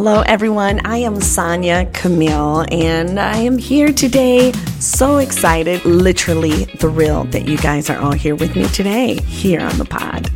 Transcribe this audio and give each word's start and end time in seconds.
Hello, 0.00 0.22
everyone. 0.26 0.80
I 0.86 0.98
am 0.98 1.20
Sonya 1.20 1.90
Camille, 1.92 2.64
and 2.70 3.18
I 3.18 3.38
am 3.38 3.58
here 3.58 3.92
today. 3.92 4.52
So 4.78 5.16
excited, 5.16 5.84
literally 5.84 6.66
thrilled 6.66 7.32
that 7.32 7.48
you 7.48 7.58
guys 7.58 7.90
are 7.90 7.98
all 7.98 8.12
here 8.12 8.36
with 8.36 8.54
me 8.54 8.68
today, 8.68 9.20
here 9.22 9.60
on 9.60 9.76
the 9.76 9.84
pod. 9.84 10.30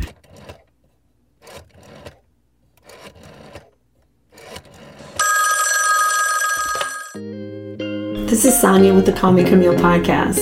This 8.27 8.43
is 8.43 8.59
Sonya 8.59 8.93
with 8.93 9.05
the 9.05 9.13
Call 9.13 9.31
Me 9.31 9.45
Camille 9.45 9.75
podcast. 9.75 10.41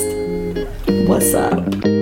What's 1.07 1.35
up? 1.35 2.00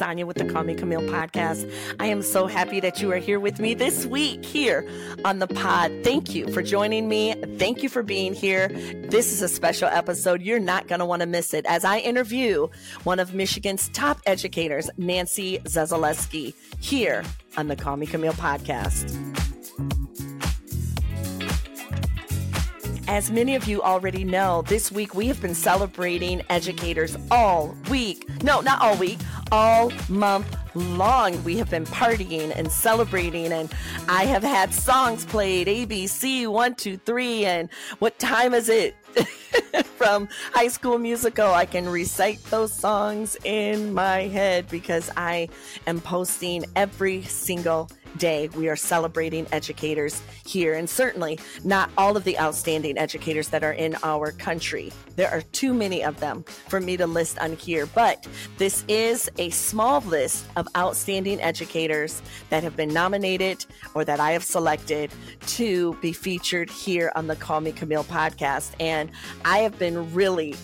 Sonya 0.00 0.24
with 0.24 0.38
the 0.38 0.46
Call 0.46 0.64
Me 0.64 0.74
Camille 0.74 1.02
podcast. 1.02 1.70
I 2.00 2.06
am 2.06 2.22
so 2.22 2.46
happy 2.46 2.80
that 2.80 3.02
you 3.02 3.12
are 3.12 3.18
here 3.18 3.38
with 3.38 3.60
me 3.60 3.74
this 3.74 4.06
week 4.06 4.42
here 4.46 4.88
on 5.26 5.40
the 5.40 5.46
pod. 5.46 5.92
Thank 6.02 6.34
you 6.34 6.50
for 6.54 6.62
joining 6.62 7.06
me. 7.06 7.34
Thank 7.58 7.82
you 7.82 7.90
for 7.90 8.02
being 8.02 8.32
here. 8.32 8.68
This 9.10 9.30
is 9.30 9.42
a 9.42 9.48
special 9.48 9.88
episode. 9.88 10.40
You're 10.40 10.58
not 10.58 10.88
going 10.88 11.00
to 11.00 11.04
want 11.04 11.20
to 11.20 11.26
miss 11.26 11.52
it 11.52 11.66
as 11.66 11.84
I 11.84 11.98
interview 11.98 12.68
one 13.04 13.20
of 13.20 13.34
Michigan's 13.34 13.90
top 13.90 14.22
educators, 14.24 14.88
Nancy 14.96 15.58
Zyzelewski, 15.64 16.54
here 16.80 17.22
on 17.58 17.68
the 17.68 17.76
Call 17.76 17.98
Me 17.98 18.06
Camille 18.06 18.32
podcast. 18.32 19.49
As 23.10 23.28
many 23.28 23.56
of 23.56 23.66
you 23.66 23.82
already 23.82 24.22
know, 24.22 24.62
this 24.62 24.92
week 24.92 25.16
we 25.16 25.26
have 25.26 25.42
been 25.42 25.52
celebrating 25.52 26.42
educators 26.48 27.16
all 27.28 27.74
week. 27.90 28.30
No, 28.44 28.60
not 28.60 28.80
all 28.80 28.96
week, 28.98 29.18
all 29.50 29.90
month 30.08 30.56
long. 30.76 31.42
We 31.42 31.56
have 31.56 31.68
been 31.68 31.86
partying 31.86 32.52
and 32.54 32.70
celebrating, 32.70 33.52
and 33.52 33.68
I 34.08 34.26
have 34.26 34.44
had 34.44 34.72
songs 34.72 35.24
played 35.24 35.66
ABC, 35.66 36.46
one, 36.46 36.76
two, 36.76 36.98
three, 36.98 37.44
and 37.44 37.68
what 37.98 38.16
time 38.20 38.54
is 38.54 38.68
it? 38.68 38.94
From 39.96 40.28
High 40.52 40.68
School 40.68 40.96
Musical, 40.96 41.52
I 41.52 41.66
can 41.66 41.88
recite 41.88 42.40
those 42.44 42.72
songs 42.72 43.36
in 43.42 43.92
my 43.92 44.28
head 44.28 44.68
because 44.68 45.10
I 45.16 45.48
am 45.88 46.00
posting 46.00 46.64
every 46.76 47.22
single 47.22 47.90
day. 48.16 48.48
We 48.48 48.68
are 48.68 48.76
celebrating 48.76 49.46
educators 49.52 50.22
here, 50.46 50.74
and 50.74 50.88
certainly 50.88 51.38
not 51.64 51.90
all 51.96 52.16
of 52.16 52.24
the 52.24 52.38
outstanding 52.38 52.98
educators 52.98 53.48
that 53.48 53.62
are 53.62 53.72
in 53.72 53.96
our 54.02 54.32
country. 54.32 54.92
There 55.16 55.30
are 55.30 55.42
too 55.42 55.74
many 55.74 56.02
of 56.02 56.20
them 56.20 56.44
for 56.68 56.80
me 56.80 56.96
to 56.96 57.06
list 57.06 57.38
on 57.38 57.56
here, 57.56 57.86
but 57.86 58.26
this 58.58 58.84
is 58.88 59.30
a 59.38 59.50
small 59.50 60.00
list 60.02 60.46
of 60.56 60.66
outstanding 60.76 61.40
educators 61.40 62.22
that 62.48 62.62
have 62.62 62.76
been 62.76 62.92
nominated 62.92 63.64
or 63.94 64.04
that 64.04 64.20
I 64.20 64.32
have 64.32 64.44
selected 64.44 65.12
to 65.48 65.94
be 66.00 66.12
featured 66.12 66.70
here 66.70 67.12
on 67.14 67.26
the 67.26 67.36
Call 67.36 67.60
Me 67.60 67.72
Camille 67.72 68.04
podcast. 68.04 68.72
And 68.80 69.10
I 69.44 69.58
have 69.58 69.78
been 69.78 70.12
really 70.12 70.54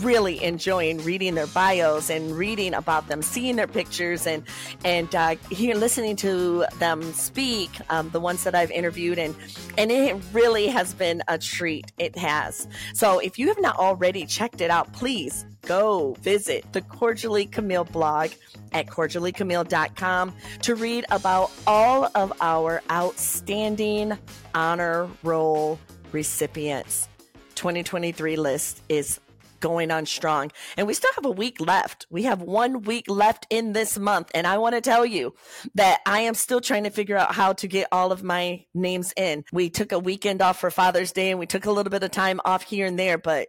really 0.00 0.42
enjoying 0.42 1.02
reading 1.04 1.34
their 1.34 1.46
bios 1.48 2.10
and 2.10 2.36
reading 2.36 2.74
about 2.74 3.08
them, 3.08 3.22
seeing 3.22 3.56
their 3.56 3.66
pictures, 3.66 4.26
and 4.26 4.42
and 4.84 5.14
uh, 5.14 5.36
here 5.50 5.74
listening 5.74 6.16
to 6.16 6.64
them 6.78 7.02
speak. 7.12 7.70
Um, 7.90 8.10
the 8.10 8.20
ones 8.20 8.44
that 8.44 8.54
I've 8.54 8.70
interviewed, 8.70 9.18
and 9.18 9.34
and 9.78 9.90
it 9.90 10.16
really 10.32 10.66
has 10.68 10.94
been 10.94 11.22
a 11.28 11.38
treat. 11.38 11.92
It 11.98 12.16
has. 12.16 12.68
So 12.94 13.18
if 13.18 13.38
you 13.38 13.48
have 13.48 13.60
not 13.60 13.76
already 13.76 14.26
checked 14.26 14.60
it 14.60 14.70
out, 14.70 14.92
please 14.92 15.46
go 15.66 16.14
visit 16.20 16.64
the 16.72 16.80
Cordially 16.82 17.46
Camille 17.46 17.84
blog 17.84 18.30
at 18.72 18.86
cordiallycamille.com 18.86 20.34
to 20.62 20.74
read 20.74 21.04
about 21.10 21.50
all 21.66 22.10
of 22.14 22.32
our 22.40 22.82
outstanding 22.90 24.16
honor 24.54 25.08
roll 25.22 25.78
recipients. 26.12 27.08
2023 27.54 28.36
list 28.36 28.82
is 28.88 29.20
going 29.60 29.90
on 29.90 30.06
strong. 30.06 30.50
And 30.76 30.86
we 30.86 30.94
still 30.94 31.12
have 31.14 31.26
a 31.26 31.30
week 31.30 31.60
left. 31.60 32.06
We 32.10 32.24
have 32.24 32.42
one 32.42 32.82
week 32.82 33.08
left 33.08 33.46
in 33.50 33.72
this 33.72 33.98
month. 33.98 34.30
And 34.34 34.46
I 34.46 34.58
want 34.58 34.74
to 34.74 34.80
tell 34.80 35.06
you 35.06 35.34
that 35.74 36.00
I 36.06 36.20
am 36.20 36.34
still 36.34 36.60
trying 36.60 36.84
to 36.84 36.90
figure 36.90 37.16
out 37.16 37.34
how 37.34 37.52
to 37.54 37.68
get 37.68 37.88
all 37.92 38.12
of 38.12 38.22
my 38.22 38.64
names 38.74 39.12
in. 39.16 39.44
We 39.52 39.70
took 39.70 39.92
a 39.92 39.98
weekend 39.98 40.42
off 40.42 40.60
for 40.60 40.70
Father's 40.70 41.12
Day 41.12 41.30
and 41.30 41.38
we 41.38 41.46
took 41.46 41.66
a 41.66 41.72
little 41.72 41.90
bit 41.90 42.02
of 42.02 42.10
time 42.10 42.40
off 42.44 42.62
here 42.62 42.86
and 42.86 42.98
there, 42.98 43.18
but 43.18 43.48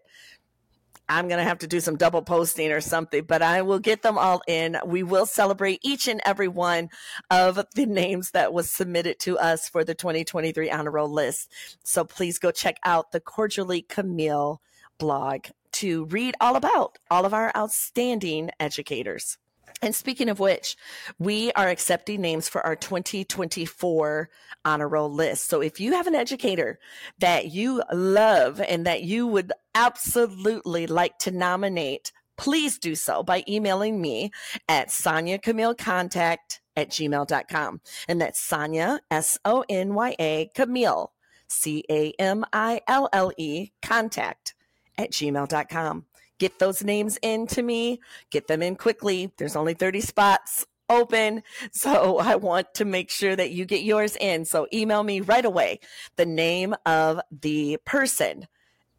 I'm 1.11 1.27
going 1.27 1.39
to 1.39 1.43
have 1.43 1.59
to 1.59 1.67
do 1.67 1.81
some 1.81 1.97
double 1.97 2.21
posting 2.21 2.71
or 2.71 2.79
something, 2.79 3.25
but 3.25 3.41
I 3.41 3.63
will 3.63 3.79
get 3.79 4.01
them 4.01 4.17
all 4.17 4.41
in. 4.47 4.77
We 4.85 5.03
will 5.03 5.25
celebrate 5.25 5.81
each 5.83 6.07
and 6.07 6.21
every 6.23 6.47
one 6.47 6.89
of 7.29 7.59
the 7.75 7.85
names 7.85 8.31
that 8.31 8.53
was 8.53 8.71
submitted 8.71 9.19
to 9.19 9.37
us 9.37 9.67
for 9.67 9.83
the 9.83 9.93
2023 9.93 10.71
honor 10.71 10.91
roll 10.91 11.09
list. 11.09 11.51
So 11.83 12.05
please 12.05 12.39
go 12.39 12.51
check 12.51 12.77
out 12.85 13.11
the 13.11 13.19
Cordially 13.19 13.81
Camille 13.81 14.61
blog 14.97 15.47
to 15.73 16.05
read 16.05 16.35
all 16.39 16.55
about 16.55 16.97
all 17.09 17.25
of 17.25 17.33
our 17.33 17.51
outstanding 17.55 18.49
educators. 18.59 19.37
And 19.81 19.95
speaking 19.95 20.29
of 20.29 20.39
which, 20.39 20.77
we 21.17 21.51
are 21.53 21.67
accepting 21.69 22.21
names 22.21 22.47
for 22.47 22.61
our 22.65 22.75
2024 22.75 24.29
honor 24.63 24.87
roll 24.87 25.11
list. 25.11 25.47
So 25.47 25.61
if 25.61 25.79
you 25.79 25.93
have 25.93 26.07
an 26.07 26.15
educator 26.15 26.79
that 27.19 27.51
you 27.51 27.81
love 27.91 28.61
and 28.61 28.85
that 28.85 29.03
you 29.03 29.25
would 29.25 29.51
absolutely 29.73 30.85
like 30.85 31.17
to 31.19 31.31
nominate, 31.31 32.11
please 32.37 32.77
do 32.77 32.93
so 32.93 33.23
by 33.23 33.43
emailing 33.47 33.99
me 33.99 34.31
at 34.69 34.91
Sonya 34.91 35.39
Camille 35.39 35.75
Contact 35.75 36.61
at 36.75 36.89
gmail.com. 36.89 37.81
And 38.07 38.21
that's 38.21 38.39
Sonya, 38.39 39.01
S 39.09 39.39
O 39.45 39.65
N 39.67 39.95
Y 39.95 40.15
A, 40.19 40.49
Camille, 40.53 41.11
C 41.47 41.83
A 41.89 42.13
M 42.19 42.45
I 42.53 42.81
L 42.87 43.09
L 43.11 43.31
E, 43.37 43.71
contact 43.81 44.53
at 44.97 45.11
gmail.com. 45.11 46.05
Get 46.39 46.59
those 46.59 46.83
names 46.83 47.19
in 47.21 47.45
to 47.47 47.61
me, 47.61 47.99
get 48.31 48.47
them 48.47 48.63
in 48.63 48.75
quickly. 48.75 49.31
There's 49.37 49.55
only 49.55 49.73
30 49.75 50.01
spots 50.01 50.65
open. 50.89 51.43
So 51.71 52.17
I 52.19 52.35
want 52.35 52.73
to 52.75 52.85
make 52.85 53.09
sure 53.09 53.35
that 53.35 53.51
you 53.51 53.65
get 53.65 53.83
yours 53.83 54.15
in. 54.19 54.45
So 54.45 54.67
email 54.73 55.03
me 55.03 55.21
right 55.21 55.45
away 55.45 55.79
the 56.15 56.25
name 56.25 56.75
of 56.85 57.21
the 57.31 57.77
person, 57.85 58.47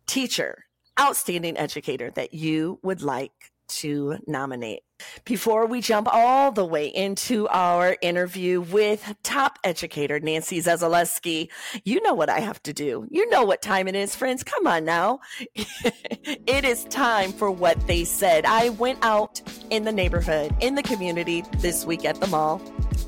teacher, 0.07 0.67
outstanding 1.01 1.57
educator 1.57 2.11
that 2.13 2.35
you 2.35 2.79
would 2.83 3.03
like 3.03 3.53
to 3.69 4.19
nominate. 4.27 4.83
Before 5.25 5.67
we 5.67 5.81
jump 5.81 6.09
all 6.13 6.53
the 6.53 6.65
way 6.65 6.87
into 6.87 7.49
our 7.49 7.97
interview 8.03 8.61
with 8.61 9.15
top 9.23 9.59
educator 9.65 10.21
Nancy 10.21 10.61
Zyzelewski, 10.61 11.49
you 11.85 12.03
know 12.03 12.15
what 12.15 12.29
I 12.29 12.41
have 12.41 12.63
to 12.65 12.73
do. 12.73 13.07
You 13.11 13.29
know 13.31 13.45
what 13.45 13.63
time 13.63 13.89
it 13.89 13.95
is, 13.95 14.15
friends. 14.15 14.43
Come 14.43 14.67
on 14.67 14.85
now. 14.85 15.21
it 15.55 16.65
is 16.65 16.85
time 16.85 17.33
for 17.33 17.51
what 17.51 17.87
they 17.87 18.05
said. 18.05 18.45
I 18.47 18.71
went 18.71 18.99
out 19.03 19.41
in 19.71 19.85
the 19.85 19.93
neighborhood, 19.93 20.55
in 20.61 20.75
the 20.75 20.83
community 20.83 21.43
this 21.59 21.85
week 21.85 22.05
at 22.05 22.21
the 22.21 22.27
mall. 22.27 22.61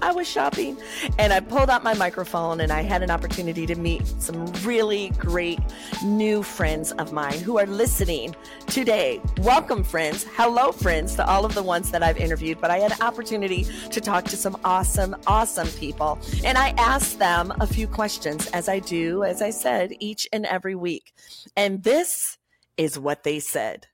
I 0.02 0.12
was 0.12 0.28
shopping 0.28 0.76
and 1.18 1.32
I 1.32 1.40
pulled 1.40 1.70
out 1.70 1.82
my 1.82 1.94
microphone 1.94 2.60
and 2.60 2.72
I 2.72 2.82
had 2.82 3.02
an 3.02 3.10
opportunity 3.10 3.64
to 3.66 3.74
meet 3.74 4.06
some 4.20 4.46
really 4.62 5.10
great 5.16 5.60
new 6.04 6.42
friends 6.42 6.92
of 6.92 7.12
mine 7.12 7.38
who 7.40 7.58
are 7.58 7.66
listening 7.66 8.34
today. 8.66 9.20
Welcome, 9.38 9.84
friends. 9.84 10.26
Hello, 10.34 10.72
friends, 10.72 11.14
to 11.16 11.26
all 11.26 11.44
of 11.44 11.54
the 11.54 11.62
ones 11.62 11.83
that 11.90 12.02
I've 12.02 12.18
interviewed, 12.18 12.60
but 12.60 12.70
I 12.70 12.78
had 12.78 12.92
an 12.92 13.02
opportunity 13.02 13.64
to 13.90 14.00
talk 14.00 14.24
to 14.26 14.36
some 14.36 14.56
awesome, 14.64 15.16
awesome 15.26 15.68
people. 15.78 16.18
And 16.44 16.58
I 16.58 16.70
asked 16.78 17.18
them 17.18 17.52
a 17.60 17.66
few 17.66 17.86
questions, 17.86 18.46
as 18.48 18.68
I 18.68 18.78
do, 18.78 19.24
as 19.24 19.42
I 19.42 19.50
said, 19.50 19.92
each 20.00 20.28
and 20.32 20.46
every 20.46 20.74
week. 20.74 21.14
And 21.56 21.82
this 21.82 22.38
is 22.76 22.98
what 22.98 23.22
they 23.22 23.40
said. 23.40 23.86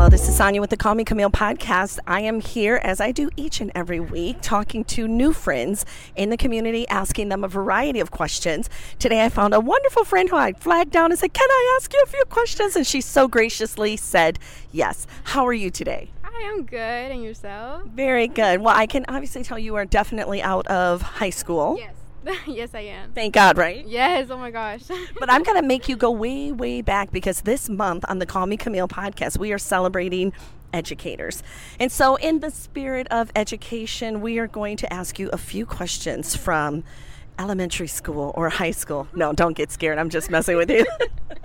Hello, 0.00 0.08
this 0.08 0.30
is 0.30 0.34
Sonya 0.34 0.62
with 0.62 0.70
the 0.70 0.78
Call 0.78 0.94
Me 0.94 1.04
Camille 1.04 1.28
podcast. 1.28 1.98
I 2.06 2.22
am 2.22 2.40
here, 2.40 2.76
as 2.76 3.02
I 3.02 3.12
do 3.12 3.28
each 3.36 3.60
and 3.60 3.70
every 3.74 4.00
week, 4.00 4.38
talking 4.40 4.82
to 4.84 5.06
new 5.06 5.34
friends 5.34 5.84
in 6.16 6.30
the 6.30 6.38
community, 6.38 6.88
asking 6.88 7.28
them 7.28 7.44
a 7.44 7.48
variety 7.48 8.00
of 8.00 8.10
questions. 8.10 8.70
Today, 8.98 9.22
I 9.22 9.28
found 9.28 9.52
a 9.52 9.60
wonderful 9.60 10.04
friend 10.04 10.30
who 10.30 10.36
I 10.36 10.54
flagged 10.54 10.90
down 10.90 11.10
and 11.10 11.18
said, 11.18 11.34
Can 11.34 11.46
I 11.46 11.76
ask 11.78 11.92
you 11.92 12.02
a 12.02 12.08
few 12.08 12.24
questions? 12.30 12.76
And 12.76 12.86
she 12.86 13.02
so 13.02 13.28
graciously 13.28 13.98
said, 13.98 14.38
Yes. 14.72 15.06
How 15.24 15.46
are 15.46 15.52
you 15.52 15.68
today? 15.68 16.08
I 16.24 16.44
am 16.44 16.64
good. 16.64 16.78
And 16.78 17.22
yourself? 17.22 17.82
Very 17.88 18.26
good. 18.26 18.62
Well, 18.62 18.74
I 18.74 18.86
can 18.86 19.04
obviously 19.06 19.42
tell 19.42 19.58
you 19.58 19.74
are 19.74 19.84
definitely 19.84 20.40
out 20.40 20.66
of 20.68 21.02
high 21.02 21.28
school. 21.28 21.76
Yes. 21.78 21.99
yes, 22.46 22.74
I 22.74 22.80
am. 22.80 23.12
Thank 23.12 23.34
God, 23.34 23.56
right? 23.56 23.86
Yes, 23.86 24.28
oh 24.30 24.36
my 24.36 24.50
gosh. 24.50 24.82
but 25.18 25.30
I'm 25.30 25.42
going 25.42 25.60
to 25.60 25.66
make 25.66 25.88
you 25.88 25.96
go 25.96 26.10
way, 26.10 26.52
way 26.52 26.82
back 26.82 27.10
because 27.10 27.42
this 27.42 27.68
month 27.68 28.04
on 28.08 28.18
the 28.18 28.26
Call 28.26 28.46
Me 28.46 28.56
Camille 28.56 28.88
podcast, 28.88 29.38
we 29.38 29.52
are 29.52 29.58
celebrating 29.58 30.32
educators. 30.72 31.42
And 31.78 31.90
so, 31.90 32.16
in 32.16 32.40
the 32.40 32.50
spirit 32.50 33.08
of 33.10 33.30
education, 33.34 34.20
we 34.20 34.38
are 34.38 34.46
going 34.46 34.76
to 34.78 34.92
ask 34.92 35.18
you 35.18 35.28
a 35.30 35.38
few 35.38 35.66
questions 35.66 36.36
from 36.36 36.84
elementary 37.38 37.88
school 37.88 38.32
or 38.36 38.50
high 38.50 38.70
school. 38.70 39.08
No, 39.14 39.32
don't 39.32 39.56
get 39.56 39.70
scared. 39.70 39.98
I'm 39.98 40.10
just 40.10 40.30
messing 40.30 40.56
with 40.56 40.70
you. 40.70 40.84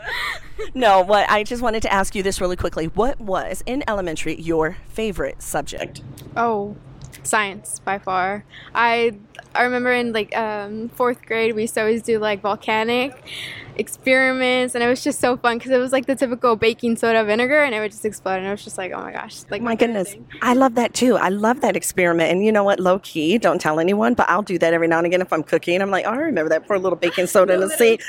no, 0.76 1.02
what 1.02 1.30
I 1.30 1.44
just 1.44 1.62
wanted 1.62 1.82
to 1.84 1.94
ask 1.94 2.14
you 2.16 2.22
this 2.22 2.42
really 2.42 2.58
quickly. 2.58 2.88
What 2.88 3.20
was 3.20 3.64
in 3.66 3.84
elementary 3.88 4.40
your 4.40 4.78
favorite 4.88 5.42
subject? 5.42 6.02
Oh, 6.36 6.76
science 7.24 7.80
by 7.80 8.00
far. 8.00 8.46
I 8.74 9.14
I 9.54 9.64
remember 9.64 9.92
in 9.94 10.14
like 10.14 10.36
um, 10.38 10.90
fourth 10.90 11.26
grade 11.26 11.56
we 11.56 11.64
used 11.64 11.76
to 11.76 11.82
always 11.82 12.02
do 12.04 12.20
like 12.20 12.42
volcanic 12.42 13.24
experiments 13.78 14.76
and 14.76 14.84
it 14.84 14.88
was 14.88 15.04
just 15.04 15.20
so 15.20 15.38
fun 15.38 15.58
because 15.58 15.72
it 15.72 15.78
was 15.78 15.92
like 15.92 16.06
the 16.06 16.16
typical 16.16 16.56
baking 16.56 16.96
soda 16.96 17.24
vinegar 17.24 17.64
and 17.64 17.76
it 17.76 17.80
would 17.80 17.92
just 17.92 18.06
explode 18.06 18.38
and 18.38 18.46
it 18.46 18.52
was 18.52 18.64
just 18.64 18.78
like 18.78 18.92
oh 18.94 19.02
my 19.02 19.12
gosh 19.12 19.44
like 19.50 19.62
oh 19.62 19.66
my 19.66 19.76
goodness. 19.76 20.16
i 20.42 20.54
love 20.54 20.76
that 20.76 20.94
too. 20.94 21.16
I 21.18 21.30
love 21.30 21.62
that 21.62 21.76
experiment 21.76 22.32
and 22.32 22.46
you 22.46 22.52
know 22.52 22.64
what? 22.64 22.80
Low 22.80 23.00
key 23.00 23.38
don't 23.38 23.60
tell 23.60 23.80
anyone 23.80 24.14
but 24.14 24.30
i'll 24.30 24.42
do 24.42 24.58
that 24.60 24.74
every 24.74 24.88
now 24.88 24.98
and 24.98 25.08
again 25.08 25.22
if 25.22 25.32
i'm 25.32 25.44
cooking. 25.44 25.82
I'm 25.82 25.92
like 25.92 26.06
oh 26.06 26.12
i 26.12 26.18
remember 26.18 26.50
that 26.50 26.68
poor 26.68 26.78
little 26.78 26.98
baking 26.98 27.28
soda 27.28 27.54
in 27.54 27.60
the 27.60 27.70
sink. 27.78 28.02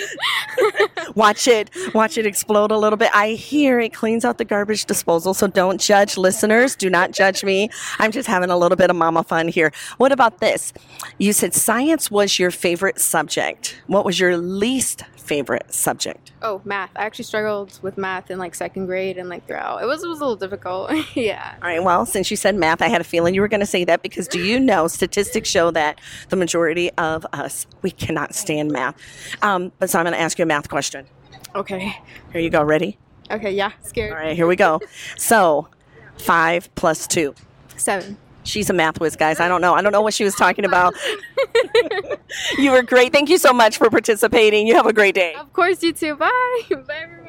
Watch 1.14 1.48
it. 1.48 1.70
Watch 1.94 2.18
it 2.18 2.26
explode 2.26 2.70
a 2.70 2.78
little 2.78 2.96
bit. 2.96 3.10
I 3.14 3.30
hear 3.30 3.80
it 3.80 3.92
cleans 3.92 4.24
out 4.24 4.38
the 4.38 4.44
garbage 4.44 4.84
disposal 4.84 5.34
so 5.34 5.46
don't 5.46 5.80
judge 5.80 6.16
listeners. 6.16 6.76
Do 6.76 6.90
not 6.90 7.12
judge 7.12 7.44
me. 7.44 7.70
I'm 7.98 8.12
just 8.12 8.28
having 8.28 8.50
a 8.50 8.56
little 8.56 8.76
bit 8.76 8.90
of 8.90 8.96
mama 8.96 9.22
fun 9.24 9.48
here. 9.48 9.72
What 9.96 10.12
about 10.12 10.38
this? 10.40 10.72
You 11.18 11.32
said 11.32 11.54
science 11.54 12.10
was 12.10 12.38
your 12.38 12.50
favorite 12.50 13.00
subject. 13.00 13.80
What 13.86 14.04
was 14.04 14.20
your 14.20 14.36
least 14.36 15.04
favorite 15.16 15.55
subject? 15.68 16.32
Oh, 16.42 16.60
math. 16.64 16.90
I 16.96 17.04
actually 17.04 17.24
struggled 17.24 17.78
with 17.82 17.98
math 17.98 18.30
in 18.30 18.38
like 18.38 18.54
second 18.54 18.86
grade 18.86 19.18
and 19.18 19.28
like 19.28 19.46
throughout. 19.46 19.82
It 19.82 19.86
was 19.86 20.02
it 20.02 20.08
was 20.08 20.18
a 20.18 20.22
little 20.22 20.36
difficult. 20.36 20.90
yeah. 21.14 21.54
All 21.62 21.68
right. 21.68 21.82
Well, 21.82 22.06
since 22.06 22.30
you 22.30 22.36
said 22.36 22.54
math, 22.54 22.82
I 22.82 22.88
had 22.88 23.00
a 23.00 23.04
feeling 23.04 23.34
you 23.34 23.40
were 23.40 23.48
going 23.48 23.60
to 23.60 23.66
say 23.66 23.84
that 23.84 24.02
because 24.02 24.28
do 24.28 24.40
you 24.40 24.60
know 24.66 24.88
statistics 24.88 25.48
show 25.48 25.70
that 25.72 26.00
the 26.28 26.36
majority 26.36 26.90
of 26.92 27.26
us 27.32 27.66
we 27.82 27.90
cannot 27.90 28.34
stand 28.34 28.70
math. 28.70 28.96
Um, 29.42 29.72
but 29.78 29.90
so 29.90 29.98
I'm 29.98 30.04
going 30.04 30.14
to 30.14 30.20
ask 30.20 30.38
you 30.38 30.42
a 30.44 30.46
math 30.46 30.68
question. 30.68 31.06
Okay. 31.54 31.96
Here 32.32 32.40
you 32.40 32.50
go. 32.50 32.62
Ready? 32.62 32.98
Okay. 33.30 33.52
Yeah. 33.52 33.72
Scared. 33.82 34.12
All 34.12 34.18
right. 34.18 34.36
Here 34.36 34.46
we 34.46 34.56
go. 34.56 34.80
so, 35.16 35.68
five 36.18 36.74
plus 36.74 37.06
two. 37.06 37.34
Seven. 37.76 38.16
She's 38.46 38.70
a 38.70 38.72
math 38.72 39.00
whiz, 39.00 39.16
guys. 39.16 39.40
I 39.40 39.48
don't 39.48 39.60
know. 39.60 39.74
I 39.74 39.82
don't 39.82 39.92
know 39.92 40.02
what 40.02 40.14
she 40.14 40.24
was 40.24 40.34
talking 40.34 40.64
about. 40.64 40.94
you 42.58 42.70
were 42.70 42.82
great. 42.82 43.12
Thank 43.12 43.28
you 43.28 43.38
so 43.38 43.52
much 43.52 43.76
for 43.76 43.90
participating. 43.90 44.66
You 44.66 44.76
have 44.76 44.86
a 44.86 44.92
great 44.92 45.14
day. 45.14 45.34
Of 45.34 45.52
course, 45.52 45.82
you 45.82 45.92
too. 45.92 46.14
Bye. 46.16 46.30
Bye, 46.70 46.94
everyone. 47.02 47.26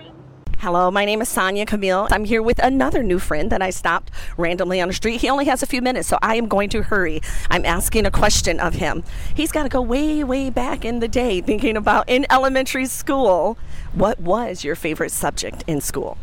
Hello, 0.60 0.90
my 0.90 1.06
name 1.06 1.22
is 1.22 1.30
Sonya 1.30 1.68
Camille. 1.68 2.08
I'm 2.10 2.26
here 2.26 2.42
with 2.42 2.58
another 2.60 3.04
new 3.04 3.20
friend 3.20 3.52
that 3.52 3.62
I 3.62 3.70
stopped 3.70 4.10
randomly 4.38 4.82
on 4.82 4.88
the 4.88 4.94
street. 4.94 5.22
He 5.22 5.30
only 5.30 5.46
has 5.46 5.62
a 5.62 5.68
few 5.68 5.84
minutes, 5.84 6.08
so 6.08 6.18
I 6.24 6.36
am 6.36 6.48
going 6.48 6.70
to 6.70 6.82
hurry. 6.82 7.22
I'm 7.52 7.64
asking 7.64 8.08
a 8.08 8.12
question 8.12 8.60
of 8.60 8.74
him. 8.74 9.04
He's 9.36 9.52
got 9.52 9.64
to 9.64 9.70
go 9.70 9.82
way, 9.82 10.24
way 10.24 10.50
back 10.50 10.84
in 10.84 11.00
the 11.00 11.08
day 11.08 11.42
thinking 11.42 11.78
about 11.78 12.10
in 12.10 12.26
elementary 12.32 12.88
school. 12.88 13.58
What 13.94 14.20
was 14.20 14.64
your 14.64 14.76
favorite 14.76 15.12
subject 15.12 15.64
in 15.68 15.80
school? 15.80 16.18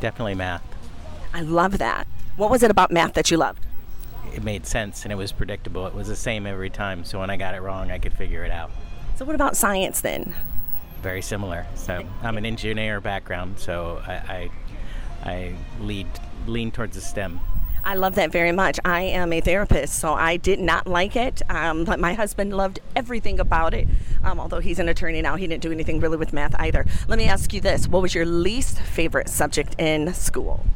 Definitely 0.00 0.34
math. 0.34 0.62
I 1.32 1.40
love 1.40 1.78
that. 1.78 2.06
What 2.36 2.50
was 2.50 2.62
it 2.62 2.70
about 2.70 2.90
math 2.90 3.14
that 3.14 3.30
you 3.30 3.38
loved? 3.38 3.64
It 4.34 4.42
made 4.42 4.66
sense 4.66 5.04
and 5.04 5.12
it 5.12 5.16
was 5.16 5.32
predictable. 5.32 5.86
It 5.86 5.94
was 5.94 6.08
the 6.08 6.16
same 6.16 6.46
every 6.46 6.70
time. 6.70 7.04
So 7.04 7.20
when 7.20 7.30
I 7.30 7.36
got 7.36 7.54
it 7.54 7.60
wrong, 7.60 7.90
I 7.90 7.98
could 7.98 8.12
figure 8.12 8.44
it 8.44 8.50
out. 8.50 8.70
So 9.16 9.24
what 9.24 9.34
about 9.34 9.56
science 9.56 10.00
then? 10.00 10.34
Very 11.02 11.22
similar. 11.22 11.66
So 11.74 12.04
I'm 12.22 12.36
an 12.36 12.46
engineer 12.46 13.00
background, 13.00 13.58
so 13.58 14.02
I 14.06 14.12
I, 14.12 14.50
I 15.24 15.54
lead 15.80 16.06
lean 16.46 16.70
towards 16.70 16.94
the 16.94 17.00
STEM. 17.00 17.40
I 17.84 17.94
love 17.94 18.16
that 18.16 18.30
very 18.30 18.52
much. 18.52 18.78
I 18.84 19.00
am 19.02 19.32
a 19.32 19.40
therapist, 19.40 19.98
so 19.98 20.12
I 20.12 20.36
did 20.36 20.60
not 20.60 20.86
like 20.86 21.16
it. 21.16 21.40
Um, 21.48 21.84
but 21.84 21.98
my 21.98 22.12
husband 22.14 22.54
loved 22.54 22.80
everything 22.94 23.40
about 23.40 23.72
it. 23.72 23.88
Um, 24.22 24.38
although 24.38 24.58
he's 24.58 24.78
an 24.78 24.88
attorney 24.88 25.22
now, 25.22 25.36
he 25.36 25.46
didn't 25.46 25.62
do 25.62 25.72
anything 25.72 26.00
really 26.00 26.16
with 26.16 26.32
math 26.32 26.54
either. 26.58 26.84
Let 27.06 27.18
me 27.18 27.24
ask 27.24 27.52
you 27.52 27.60
this: 27.60 27.88
What 27.88 28.02
was 28.02 28.14
your 28.14 28.26
least 28.26 28.78
favorite 28.78 29.28
subject 29.28 29.74
in 29.80 30.12
school? 30.12 30.66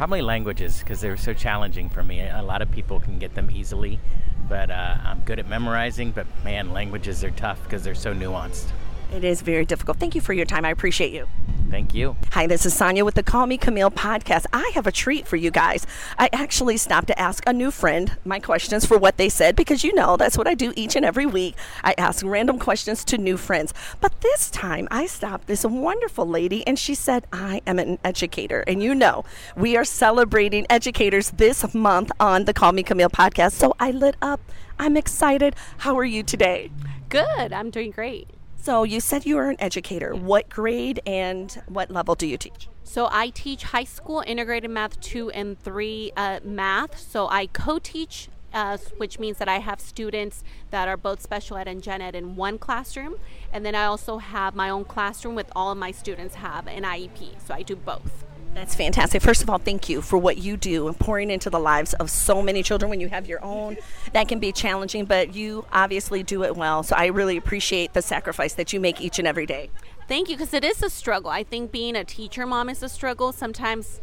Probably 0.00 0.22
languages 0.22 0.78
because 0.78 1.02
they're 1.02 1.18
so 1.18 1.34
challenging 1.34 1.90
for 1.90 2.02
me. 2.02 2.26
A 2.26 2.40
lot 2.40 2.62
of 2.62 2.70
people 2.70 3.00
can 3.00 3.18
get 3.18 3.34
them 3.34 3.50
easily, 3.50 4.00
but 4.48 4.70
uh, 4.70 4.96
I'm 5.04 5.20
good 5.26 5.38
at 5.38 5.46
memorizing. 5.46 6.12
But 6.12 6.26
man, 6.42 6.72
languages 6.72 7.22
are 7.22 7.30
tough 7.30 7.62
because 7.64 7.84
they're 7.84 7.94
so 7.94 8.14
nuanced. 8.14 8.68
It 9.12 9.24
is 9.24 9.42
very 9.42 9.64
difficult. 9.64 9.98
Thank 9.98 10.14
you 10.14 10.20
for 10.20 10.32
your 10.32 10.46
time. 10.46 10.64
I 10.64 10.70
appreciate 10.70 11.12
you. 11.12 11.26
Thank 11.70 11.94
you. 11.94 12.16
Hi, 12.32 12.48
this 12.48 12.66
is 12.66 12.74
Sonya 12.74 13.04
with 13.04 13.14
the 13.14 13.22
Call 13.22 13.46
Me 13.46 13.56
Camille 13.56 13.92
podcast. 13.92 14.44
I 14.52 14.72
have 14.74 14.88
a 14.88 14.92
treat 14.92 15.28
for 15.28 15.36
you 15.36 15.52
guys. 15.52 15.86
I 16.18 16.28
actually 16.32 16.76
stopped 16.76 17.06
to 17.08 17.18
ask 17.18 17.44
a 17.46 17.52
new 17.52 17.70
friend 17.70 18.16
my 18.24 18.40
questions 18.40 18.84
for 18.84 18.98
what 18.98 19.18
they 19.18 19.28
said 19.28 19.54
because 19.54 19.84
you 19.84 19.94
know 19.94 20.16
that's 20.16 20.36
what 20.36 20.48
I 20.48 20.54
do 20.54 20.72
each 20.74 20.96
and 20.96 21.04
every 21.04 21.26
week. 21.26 21.54
I 21.84 21.94
ask 21.96 22.24
random 22.24 22.58
questions 22.58 23.04
to 23.04 23.18
new 23.18 23.36
friends. 23.36 23.72
But 24.00 24.20
this 24.20 24.50
time 24.50 24.88
I 24.90 25.06
stopped 25.06 25.46
this 25.46 25.64
wonderful 25.64 26.26
lady 26.26 26.66
and 26.66 26.76
she 26.76 26.96
said, 26.96 27.24
I 27.32 27.62
am 27.68 27.78
an 27.78 28.00
educator. 28.02 28.64
And 28.66 28.82
you 28.82 28.92
know, 28.92 29.24
we 29.54 29.76
are 29.76 29.84
celebrating 29.84 30.66
educators 30.68 31.30
this 31.30 31.72
month 31.72 32.10
on 32.18 32.46
the 32.46 32.52
Call 32.52 32.72
Me 32.72 32.82
Camille 32.82 33.10
podcast. 33.10 33.52
So 33.52 33.76
I 33.78 33.92
lit 33.92 34.16
up. 34.20 34.40
I'm 34.80 34.96
excited. 34.96 35.54
How 35.78 35.96
are 35.98 36.04
you 36.04 36.24
today? 36.24 36.72
Good. 37.08 37.52
I'm 37.52 37.70
doing 37.70 37.92
great. 37.92 38.28
So 38.62 38.82
you 38.82 39.00
said 39.00 39.24
you 39.24 39.38
are 39.38 39.48
an 39.48 39.56
educator. 39.58 40.14
What 40.14 40.50
grade 40.50 41.00
and 41.06 41.50
what 41.66 41.90
level 41.90 42.14
do 42.14 42.26
you 42.26 42.36
teach? 42.36 42.68
So 42.84 43.08
I 43.10 43.30
teach 43.30 43.62
high 43.62 43.84
school 43.84 44.22
integrated 44.26 44.70
math 44.70 45.00
two 45.00 45.30
and 45.30 45.58
three 45.58 46.12
uh, 46.14 46.40
math. 46.44 46.98
So 46.98 47.26
I 47.28 47.46
co-teach, 47.46 48.28
uh, 48.52 48.76
which 48.98 49.18
means 49.18 49.38
that 49.38 49.48
I 49.48 49.60
have 49.60 49.80
students 49.80 50.44
that 50.70 50.88
are 50.88 50.98
both 50.98 51.22
special 51.22 51.56
ed 51.56 51.68
and 51.68 51.82
gen 51.82 52.02
ed 52.02 52.14
in 52.14 52.36
one 52.36 52.58
classroom, 52.58 53.16
and 53.50 53.64
then 53.64 53.74
I 53.74 53.86
also 53.86 54.18
have 54.18 54.54
my 54.54 54.68
own 54.68 54.84
classroom 54.84 55.34
with 55.34 55.50
all 55.56 55.72
of 55.72 55.78
my 55.78 55.90
students 55.90 56.34
have 56.34 56.66
an 56.66 56.82
IEP. 56.82 57.40
So 57.46 57.54
I 57.54 57.62
do 57.62 57.76
both. 57.76 58.26
That's 58.54 58.74
fantastic. 58.74 59.22
First 59.22 59.42
of 59.42 59.48
all, 59.48 59.58
thank 59.58 59.88
you 59.88 60.02
for 60.02 60.18
what 60.18 60.38
you 60.38 60.56
do 60.56 60.88
and 60.88 60.98
pouring 60.98 61.30
into 61.30 61.50
the 61.50 61.58
lives 61.58 61.94
of 61.94 62.10
so 62.10 62.42
many 62.42 62.62
children 62.62 62.90
when 62.90 63.00
you 63.00 63.08
have 63.08 63.26
your 63.26 63.42
own. 63.44 63.78
That 64.12 64.28
can 64.28 64.38
be 64.38 64.52
challenging, 64.52 65.04
but 65.04 65.34
you 65.34 65.64
obviously 65.72 66.22
do 66.22 66.44
it 66.44 66.56
well. 66.56 66.82
So 66.82 66.96
I 66.96 67.06
really 67.06 67.36
appreciate 67.36 67.94
the 67.94 68.02
sacrifice 68.02 68.54
that 68.54 68.72
you 68.72 68.80
make 68.80 69.00
each 69.00 69.18
and 69.18 69.26
every 69.26 69.46
day. 69.46 69.70
Thank 70.08 70.28
you, 70.28 70.36
because 70.36 70.52
it 70.52 70.64
is 70.64 70.82
a 70.82 70.90
struggle. 70.90 71.30
I 71.30 71.44
think 71.44 71.70
being 71.70 71.94
a 71.94 72.04
teacher 72.04 72.44
mom 72.44 72.68
is 72.68 72.82
a 72.82 72.88
struggle. 72.88 73.32
Sometimes 73.32 74.00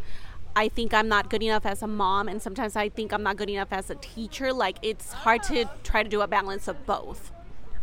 I 0.55 0.69
think 0.69 0.93
I'm 0.93 1.09
not 1.09 1.29
good 1.29 1.43
enough 1.43 1.65
as 1.65 1.83
a 1.83 1.87
mom, 1.87 2.27
and 2.27 2.41
sometimes 2.41 2.75
I 2.75 2.89
think 2.89 3.11
I'm 3.11 3.23
not 3.23 3.35
good 3.35 3.49
enough 3.49 3.71
as 3.71 3.89
a 3.89 3.95
teacher. 3.95 4.53
Like, 4.53 4.77
it's 4.81 5.11
hard 5.11 5.43
to 5.43 5.69
try 5.83 6.01
to 6.03 6.09
do 6.09 6.21
a 6.21 6.27
balance 6.27 6.67
of 6.67 6.85
both. 6.85 7.31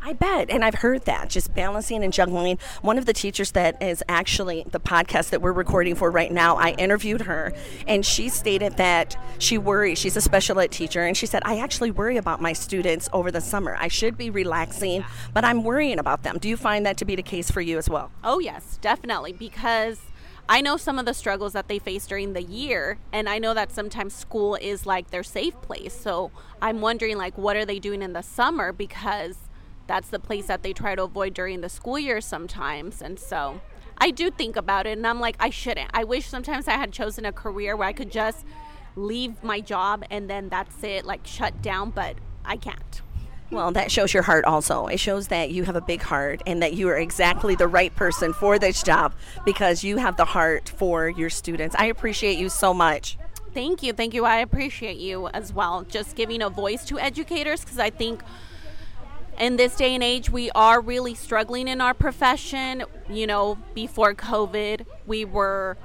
I 0.06 0.12
bet. 0.12 0.50
And 0.50 0.62
I've 0.62 0.75
heard 0.75 1.06
that 1.06 1.30
just 1.30 1.54
balancing 1.54 2.04
and 2.04 2.12
juggling. 2.12 2.58
One 2.82 2.99
of 2.99 3.06
the 3.06 3.14
teachers 3.14 3.52
that 3.52 3.82
is 3.82 4.02
actually 4.06 4.66
the 4.70 4.78
podcast 4.78 5.30
that 5.30 5.40
we're 5.40 5.54
recording 5.54 5.94
for 5.94 6.11
right 6.11 6.30
now, 6.30 6.56
I 6.56 6.73
interviewed 6.73 7.23
her 7.23 7.54
and 7.88 8.04
she 8.04 8.28
stated 8.28 8.76
that 8.76 9.16
she 9.38 9.56
worries. 9.56 9.99
She's 9.99 10.14
a 10.14 10.20
special 10.20 10.61
ed 10.61 10.73
teacher 10.73 11.02
and 11.02 11.16
she 11.16 11.25
said, 11.25 11.40
I 11.46 11.58
actually 11.58 11.90
worry 11.90 12.18
about 12.18 12.42
my 12.42 12.52
students 12.52 13.08
over 13.14 13.30
the 13.30 13.40
summer. 13.40 13.78
I 13.80 13.88
should 13.88 14.18
be 14.18 14.28
relaxing, 14.28 15.06
but 15.32 15.42
I'm 15.42 15.64
worrying 15.64 15.99
about 15.99 16.23
them. 16.23 16.37
Do 16.38 16.50
you 16.50 16.58
find 16.58 16.84
that 16.84 16.99
to 16.99 17.06
be 17.06 17.16
the 17.16 17.23
case 17.23 17.50
for 17.50 17.62
you 17.62 17.78
as 17.78 17.88
well? 17.88 18.11
Oh, 18.23 18.40
yes, 18.40 18.78
definitely. 18.82 19.32
Because 19.32 20.02
I 20.46 20.61
know 20.61 20.76
some 20.76 20.99
of 20.99 21.06
the 21.06 21.14
struggles 21.14 21.54
that 21.54 21.68
they 21.68 21.78
face 21.78 22.06
during 22.06 22.34
the 22.34 22.42
year, 22.42 22.99
and 23.11 23.26
I 23.30 23.38
know 23.38 23.54
that 23.54 23.73
sometimes 23.73 24.12
school 24.12 24.56
is 24.56 24.84
like 24.84 25.11
their 25.11 25.23
safe 25.23 25.58
place. 25.62 25.99
So 25.99 26.30
I'm 26.61 26.82
wondering, 26.82 27.16
like, 27.16 27.38
what 27.38 27.56
are 27.56 27.64
they 27.64 27.78
doing 27.78 28.02
in 28.02 28.12
the 28.12 28.20
summer? 28.20 28.70
Because 28.70 29.38
that's 29.86 30.08
the 30.08 30.18
place 30.18 30.46
that 30.46 30.62
they 30.62 30.72
try 30.72 30.94
to 30.94 31.02
avoid 31.04 31.34
during 31.34 31.60
the 31.60 31.68
school 31.68 31.98
year 31.98 32.20
sometimes. 32.20 33.02
And 33.02 33.18
so 33.18 33.60
I 33.98 34.10
do 34.10 34.30
think 34.30 34.56
about 34.56 34.86
it 34.86 34.96
and 34.96 35.06
I'm 35.06 35.20
like, 35.20 35.36
I 35.38 35.50
shouldn't. 35.50 35.90
I 35.94 36.04
wish 36.04 36.26
sometimes 36.26 36.68
I 36.68 36.72
had 36.72 36.92
chosen 36.92 37.24
a 37.24 37.32
career 37.32 37.76
where 37.76 37.88
I 37.88 37.92
could 37.92 38.10
just 38.10 38.44
leave 38.96 39.42
my 39.42 39.60
job 39.60 40.04
and 40.10 40.28
then 40.28 40.48
that's 40.48 40.82
it, 40.82 41.04
like 41.04 41.26
shut 41.26 41.62
down, 41.62 41.90
but 41.90 42.16
I 42.44 42.56
can't. 42.56 43.02
Well, 43.50 43.70
that 43.72 43.92
shows 43.92 44.12
your 44.12 44.22
heart 44.22 44.44
also. 44.46 44.86
It 44.86 44.98
shows 44.98 45.28
that 45.28 45.50
you 45.50 45.64
have 45.64 45.76
a 45.76 45.80
big 45.80 46.02
heart 46.02 46.42
and 46.46 46.62
that 46.62 46.72
you 46.72 46.88
are 46.88 46.96
exactly 46.96 47.54
the 47.54 47.68
right 47.68 47.94
person 47.94 48.32
for 48.32 48.58
this 48.58 48.82
job 48.82 49.14
because 49.44 49.84
you 49.84 49.98
have 49.98 50.16
the 50.16 50.24
heart 50.24 50.72
for 50.76 51.08
your 51.08 51.30
students. 51.30 51.76
I 51.78 51.86
appreciate 51.86 52.38
you 52.38 52.48
so 52.48 52.74
much. 52.74 53.16
Thank 53.52 53.84
you. 53.84 53.92
Thank 53.92 54.14
you. 54.14 54.24
I 54.24 54.38
appreciate 54.38 54.96
you 54.96 55.28
as 55.28 55.52
well. 55.52 55.82
Just 55.82 56.16
giving 56.16 56.42
a 56.42 56.50
voice 56.50 56.84
to 56.86 56.98
educators 56.98 57.60
because 57.60 57.78
I 57.78 57.90
think 57.90 58.22
in 59.38 59.56
this 59.56 59.76
day 59.76 59.94
and 59.94 60.02
age, 60.02 60.30
we 60.30 60.50
are 60.52 60.80
really 60.80 61.14
struggling 61.14 61.68
in 61.68 61.80
our 61.80 61.94
profession. 61.94 62.84
You 63.08 63.26
know, 63.26 63.58
before 63.74 64.14
COVID, 64.14 64.86
we 65.06 65.24
were 65.24 65.76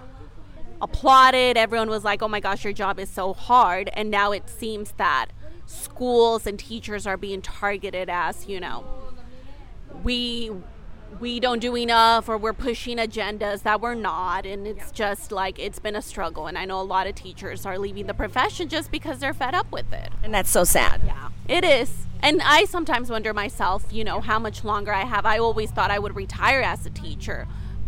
applauded. 0.81 1.57
Everyone 1.57 1.89
was 1.89 2.03
like, 2.03 2.21
oh 2.21 2.27
my 2.27 2.39
gosh, 2.39 2.63
your 2.63 2.73
job 2.73 2.99
is 2.99 3.09
so 3.09 3.33
hard. 3.33 3.89
And 3.93 4.09
now 4.09 4.31
it 4.31 4.49
seems 4.49 4.93
that 4.93 5.27
schools 5.65 6.47
and 6.47 6.57
teachers 6.57 7.05
are 7.05 7.17
being 7.17 7.41
targeted 7.41 8.09
as, 8.09 8.47
you 8.47 8.59
know, 8.59 8.85
we 10.03 10.51
we 11.19 11.39
don't 11.39 11.59
do 11.59 11.75
enough 11.75 12.29
or 12.29 12.37
we're 12.37 12.53
pushing 12.53 12.97
agendas 12.97 13.63
that 13.63 13.81
we're 13.81 13.95
not. 13.95 14.45
And 14.45 14.65
it's 14.65 14.91
just 14.91 15.31
like 15.31 15.59
it's 15.59 15.79
been 15.79 15.95
a 15.95 16.01
struggle. 16.01 16.47
And 16.47 16.57
i 16.57 16.65
know 16.65 16.79
a 16.79 16.83
lot 16.83 17.07
of 17.07 17.15
teachers 17.15 17.65
are 17.65 17.77
leaving 17.77 18.07
the 18.07 18.13
profession 18.13 18.69
just 18.69 18.91
because 18.91 19.19
they're 19.19 19.33
fed 19.33 19.55
up 19.55 19.71
with 19.71 19.91
it. 19.91 20.09
And 20.23 20.33
that's 20.33 20.49
so 20.49 20.63
sad. 20.63 21.01
Yeah 21.05 21.29
it 21.49 21.63
is. 21.63 22.05
And 22.21 22.41
I 22.43 22.65
sometimes 22.65 23.09
wonder 23.09 23.33
myself, 23.33 23.85
you 23.91 24.03
know, 24.03 24.21
how 24.21 24.39
much 24.39 24.63
longer 24.63 24.93
I 24.93 25.05
have. 25.05 25.25
I 25.25 25.39
always 25.39 25.71
thought 25.71 25.89
I 25.89 25.99
would 25.99 26.15
retire 26.15 26.61
as 26.61 26.85
a 26.85 26.89
teacher, 26.89 27.47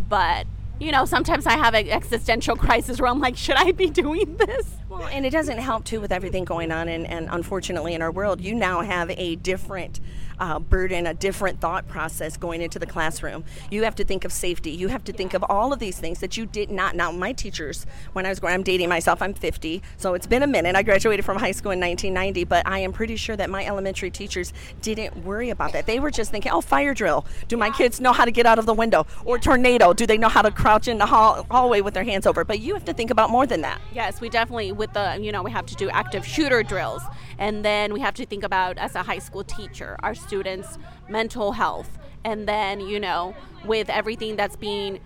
but 0.09 0.47
you 0.79 0.91
know, 0.91 1.05
sometimes 1.05 1.45
I 1.45 1.57
have 1.57 1.75
an 1.75 1.87
existential 1.89 2.55
crisis 2.57 2.99
where 2.99 3.11
I'm 3.11 3.19
like, 3.19 3.37
should 3.37 3.55
I 3.55 3.71
be 3.71 3.87
doing 3.91 4.37
this? 4.37 4.65
Well, 4.89 5.05
and 5.05 5.27
it 5.27 5.29
doesn't 5.29 5.59
help 5.59 5.85
too 5.85 6.01
with 6.01 6.11
everything 6.11 6.43
going 6.43 6.71
on, 6.71 6.87
and, 6.87 7.05
and 7.05 7.27
unfortunately 7.29 7.93
in 7.93 8.01
our 8.01 8.11
world, 8.11 8.41
you 8.41 8.55
now 8.55 8.81
have 8.81 9.11
a 9.11 9.35
different 9.35 9.99
uh, 10.41 10.59
burden, 10.59 11.05
a 11.05 11.13
different 11.13 11.61
thought 11.61 11.87
process 11.87 12.35
going 12.35 12.61
into 12.61 12.79
the 12.79 12.85
classroom. 12.87 13.45
You 13.69 13.83
have 13.83 13.95
to 13.95 14.03
think 14.03 14.25
of 14.25 14.33
safety. 14.33 14.71
You 14.71 14.87
have 14.87 15.03
to 15.05 15.13
think 15.13 15.35
of 15.35 15.45
all 15.47 15.71
of 15.71 15.79
these 15.79 15.99
things 15.99 16.19
that 16.19 16.35
you 16.35 16.47
did 16.47 16.71
not. 16.71 16.95
Now, 16.95 17.11
my 17.11 17.31
teachers, 17.31 17.85
when 18.13 18.25
I 18.25 18.29
was 18.29 18.39
growing, 18.39 18.55
I'm 18.55 18.63
dating 18.63 18.89
myself. 18.89 19.21
I'm 19.21 19.35
50, 19.35 19.83
so 19.97 20.15
it's 20.15 20.25
been 20.25 20.41
a 20.41 20.47
minute. 20.47 20.75
I 20.75 20.81
graduated 20.81 21.23
from 21.23 21.37
high 21.37 21.51
school 21.51 21.71
in 21.71 21.79
1990, 21.79 22.43
but 22.45 22.67
I 22.67 22.79
am 22.79 22.91
pretty 22.91 23.15
sure 23.15 23.35
that 23.35 23.51
my 23.51 23.63
elementary 23.65 24.09
teachers 24.09 24.51
didn't 24.81 25.23
worry 25.23 25.51
about 25.51 25.73
that. 25.73 25.85
They 25.85 25.99
were 25.99 26.11
just 26.11 26.31
thinking, 26.31 26.51
oh, 26.51 26.61
fire 26.61 26.95
drill. 26.95 27.25
Do 27.47 27.55
my 27.55 27.69
kids 27.69 28.01
know 28.01 28.11
how 28.11 28.25
to 28.25 28.31
get 28.31 28.47
out 28.47 28.57
of 28.57 28.65
the 28.65 28.73
window? 28.73 29.05
Or 29.23 29.37
tornado? 29.37 29.93
Do 29.93 30.07
they 30.07 30.17
know 30.17 30.29
how 30.29 30.41
to 30.41 30.49
crouch 30.49 30.87
in 30.87 30.97
the 30.97 31.05
hall- 31.05 31.45
hallway 31.51 31.81
with 31.81 31.93
their 31.93 32.03
hands 32.03 32.25
over? 32.25 32.43
But 32.43 32.59
you 32.59 32.73
have 32.73 32.85
to 32.85 32.93
think 32.93 33.11
about 33.11 33.29
more 33.29 33.45
than 33.45 33.61
that. 33.61 33.79
Yes, 33.93 34.19
we 34.19 34.29
definitely 34.29 34.71
with 34.71 34.93
the 34.93 35.19
you 35.21 35.31
know 35.31 35.43
we 35.43 35.51
have 35.51 35.67
to 35.67 35.75
do 35.75 35.89
active 35.91 36.25
shooter 36.25 36.63
drills, 36.63 37.03
and 37.37 37.63
then 37.65 37.93
we 37.93 37.99
have 37.99 38.13
to 38.15 38.25
think 38.25 38.43
about 38.43 38.77
as 38.77 38.95
a 38.95 39.03
high 39.03 39.19
school 39.19 39.43
teacher 39.43 39.95
our 40.01 40.15
students' 40.15 40.77
mental 41.09 41.53
health, 41.53 41.97
and 42.23 42.47
then 42.47 42.79
you 42.79 42.99
know 42.99 43.35
with 43.65 43.89
everything 43.89 44.35
that's 44.35 44.55
being 44.55 44.99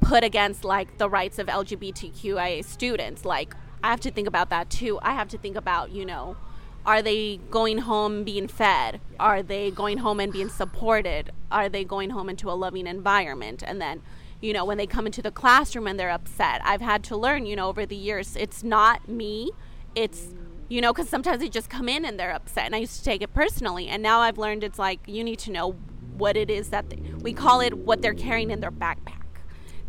put 0.00 0.22
against 0.22 0.64
like 0.64 0.98
the 0.98 1.08
rights 1.08 1.38
of 1.38 1.46
LGBTQIA 1.46 2.64
students, 2.64 3.24
like 3.24 3.54
I 3.82 3.90
have 3.90 4.00
to 4.00 4.10
think 4.10 4.28
about 4.28 4.50
that 4.50 4.70
too. 4.70 4.98
I 5.02 5.12
have 5.12 5.28
to 5.28 5.38
think 5.38 5.56
about 5.56 5.90
you 5.90 6.04
know. 6.04 6.36
Are 6.84 7.02
they 7.02 7.40
going 7.50 7.78
home 7.78 8.22
being 8.22 8.46
fed? 8.46 9.00
Are 9.18 9.42
they 9.42 9.72
going 9.72 9.98
home 9.98 10.20
and 10.20 10.32
being 10.32 10.48
supported? 10.48 11.32
Are 11.50 11.68
they 11.68 11.82
going 11.82 12.10
home 12.10 12.28
into 12.28 12.48
a 12.48 12.54
loving 12.54 12.86
environment? 12.86 13.64
And 13.66 13.80
then 13.80 14.02
you 14.40 14.52
know, 14.52 14.64
when 14.64 14.78
they 14.78 14.86
come 14.86 15.06
into 15.06 15.22
the 15.22 15.30
classroom 15.30 15.86
and 15.86 15.98
they're 15.98 16.10
upset. 16.10 16.60
I've 16.64 16.80
had 16.80 17.02
to 17.04 17.16
learn, 17.16 17.46
you 17.46 17.56
know, 17.56 17.68
over 17.68 17.86
the 17.86 17.96
years, 17.96 18.36
it's 18.36 18.62
not 18.62 19.08
me. 19.08 19.50
It's, 19.94 20.34
you 20.68 20.80
know, 20.80 20.92
because 20.92 21.08
sometimes 21.08 21.40
they 21.40 21.48
just 21.48 21.70
come 21.70 21.88
in 21.88 22.04
and 22.04 22.18
they're 22.18 22.32
upset. 22.32 22.66
And 22.66 22.74
I 22.74 22.78
used 22.78 22.98
to 22.98 23.04
take 23.04 23.22
it 23.22 23.32
personally. 23.32 23.88
And 23.88 24.02
now 24.02 24.20
I've 24.20 24.38
learned 24.38 24.64
it's 24.64 24.78
like, 24.78 25.00
you 25.06 25.22
need 25.22 25.38
to 25.40 25.52
know 25.52 25.76
what 26.16 26.36
it 26.36 26.50
is 26.50 26.70
that 26.70 26.90
they, 26.90 26.96
we 27.20 27.32
call 27.32 27.60
it 27.60 27.74
what 27.74 28.02
they're 28.02 28.14
carrying 28.14 28.50
in 28.50 28.60
their 28.60 28.72
backpack. 28.72 29.22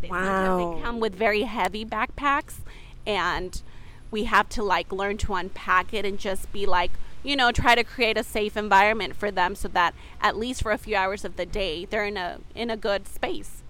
They, 0.01 0.09
Wow. 0.09 0.75
They 0.75 0.81
come 0.81 0.99
with 0.99 1.15
very 1.15 1.43
heavy 1.43 1.85
backpacks. 1.85 2.55
And 3.05 3.61
we 4.11 4.25
have 4.25 4.49
to 4.49 4.63
like 4.63 4.91
learn 4.91 5.17
to 5.17 5.33
unpack 5.33 5.93
it 5.93 6.05
and 6.05 6.19
just 6.19 6.51
be 6.51 6.65
like, 6.65 6.91
you 7.23 7.35
know, 7.35 7.51
try 7.51 7.75
to 7.75 7.83
create 7.83 8.17
a 8.17 8.23
safe 8.23 8.55
environment 8.55 9.15
for 9.15 9.31
them 9.31 9.55
so 9.55 9.67
that 9.69 9.93
at 10.21 10.37
least 10.37 10.61
for 10.61 10.71
a 10.71 10.77
few 10.77 10.95
hours 10.95 11.25
of 11.25 11.35
the 11.35 11.45
day, 11.45 11.85
they're 11.85 12.05
in 12.05 12.17
a 12.17 12.39
in 12.55 12.69
a 12.69 12.77
good 12.77 13.07
space. 13.07 13.63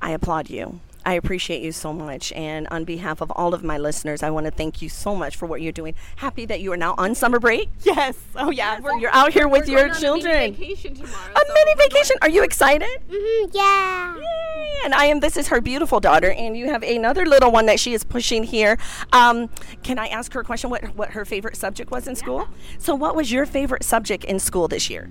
I 0.00 0.10
applaud 0.10 0.48
you. 0.48 0.80
I 1.04 1.14
appreciate 1.14 1.62
you 1.62 1.72
so 1.72 1.92
much. 1.92 2.32
And 2.32 2.68
on 2.68 2.84
behalf 2.84 3.20
of 3.20 3.30
all 3.32 3.54
of 3.54 3.62
my 3.64 3.78
listeners, 3.78 4.22
I 4.22 4.30
want 4.30 4.46
to 4.46 4.50
thank 4.50 4.82
you 4.82 4.88
so 4.88 5.14
much 5.14 5.36
for 5.36 5.46
what 5.46 5.62
you're 5.62 5.72
doing. 5.72 5.94
Happy 6.16 6.44
that 6.46 6.60
you 6.60 6.72
are 6.72 6.76
now 6.76 6.94
on 6.98 7.14
summer 7.14 7.38
break. 7.38 7.68
Yes. 7.84 8.16
Oh 8.36 8.50
yeah. 8.50 8.78
We're, 8.80 8.98
You're 8.98 9.14
out 9.14 9.32
here 9.32 9.48
with 9.48 9.66
your 9.68 9.88
children. 9.94 10.34
A 10.34 10.50
mini 10.50 10.56
vacation 10.56 10.94
tomorrow. 10.94 11.32
A 11.34 11.52
mini 11.54 11.74
vacation. 11.76 12.16
Are 12.22 12.28
you 12.28 12.42
excited? 12.44 12.88
Mm-hmm, 13.10 13.50
yeah. 13.52 14.16
Yay. 14.16 14.80
And 14.84 14.94
I 14.94 15.06
am. 15.06 15.20
This 15.20 15.36
is 15.36 15.48
her 15.48 15.60
beautiful 15.60 16.00
daughter, 16.00 16.30
and 16.30 16.56
you 16.56 16.66
have 16.66 16.82
another 16.82 17.24
little 17.24 17.50
one 17.50 17.66
that 17.66 17.80
she 17.80 17.94
is 17.94 18.04
pushing 18.04 18.44
here. 18.44 18.78
Um, 19.12 19.48
can 19.82 19.98
I 19.98 20.08
ask 20.08 20.32
her 20.34 20.40
a 20.40 20.44
question? 20.44 20.68
What 20.70 20.84
what 20.96 21.10
her 21.10 21.24
favorite 21.24 21.56
subject 21.56 21.90
was 21.90 22.06
in 22.06 22.14
school? 22.14 22.46
So, 22.78 22.94
what 22.94 23.16
was 23.16 23.32
your 23.32 23.46
favorite 23.46 23.84
subject 23.84 24.24
in 24.24 24.38
school 24.38 24.68
this 24.68 24.90
year? 24.90 25.10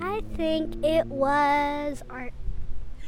I 0.00 0.22
think 0.36 0.84
it 0.84 1.06
was 1.06 2.02
art. 2.10 2.32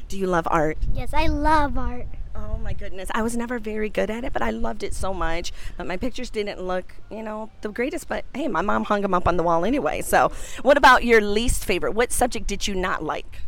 Do 0.09 0.19
you 0.19 0.27
love 0.27 0.49
art? 0.51 0.79
Yes, 0.95 1.13
I 1.15 1.27
love 1.27 1.77
art. 1.79 2.07
Oh 2.43 2.59
my 2.59 2.73
goodness. 2.73 3.11
I 3.13 3.23
was 3.23 3.37
never 3.37 3.59
very 3.59 3.89
good 3.89 4.11
at 4.11 4.25
it, 4.25 4.33
but 4.33 4.41
I 4.43 4.51
loved 4.51 4.83
it 4.83 4.95
so 4.95 5.13
much. 5.13 5.53
But 5.77 5.87
my 5.87 5.97
pictures 5.97 6.31
didn't 6.31 6.63
look, 6.63 6.95
you 7.11 7.23
know, 7.23 7.51
the 7.61 7.69
greatest. 7.69 8.09
But 8.09 8.25
hey, 8.35 8.49
my 8.49 8.63
mom 8.63 8.85
hung 8.85 9.03
them 9.03 9.15
up 9.15 9.29
on 9.29 9.37
the 9.37 9.43
wall 9.43 9.65
anyway. 9.65 10.01
So, 10.01 10.33
what 10.63 10.77
about 10.77 11.05
your 11.05 11.21
least 11.21 11.65
favorite? 11.65 11.93
What 11.93 12.13
subject 12.13 12.47
did 12.47 12.67
you 12.67 12.75
not 12.75 13.03
like? 13.03 13.43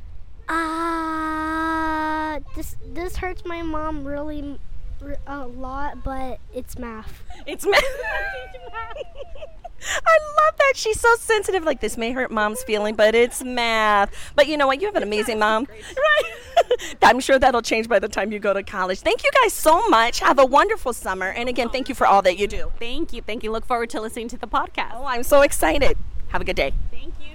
Uh, 0.48 2.40
this 2.54 2.76
this 2.92 3.16
hurts 3.16 3.44
my 3.44 3.62
mom 3.62 4.04
really 4.04 4.58
a 5.26 5.46
lot, 5.46 6.04
but 6.04 6.38
it's 6.54 6.78
math. 6.78 7.22
It's 7.46 7.66
math. 7.66 7.82
I 9.84 10.18
love 10.36 10.58
that. 10.58 10.72
She's 10.76 11.00
so 11.00 11.14
sensitive. 11.16 11.64
Like, 11.64 11.80
this 11.80 11.96
may 11.96 12.12
hurt 12.12 12.30
mom's 12.30 12.62
feeling, 12.62 12.94
but 12.94 13.14
it's 13.14 13.42
math. 13.42 14.14
But 14.34 14.46
you 14.46 14.56
know 14.56 14.66
what? 14.66 14.80
You 14.80 14.86
have 14.86 14.96
an 14.96 15.02
amazing 15.02 15.38
mom. 15.38 15.66
Right. 15.92 16.96
I'm 17.02 17.20
sure 17.20 17.38
that'll 17.38 17.62
change 17.62 17.88
by 17.88 17.98
the 17.98 18.08
time 18.08 18.32
you 18.32 18.38
go 18.38 18.52
to 18.52 18.62
college. 18.62 19.00
Thank 19.00 19.24
you 19.24 19.30
guys 19.42 19.52
so 19.52 19.88
much. 19.88 20.20
Have 20.20 20.38
a 20.38 20.44
wonderful 20.44 20.92
summer. 20.92 21.28
And 21.28 21.48
again, 21.48 21.68
thank 21.70 21.88
you 21.88 21.94
for 21.94 22.06
all 22.06 22.22
that 22.22 22.38
you 22.38 22.46
do. 22.46 22.72
Thank 22.78 23.12
you. 23.12 23.22
Thank 23.22 23.42
you. 23.42 23.50
Look 23.50 23.66
forward 23.66 23.90
to 23.90 24.00
listening 24.00 24.28
to 24.28 24.38
the 24.38 24.46
podcast. 24.46 24.92
Oh, 24.94 25.04
I'm 25.04 25.22
so 25.22 25.42
excited. 25.42 25.96
Have 26.28 26.40
a 26.40 26.44
good 26.44 26.56
day. 26.56 26.72
Thank 26.90 27.14
you. 27.20 27.32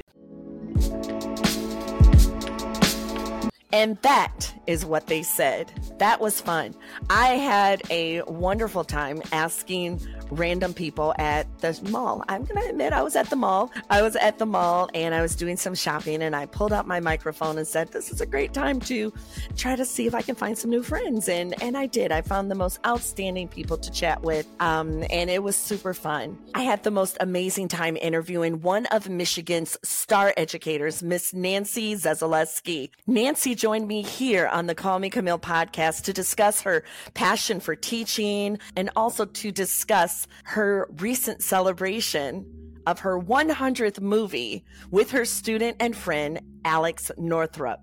And 3.73 3.97
that 4.01 4.53
is 4.65 4.85
what 4.85 5.07
they 5.07 5.23
said. 5.23 5.71
That 5.99 6.21
was 6.21 6.39
fun. 6.39 6.73
I 7.09 7.35
had 7.35 7.81
a 7.89 8.21
wonderful 8.23 8.83
time 8.83 9.21
asking 9.31 10.01
random 10.31 10.74
people 10.74 11.13
at 11.17 11.48
the 11.60 11.79
mall. 11.89 12.24
I'm 12.27 12.43
going 12.43 12.62
to 12.62 12.69
admit 12.69 12.93
I 12.93 13.01
was 13.01 13.15
at 13.15 13.29
the 13.29 13.36
mall. 13.36 13.72
I 13.89 14.01
was 14.01 14.15
at 14.15 14.38
the 14.38 14.46
mall 14.46 14.89
and 14.93 15.13
I 15.13 15.22
was 15.22 15.36
doing 15.36 15.57
some 15.57 15.75
shopping 15.75 16.22
and 16.22 16.36
I 16.36 16.46
pulled 16.46 16.74
out 16.74 16.88
my 16.88 17.00
microphone 17.00 17.57
and 17.57 17.67
said, 17.67 17.91
This 17.91 18.12
is 18.12 18.22
a 18.22 18.25
great 18.25 18.53
time 18.53 18.79
to 18.81 19.13
try 19.55 19.75
to 19.75 19.86
see 19.86 20.07
if 20.07 20.15
I 20.15 20.22
can 20.22 20.36
find 20.36 20.57
some 20.57 20.69
new 20.69 20.84
friends. 20.84 21.29
And, 21.29 21.62
and 21.62 21.77
I 21.77 21.86
did. 21.86 22.12
I 22.12 22.22
found 22.22 22.50
the 22.51 22.55
most 22.55 22.79
outstanding 22.86 23.48
people 23.48 23.77
to 23.77 23.91
chat 23.91 24.22
with. 24.22 24.48
Um, 24.60 25.03
and 25.10 25.29
it 25.29 25.43
was 25.43 25.55
super 25.55 25.93
fun. 25.93 26.38
I 26.53 26.63
had 26.63 26.84
the 26.84 26.91
most 26.91 27.17
amazing 27.19 27.67
time 27.67 27.98
interviewing 27.98 28.62
one 28.62 28.86
of 28.88 29.10
Michigan's 29.10 29.77
star 29.84 30.34
educators, 30.38 31.03
Miss 31.03 31.34
Nancy 31.34 31.96
Zyzelewski. 31.96 32.89
Nancy 33.05 33.55
joined 33.55 33.88
me 33.88 34.01
here 34.01 34.48
on 34.48 34.67
the 34.67 34.75
Call 34.75 35.00
Me 35.00 35.10
Camille 35.10 35.39
podcast 35.39 36.03
to 36.03 36.13
discuss 36.13 36.62
her 36.62 36.84
passion 37.13 37.60
for 37.60 37.75
teaching 37.75 38.57
and 38.75 38.89
also 38.96 39.25
to 39.25 39.51
discuss 39.51 40.16
her 40.43 40.88
recent 40.97 41.43
celebration 41.43 42.45
of 42.88 43.00
her 43.00 43.19
100th 43.19 44.00
movie 44.00 44.63
with 44.89 45.12
her 45.12 45.25
student 45.25 45.75
and 45.81 45.95
friend, 45.95 46.39
Alex 46.63 47.12
Northrup. 47.17 47.81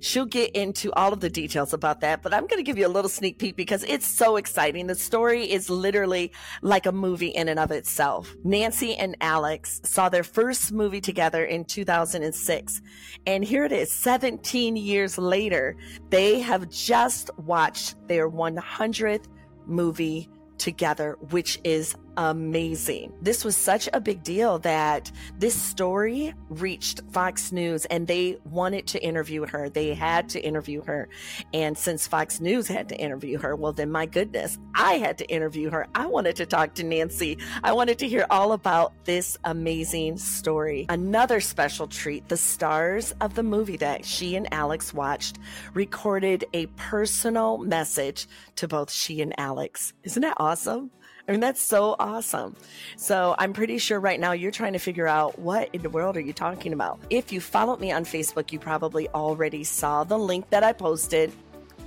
She'll 0.00 0.26
get 0.26 0.54
into 0.54 0.92
all 0.92 1.14
of 1.14 1.20
the 1.20 1.30
details 1.30 1.72
about 1.72 2.00
that, 2.02 2.22
but 2.22 2.34
I'm 2.34 2.46
going 2.46 2.58
to 2.58 2.62
give 2.62 2.76
you 2.76 2.86
a 2.86 2.88
little 2.88 3.08
sneak 3.08 3.38
peek 3.38 3.56
because 3.56 3.82
it's 3.84 4.06
so 4.06 4.36
exciting. 4.36 4.86
The 4.86 4.94
story 4.94 5.50
is 5.50 5.70
literally 5.70 6.32
like 6.60 6.84
a 6.84 6.92
movie 6.92 7.28
in 7.28 7.48
and 7.48 7.58
of 7.58 7.70
itself. 7.70 8.34
Nancy 8.44 8.94
and 8.96 9.16
Alex 9.22 9.80
saw 9.84 10.10
their 10.10 10.22
first 10.22 10.70
movie 10.70 11.00
together 11.00 11.44
in 11.44 11.64
2006. 11.64 12.82
And 13.26 13.42
here 13.42 13.64
it 13.64 13.72
is, 13.72 13.90
17 13.90 14.76
years 14.76 15.16
later, 15.16 15.76
they 16.10 16.40
have 16.40 16.68
just 16.68 17.30
watched 17.38 17.94
their 18.06 18.30
100th 18.30 19.28
movie 19.66 20.28
together, 20.58 21.16
which 21.30 21.60
is 21.64 21.94
amazing. 22.16 23.12
This 23.20 23.44
was 23.44 23.56
such 23.56 23.88
a 23.92 24.00
big 24.00 24.22
deal 24.22 24.58
that 24.60 25.10
this 25.38 25.54
story 25.54 26.34
reached 26.48 27.02
Fox 27.10 27.52
News 27.52 27.84
and 27.86 28.06
they 28.06 28.38
wanted 28.44 28.86
to 28.88 29.02
interview 29.02 29.46
her. 29.46 29.68
They 29.68 29.94
had 29.94 30.28
to 30.30 30.40
interview 30.40 30.82
her. 30.84 31.08
And 31.52 31.76
since 31.76 32.06
Fox 32.06 32.40
News 32.40 32.68
had 32.68 32.88
to 32.88 32.96
interview 32.96 33.38
her, 33.38 33.54
well, 33.56 33.72
then 33.72 33.90
my 33.90 34.06
goodness, 34.06 34.58
I 34.74 34.94
had 34.94 35.18
to 35.18 35.26
interview 35.26 35.70
her. 35.70 35.86
I 35.94 36.06
wanted 36.06 36.36
to 36.36 36.46
talk 36.46 36.74
to 36.74 36.84
Nancy. 36.84 37.38
I 37.62 37.72
wanted 37.72 37.98
to 37.98 38.08
hear 38.08 38.26
all 38.30 38.52
about 38.52 38.92
this 39.04 39.38
amazing 39.44 40.18
story. 40.18 40.86
Another 40.88 41.40
special 41.40 41.86
treat 41.86 42.28
the 42.28 42.36
stars 42.36 43.12
of 43.20 43.34
the 43.34 43.42
movie 43.42 43.76
that 43.78 44.04
she 44.04 44.36
and 44.36 44.52
Alex 44.52 44.94
watched 44.94 45.38
recorded 45.74 46.44
a 46.52 46.66
personal 46.76 47.58
message 47.58 48.26
to 48.56 48.68
both 48.68 48.90
she 48.90 49.20
and 49.20 49.34
Alex. 49.38 49.92
Isn't 50.02 50.22
that 50.22 50.36
awesome? 50.38 50.90
I 51.28 51.32
mean, 51.32 51.40
that's 51.40 51.60
so 51.60 51.96
awesome. 51.98 52.54
So 52.96 53.34
I'm 53.38 53.52
pretty 53.52 53.78
sure 53.78 53.98
right 53.98 54.20
now 54.20 54.32
you're 54.32 54.52
trying 54.52 54.74
to 54.74 54.78
figure 54.78 55.08
out 55.08 55.38
what 55.38 55.68
in 55.72 55.82
the 55.82 55.90
world 55.90 56.16
are 56.16 56.20
you 56.20 56.32
talking 56.32 56.72
about. 56.72 57.00
If 57.10 57.32
you 57.32 57.40
followed 57.40 57.80
me 57.80 57.90
on 57.90 58.04
Facebook, 58.04 58.52
you 58.52 58.58
probably 58.58 59.08
already 59.08 59.64
saw 59.64 60.04
the 60.04 60.18
link 60.18 60.50
that 60.50 60.62
I 60.62 60.72
posted. 60.72 61.32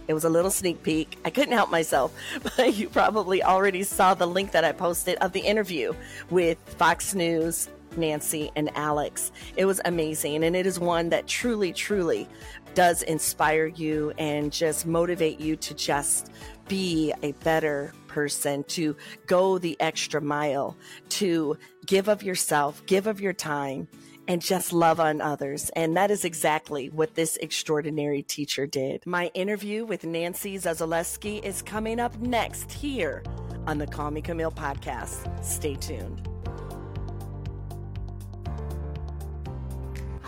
It 0.10 0.14
was 0.14 0.26
a 0.26 0.30
little 0.30 0.52
sneak 0.52 0.84
peek. 0.84 1.18
I 1.24 1.30
couldn't 1.30 1.54
help 1.54 1.70
myself, 1.70 2.14
but 2.58 2.76
you 2.76 2.90
probably 2.90 3.44
already 3.44 3.84
saw 3.84 4.14
the 4.14 4.28
link 4.28 4.52
that 4.52 4.66
I 4.66 4.72
posted 4.72 5.18
of 5.20 5.32
the 5.32 5.42
interview 5.42 5.94
with 6.30 6.58
Fox 6.78 7.14
News, 7.14 7.70
Nancy, 8.00 8.52
and 8.56 8.70
Alex. 8.76 9.32
It 9.56 9.66
was 9.66 9.82
amazing, 9.86 10.44
and 10.44 10.56
it 10.56 10.66
is 10.66 10.80
one 10.80 11.10
that 11.10 11.28
truly, 11.28 11.74
truly 11.74 12.28
does 12.74 13.02
inspire 13.04 13.68
you 13.68 14.14
and 14.18 14.52
just 14.52 14.86
motivate 14.86 15.40
you 15.40 15.56
to 15.58 15.74
just 15.74 16.32
be 16.68 17.14
a 17.24 17.32
better 17.44 17.94
person, 18.08 18.64
to 18.66 18.96
go 19.26 19.58
the 19.58 19.76
extra 19.80 20.22
mile, 20.22 20.78
to 21.10 21.58
give 21.86 22.08
of 22.08 22.24
yourself, 22.24 22.86
give 22.86 23.08
of 23.08 23.20
your 23.20 23.34
time, 23.34 23.88
and 24.28 24.42
just 24.42 24.72
love 24.72 25.00
on 25.00 25.22
others. 25.22 25.72
And 25.76 25.98
that 25.98 26.12
is 26.12 26.24
exactly 26.24 26.90
what 26.90 27.16
this 27.16 27.36
extraordinary 27.38 28.22
teacher 28.22 28.68
did. 28.68 29.06
My 29.06 29.32
interview 29.34 29.86
with 29.86 30.04
Nancy 30.04 30.58
Zyzelewski 30.58 31.44
is 31.44 31.64
coming 31.64 32.00
up 32.00 32.18
next 32.20 32.72
here 32.72 33.24
on 33.66 33.80
the 33.80 33.88
Call 33.88 34.12
Me 34.12 34.22
Camille 34.22 34.52
podcast. 34.52 35.44
Stay 35.44 35.76
tuned. 35.76 36.29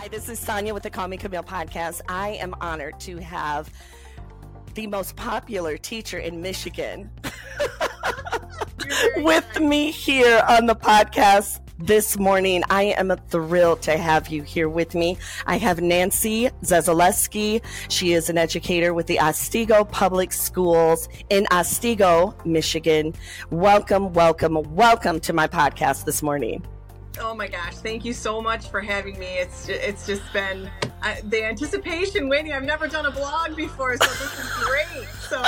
Hi, 0.01 0.07
this 0.07 0.29
is 0.29 0.39
Sonya 0.39 0.73
with 0.73 0.81
the 0.81 0.89
Call 0.89 1.07
Me 1.07 1.15
Camille 1.15 1.43
podcast. 1.43 2.01
I 2.09 2.29
am 2.29 2.55
honored 2.59 2.99
to 3.01 3.17
have 3.17 3.71
the 4.73 4.87
most 4.87 5.15
popular 5.15 5.77
teacher 5.77 6.17
in 6.17 6.41
Michigan 6.41 7.11
with 9.17 9.59
me 9.59 9.91
here 9.91 10.43
on 10.49 10.65
the 10.65 10.75
podcast 10.75 11.59
this 11.77 12.17
morning. 12.17 12.63
I 12.71 12.95
am 12.97 13.15
thrilled 13.29 13.83
to 13.83 13.95
have 13.95 14.29
you 14.29 14.41
here 14.41 14.69
with 14.69 14.95
me. 14.95 15.19
I 15.45 15.57
have 15.57 15.81
Nancy 15.81 16.49
Zyzelewski. 16.63 17.61
She 17.89 18.13
is 18.13 18.27
an 18.27 18.39
educator 18.39 18.95
with 18.95 19.05
the 19.05 19.19
Otsego 19.19 19.83
Public 19.83 20.33
Schools 20.33 21.09
in 21.29 21.45
Otsego, 21.51 22.35
Michigan. 22.43 23.13
Welcome, 23.51 24.13
welcome, 24.13 24.63
welcome 24.73 25.19
to 25.19 25.31
my 25.31 25.45
podcast 25.47 26.05
this 26.05 26.23
morning. 26.23 26.65
Oh 27.19 27.35
my 27.35 27.47
gosh! 27.47 27.75
Thank 27.75 28.05
you 28.05 28.13
so 28.13 28.41
much 28.41 28.69
for 28.69 28.81
having 28.81 29.19
me. 29.19 29.25
It's 29.25 29.67
just, 29.67 29.81
it's 29.81 30.07
just 30.07 30.21
been 30.33 30.69
uh, 31.03 31.15
the 31.25 31.43
anticipation 31.43 32.29
waiting. 32.29 32.53
I've 32.53 32.63
never 32.63 32.87
done 32.87 33.05
a 33.05 33.11
blog 33.11 33.55
before, 33.55 33.97
so 33.97 34.05
this 34.05 34.39
is 34.39 34.49
great. 34.63 35.07
So, 35.29 35.41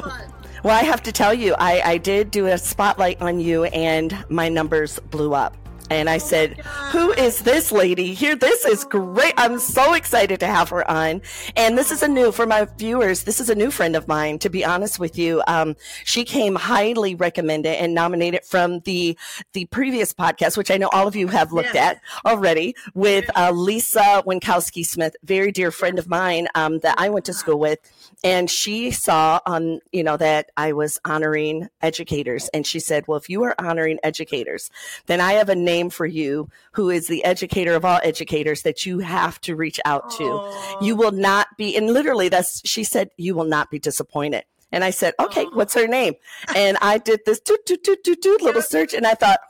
fun. 0.00 0.32
Well, 0.64 0.76
I 0.76 0.82
have 0.82 1.02
to 1.04 1.12
tell 1.12 1.32
you, 1.32 1.54
I, 1.58 1.80
I 1.82 1.98
did 1.98 2.30
do 2.30 2.46
a 2.46 2.58
spotlight 2.58 3.20
on 3.20 3.38
you, 3.38 3.64
and 3.64 4.24
my 4.28 4.48
numbers 4.48 4.98
blew 4.98 5.34
up. 5.34 5.56
And 5.90 6.10
I 6.10 6.16
oh 6.16 6.18
said, 6.18 6.58
Who 6.90 7.12
is 7.12 7.42
this 7.42 7.70
lady 7.70 8.14
here? 8.14 8.34
This 8.34 8.64
is 8.64 8.84
great. 8.84 9.34
I'm 9.36 9.58
so 9.58 9.94
excited 9.94 10.40
to 10.40 10.46
have 10.46 10.68
her 10.70 10.88
on. 10.90 11.22
And 11.56 11.78
this 11.78 11.90
is 11.90 12.02
a 12.02 12.08
new, 12.08 12.32
for 12.32 12.46
my 12.46 12.66
viewers, 12.76 13.22
this 13.24 13.40
is 13.40 13.50
a 13.50 13.54
new 13.54 13.70
friend 13.70 13.94
of 13.96 14.08
mine, 14.08 14.38
to 14.40 14.48
be 14.48 14.64
honest 14.64 14.98
with 14.98 15.18
you. 15.18 15.42
Um, 15.46 15.76
she 16.04 16.24
came 16.24 16.54
highly 16.54 17.14
recommended 17.14 17.76
and 17.76 17.94
nominated 17.94 18.44
from 18.44 18.80
the, 18.80 19.16
the 19.52 19.66
previous 19.66 20.12
podcast, 20.12 20.56
which 20.56 20.70
I 20.70 20.76
know 20.76 20.88
all 20.92 21.06
of 21.06 21.16
you 21.16 21.28
have 21.28 21.52
looked 21.52 21.76
at 21.76 22.00
already 22.24 22.74
with 22.94 23.30
uh, 23.36 23.52
Lisa 23.52 24.22
Winkowski 24.26 24.84
Smith, 24.84 25.16
very 25.22 25.52
dear 25.52 25.70
friend 25.70 25.98
of 25.98 26.08
mine 26.08 26.48
um, 26.54 26.80
that 26.80 26.96
I 26.98 27.08
went 27.08 27.24
to 27.26 27.32
school 27.32 27.58
with. 27.58 27.78
And 28.24 28.50
she 28.50 28.90
saw 28.90 29.40
on, 29.46 29.80
you 29.92 30.02
know, 30.02 30.16
that 30.16 30.50
I 30.56 30.72
was 30.72 30.98
honoring 31.04 31.68
educators. 31.82 32.48
And 32.48 32.66
she 32.66 32.80
said, 32.80 33.06
Well, 33.06 33.18
if 33.18 33.28
you 33.28 33.42
are 33.44 33.54
honoring 33.58 33.98
educators, 34.02 34.70
then 35.06 35.20
I 35.20 35.34
have 35.34 35.48
a 35.48 35.54
name 35.54 35.90
for 35.90 36.06
you 36.06 36.48
who 36.72 36.90
is 36.90 37.08
the 37.08 37.24
educator 37.24 37.74
of 37.74 37.84
all 37.84 38.00
educators 38.02 38.62
that 38.62 38.86
you 38.86 39.00
have 39.00 39.40
to 39.42 39.54
reach 39.54 39.78
out 39.84 40.10
to. 40.12 40.24
Aww. 40.24 40.82
You 40.82 40.96
will 40.96 41.12
not 41.12 41.48
be, 41.56 41.76
and 41.76 41.92
literally 41.92 42.28
that's, 42.28 42.66
she 42.68 42.84
said, 42.84 43.10
you 43.16 43.34
will 43.34 43.44
not 43.44 43.70
be 43.70 43.78
disappointed. 43.78 44.44
And 44.72 44.82
I 44.82 44.90
said, 44.90 45.14
okay, 45.20 45.44
Aww. 45.44 45.54
what's 45.54 45.74
her 45.74 45.86
name? 45.86 46.14
And 46.54 46.78
I 46.80 46.98
did 46.98 47.20
this 47.26 47.40
toot, 47.40 47.64
toot, 47.66 47.84
toot, 47.84 48.02
toot, 48.02 48.22
toot 48.22 48.42
little 48.42 48.62
search 48.62 48.94
and 48.94 49.06
I 49.06 49.14
thought, 49.14 49.40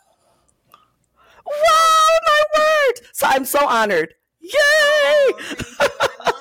wow, 1.47 2.19
my 2.27 2.43
word. 2.59 3.01
So 3.13 3.27
I'm 3.29 3.45
so 3.45 3.67
honored. 3.67 4.15
Yay! 4.41 5.33
love, 5.81 6.36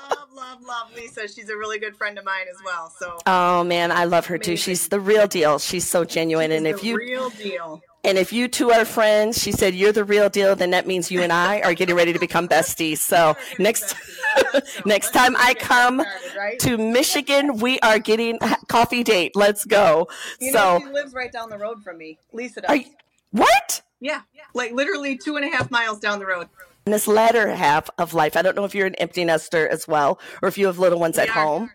love, 0.55 0.63
love 0.65 0.95
Lisa. 0.95 1.27
She's 1.27 1.49
a 1.49 1.57
really 1.57 1.79
good 1.79 1.95
friend 1.95 2.17
of 2.17 2.25
mine 2.25 2.45
as 2.49 2.57
well. 2.63 2.91
So. 2.97 3.17
Oh 3.25 3.63
man, 3.63 3.91
I 3.91 4.05
love 4.05 4.25
her 4.27 4.35
Amazing. 4.35 4.53
too. 4.53 4.57
She's 4.57 4.87
the 4.87 4.99
real 4.99 5.27
deal. 5.27 5.59
She's 5.59 5.87
so 5.87 6.03
genuine. 6.03 6.51
She's 6.51 6.57
and 6.57 6.67
if 6.67 6.83
you 6.83 6.97
real 6.97 7.29
deal. 7.31 7.81
And 8.03 8.19
if 8.19 8.31
you 8.31 8.47
two 8.47 8.69
are 8.69 8.85
friends, 8.85 9.41
she 9.41 9.51
said 9.51 9.73
you're 9.73 9.91
the 9.91 10.03
real 10.03 10.29
deal, 10.29 10.55
then 10.55 10.69
that 10.71 10.85
means 10.85 11.09
you 11.09 11.23
and 11.23 11.33
I 11.33 11.61
are 11.61 11.73
getting 11.73 11.95
ready 11.95 12.13
to 12.13 12.19
become 12.19 12.47
besties. 12.47 12.99
So 12.99 13.35
next 13.57 13.95
next 14.85 15.11
time 15.11 15.35
I 15.37 15.55
come 15.55 16.03
to 16.59 16.77
Michigan, 16.77 17.57
we 17.57 17.79
are 17.79 17.97
getting 17.97 18.37
coffee 18.67 19.03
date. 19.03 19.35
Let's 19.35 19.65
go. 19.65 20.07
You 20.39 20.51
so 20.51 20.77
know, 20.77 20.85
she 20.85 20.93
lives 20.93 21.13
right 21.13 21.31
down 21.31 21.49
the 21.49 21.57
road 21.57 21.83
from 21.83 21.97
me. 21.97 22.19
Lisa 22.31 22.61
does. 22.61 22.77
You, 22.77 22.85
what? 23.31 23.81
Yeah, 23.99 24.21
like 24.53 24.71
literally 24.71 25.17
two 25.17 25.35
and 25.35 25.45
a 25.45 25.49
half 25.49 25.71
miles 25.71 25.99
down 25.99 26.19
the 26.19 26.27
road. 26.27 26.47
In 26.85 26.91
this 26.91 27.07
latter 27.07 27.49
half 27.55 27.89
of 27.97 28.13
life, 28.13 28.37
I 28.37 28.43
don't 28.43 28.55
know 28.55 28.63
if 28.63 28.75
you're 28.75 28.85
an 28.85 28.93
empty 28.95 29.25
nester 29.25 29.67
as 29.67 29.87
well, 29.87 30.19
or 30.43 30.47
if 30.47 30.55
you 30.55 30.67
have 30.67 30.77
little 30.77 30.99
ones 30.99 31.17
we 31.17 31.23
at 31.23 31.29
are. 31.29 31.43
home. 31.43 31.71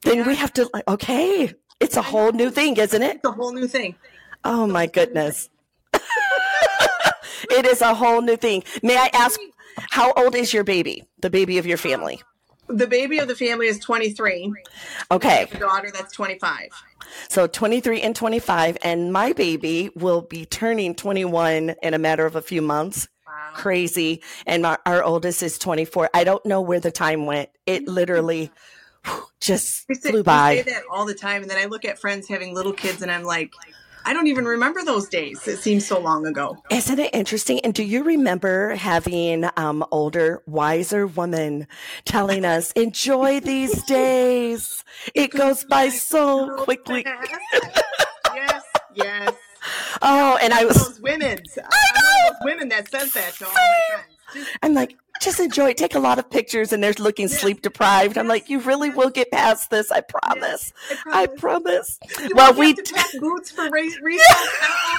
Then 0.00 0.18
yeah. 0.18 0.26
we 0.26 0.34
have 0.34 0.50
to. 0.54 0.70
Okay, 0.88 1.52
it's 1.78 1.96
a 1.96 2.02
whole 2.02 2.32
new 2.32 2.50
thing, 2.50 2.78
isn't 2.78 3.02
it? 3.02 3.16
It's 3.16 3.24
a 3.28 3.32
whole 3.32 3.52
new 3.52 3.68
thing. 3.68 3.96
Oh 4.44 4.66
my 4.66 4.86
goodness. 4.86 5.50
it 5.92 7.66
is 7.66 7.82
a 7.82 7.94
whole 7.94 8.22
new 8.22 8.36
thing. 8.36 8.64
May 8.82 8.96
I 8.96 9.10
ask, 9.12 9.38
how 9.76 10.12
old 10.14 10.34
is 10.36 10.54
your 10.54 10.64
baby, 10.64 11.04
the 11.20 11.28
baby 11.28 11.58
of 11.58 11.66
your 11.66 11.76
family? 11.76 12.22
The 12.68 12.86
baby 12.86 13.18
of 13.18 13.28
the 13.28 13.36
family 13.36 13.66
is 13.66 13.78
23. 13.78 14.54
Okay. 15.10 15.48
Daughter 15.58 15.90
that's 15.92 16.14
25. 16.14 16.70
So 17.28 17.46
23 17.46 18.00
and 18.00 18.16
25. 18.16 18.78
And 18.82 19.12
my 19.12 19.34
baby 19.34 19.90
will 19.94 20.22
be 20.22 20.46
turning 20.46 20.94
21 20.94 21.74
in 21.82 21.92
a 21.92 21.98
matter 21.98 22.24
of 22.24 22.36
a 22.36 22.42
few 22.42 22.62
months. 22.62 23.08
Wow. 23.42 23.54
Crazy. 23.54 24.22
And 24.46 24.62
my, 24.62 24.78
our 24.86 25.02
oldest 25.02 25.42
is 25.42 25.58
24. 25.58 26.10
I 26.14 26.24
don't 26.24 26.44
know 26.46 26.60
where 26.60 26.80
the 26.80 26.90
time 26.90 27.26
went. 27.26 27.50
It 27.66 27.88
literally 27.88 28.50
just 29.40 29.86
say, 29.92 30.10
flew 30.10 30.22
by. 30.22 30.50
I 30.50 30.56
say 30.56 30.62
that 30.62 30.82
all 30.90 31.06
the 31.06 31.14
time. 31.14 31.42
And 31.42 31.50
then 31.50 31.58
I 31.58 31.66
look 31.66 31.84
at 31.84 31.98
friends 31.98 32.28
having 32.28 32.54
little 32.54 32.72
kids 32.72 33.02
and 33.02 33.10
I'm 33.10 33.24
like, 33.24 33.52
I 34.04 34.12
don't 34.12 34.26
even 34.26 34.44
remember 34.44 34.84
those 34.84 35.08
days. 35.08 35.46
It 35.46 35.58
seems 35.58 35.86
so 35.86 36.00
long 36.00 36.26
ago. 36.26 36.62
Isn't 36.70 36.98
it 36.98 37.14
interesting? 37.14 37.60
And 37.60 37.72
do 37.72 37.84
you 37.84 38.02
remember 38.02 38.74
having 38.74 39.48
um, 39.56 39.84
older, 39.92 40.42
wiser 40.46 41.06
women 41.06 41.68
telling 42.04 42.44
us, 42.44 42.72
enjoy 42.72 43.40
these 43.40 43.82
days? 43.86 44.84
It 45.14 45.30
goes 45.30 45.64
by 45.64 45.88
so 45.90 46.56
quickly. 46.64 47.04
yes, 48.34 48.64
yes. 48.94 49.34
Oh, 50.02 50.38
and 50.42 50.52
I 50.52 50.64
was 50.64 50.76
those 50.76 51.00
women. 51.00 51.38
I 51.72 52.30
know. 52.30 52.36
women 52.42 52.68
that 52.70 52.90
says 52.90 53.12
that 53.12 53.34
to 53.34 53.46
all 53.46 53.52
my 53.52 53.80
friends. 54.32 54.48
I'm 54.62 54.74
like, 54.74 54.96
just 55.20 55.38
enjoy 55.38 55.70
it. 55.70 55.76
Take 55.76 55.94
a 55.94 56.00
lot 56.00 56.18
of 56.18 56.28
pictures, 56.30 56.72
and 56.72 56.82
they're 56.82 56.94
looking 56.98 57.28
yes. 57.28 57.40
sleep 57.40 57.62
deprived. 57.62 58.18
I'm 58.18 58.26
like, 58.26 58.48
you 58.50 58.58
really 58.60 58.90
will 58.90 59.10
get 59.10 59.30
past 59.30 59.70
this. 59.70 59.90
I 59.90 60.00
promise. 60.00 60.72
Yes, 60.90 60.98
I 61.06 61.26
promise. 61.26 61.98
I 62.02 62.16
promise. 62.16 62.32
Well, 62.34 62.54
we 62.54 62.74
to 62.74 62.94
pack 62.94 63.06
boots 63.20 63.50
for 63.50 63.70
race, 63.70 63.96
race 64.02 64.22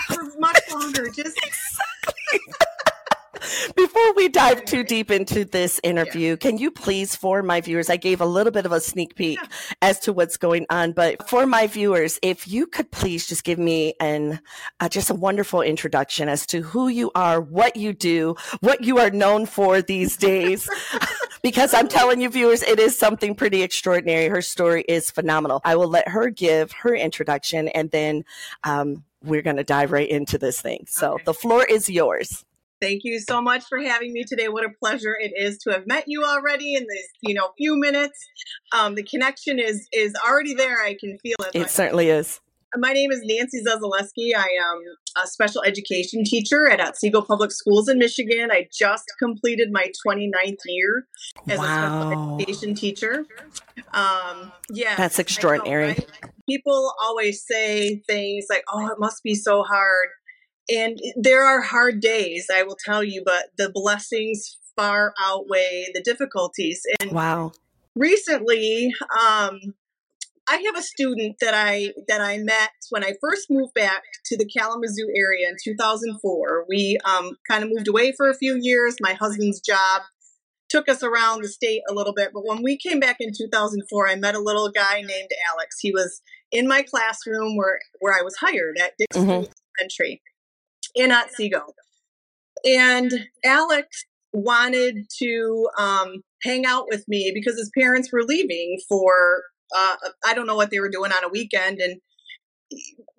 for 0.08 0.24
much 0.40 0.60
longer. 0.72 1.10
Just 1.10 1.38
exactly. 1.38 2.40
Before 3.76 4.14
we 4.14 4.30
dive 4.30 4.66
too 4.66 4.84
deep 4.84 5.12
into 5.12 5.46
this 5.46 5.80
interview, 5.84 6.32
yeah. 6.32 6.36
can 6.36 6.58
you 6.58 6.72
please, 6.72 7.16
for 7.16 7.44
my 7.44 7.62
viewers, 7.62 7.90
I 7.90 7.98
gave 7.98 8.22
a 8.22 8.26
little 8.26 8.52
bit 8.52 8.66
of 8.66 8.72
a 8.72 8.80
sneak 8.80 9.16
peek 9.16 9.40
yeah. 9.42 9.48
as 9.82 10.00
to 10.02 10.14
what's 10.14 10.38
going 10.38 10.66
on, 10.70 10.94
but 10.94 11.28
for 11.30 11.46
my 11.46 11.68
viewers, 11.68 12.20
if 12.22 12.48
you 12.48 12.68
could 12.68 12.92
please 12.92 13.28
just 13.28 13.44
give 13.44 13.60
me 13.60 13.94
an 14.00 14.40
uh, 14.80 14.90
just 14.90 15.10
a 15.10 15.14
wonderful 15.14 15.62
introduction 15.62 16.30
as 16.30 16.46
to 16.48 16.62
who 16.62 16.88
you 16.88 17.12
are, 17.16 17.42
what 17.42 17.76
you 17.76 17.94
do, 17.94 18.36
what 18.62 18.84
you 18.84 18.98
are 18.98 19.10
known 19.10 19.46
for 19.46 19.82
these 19.82 20.18
days, 20.18 20.70
because 21.44 21.74
I'm 21.74 21.88
telling 21.88 22.22
you, 22.22 22.30
viewers, 22.30 22.64
it 22.64 22.80
is 22.80 22.98
something 22.98 23.36
pretty 23.36 23.64
extraordinary. 23.64 24.28
Her 24.28 24.42
story 24.42 24.84
is 24.88 25.12
phenomenal. 25.12 25.62
I 25.64 25.76
will 25.76 25.90
let 25.90 26.08
her 26.08 26.30
give 26.30 26.72
her 26.72 26.96
introduction, 26.96 27.68
and 27.70 27.92
then 27.92 28.24
um, 28.64 29.04
we're 29.24 29.42
going 29.42 29.58
to 29.58 29.64
dive 29.64 29.92
right 29.92 30.10
into 30.10 30.38
this 30.38 30.62
thing. 30.62 30.86
So 30.88 31.14
okay. 31.14 31.24
the 31.26 31.34
floor 31.34 31.66
is 31.66 31.90
yours. 31.90 32.46
Thank 32.84 33.06
you 33.06 33.18
so 33.22 33.42
much 33.42 33.64
for 33.70 33.80
having 33.80 34.12
me 34.12 34.26
today. 34.28 34.50
What 34.50 34.66
a 34.66 34.70
pleasure 34.70 35.16
it 35.18 35.32
is 35.38 35.58
to 35.60 35.72
have 35.72 35.88
met 35.88 36.04
you 36.06 36.26
already 36.26 36.76
in 36.76 36.84
this, 36.84 37.08
you 37.22 37.34
know, 37.34 37.52
few 37.58 37.80
minutes. 37.80 38.20
Um, 38.78 38.96
the 38.96 39.04
connection 39.04 39.58
is 39.58 39.88
is 39.94 40.14
already 40.28 40.54
there. 40.54 40.84
I 40.84 40.98
can 41.00 41.18
feel 41.20 41.38
it. 41.40 41.56
It 41.56 41.70
certainly 41.70 42.10
is. 42.10 42.42
My 42.76 42.92
name 42.92 43.10
is 43.14 43.22
Nancy 43.24 43.64
Zyzelewski. 43.64 44.36
I 44.36 44.50
am 44.60 44.82
a 45.24 45.28
special 45.28 45.64
education 45.64 46.26
teacher 46.26 46.70
at 46.70 46.82
Otsego 46.82 47.22
Public 47.22 47.52
Schools 47.52 47.88
in 47.88 48.00
Michigan. 48.00 48.52
I 48.52 48.68
just 48.78 49.06
completed 49.18 49.70
my 49.72 49.90
29th 50.06 50.58
year 50.66 51.08
as 51.48 51.60
wow. 51.60 51.64
a 51.64 52.08
special 52.08 52.36
education 52.36 52.76
teacher. 52.76 53.26
Um, 53.94 54.52
yeah, 54.70 54.96
that's 54.98 55.20
extraordinary. 55.20 55.84
Know, 55.84 55.94
right? 55.94 56.32
People 56.50 56.94
always 57.02 57.46
say 57.46 58.04
things 58.10 58.48
like, 58.50 58.66
"Oh, 58.68 58.88
it 58.88 59.00
must 59.00 59.24
be 59.24 59.36
so 59.36 59.64
hard." 59.64 60.10
And 60.70 61.00
there 61.16 61.44
are 61.44 61.62
hard 61.62 62.00
days, 62.00 62.48
I 62.54 62.64
will 62.64 62.78
tell 62.84 63.04
you, 63.04 63.22
but 63.26 63.52
the 63.58 63.70
blessings 63.70 64.58
far 64.76 65.14
outweigh 65.20 65.88
the 65.94 66.02
difficulties. 66.02 66.82
And 67.02 67.12
wow. 67.12 67.52
Recently, 67.96 68.94
um, 69.20 69.60
I 70.50 70.58
have 70.66 70.78
a 70.78 70.82
student 70.82 71.38
that 71.40 71.54
I 71.54 71.94
that 72.08 72.22
I 72.22 72.38
met 72.38 72.72
when 72.90 73.04
I 73.04 73.14
first 73.22 73.50
moved 73.50 73.74
back 73.74 74.04
to 74.26 74.38
the 74.38 74.46
Kalamazoo 74.46 75.08
area 75.16 75.48
in 75.48 75.56
2004. 75.64 76.66
We 76.68 76.98
um, 77.06 77.38
kind 77.50 77.64
of 77.64 77.70
moved 77.72 77.88
away 77.88 78.14
for 78.16 78.30
a 78.30 78.36
few 78.36 78.58
years. 78.60 78.96
My 79.00 79.14
husband's 79.14 79.62
job 79.62 80.02
took 80.70 80.90
us 80.90 81.04
around 81.04 81.44
the 81.44 81.48
state 81.48 81.82
a 81.88 81.94
little 81.94 82.14
bit, 82.14 82.32
but 82.34 82.46
when 82.46 82.64
we 82.64 82.78
came 82.78 83.00
back 83.00 83.18
in 83.20 83.32
2004, 83.32 84.08
I 84.08 84.16
met 84.16 84.34
a 84.34 84.40
little 84.40 84.70
guy 84.70 85.02
named 85.02 85.30
Alex. 85.52 85.78
He 85.80 85.92
was 85.92 86.22
in 86.52 86.68
my 86.68 86.82
classroom 86.82 87.56
where 87.56 87.80
where 88.00 88.14
I 88.18 88.24
was 88.24 88.36
hired 88.36 88.78
at 88.80 88.94
Dixon 88.98 89.24
mm-hmm. 89.24 89.52
Elementary 89.80 90.22
in 90.96 91.12
Otsego. 91.12 91.74
And 92.66 93.12
Alex 93.44 94.06
wanted 94.32 95.06
to 95.20 95.70
um, 95.78 96.24
hang 96.44 96.66
out 96.66 96.86
with 96.90 97.04
me 97.08 97.32
because 97.34 97.58
his 97.58 97.72
parents 97.78 98.12
were 98.12 98.24
leaving 98.24 98.80
for 98.88 99.44
uh, 99.76 99.96
I 100.26 100.34
don't 100.34 100.46
know 100.46 100.56
what 100.56 100.70
they 100.70 100.80
were 100.80 100.90
doing 100.90 101.12
on 101.12 101.24
a 101.24 101.30
weekend, 101.30 101.80
and 101.80 102.00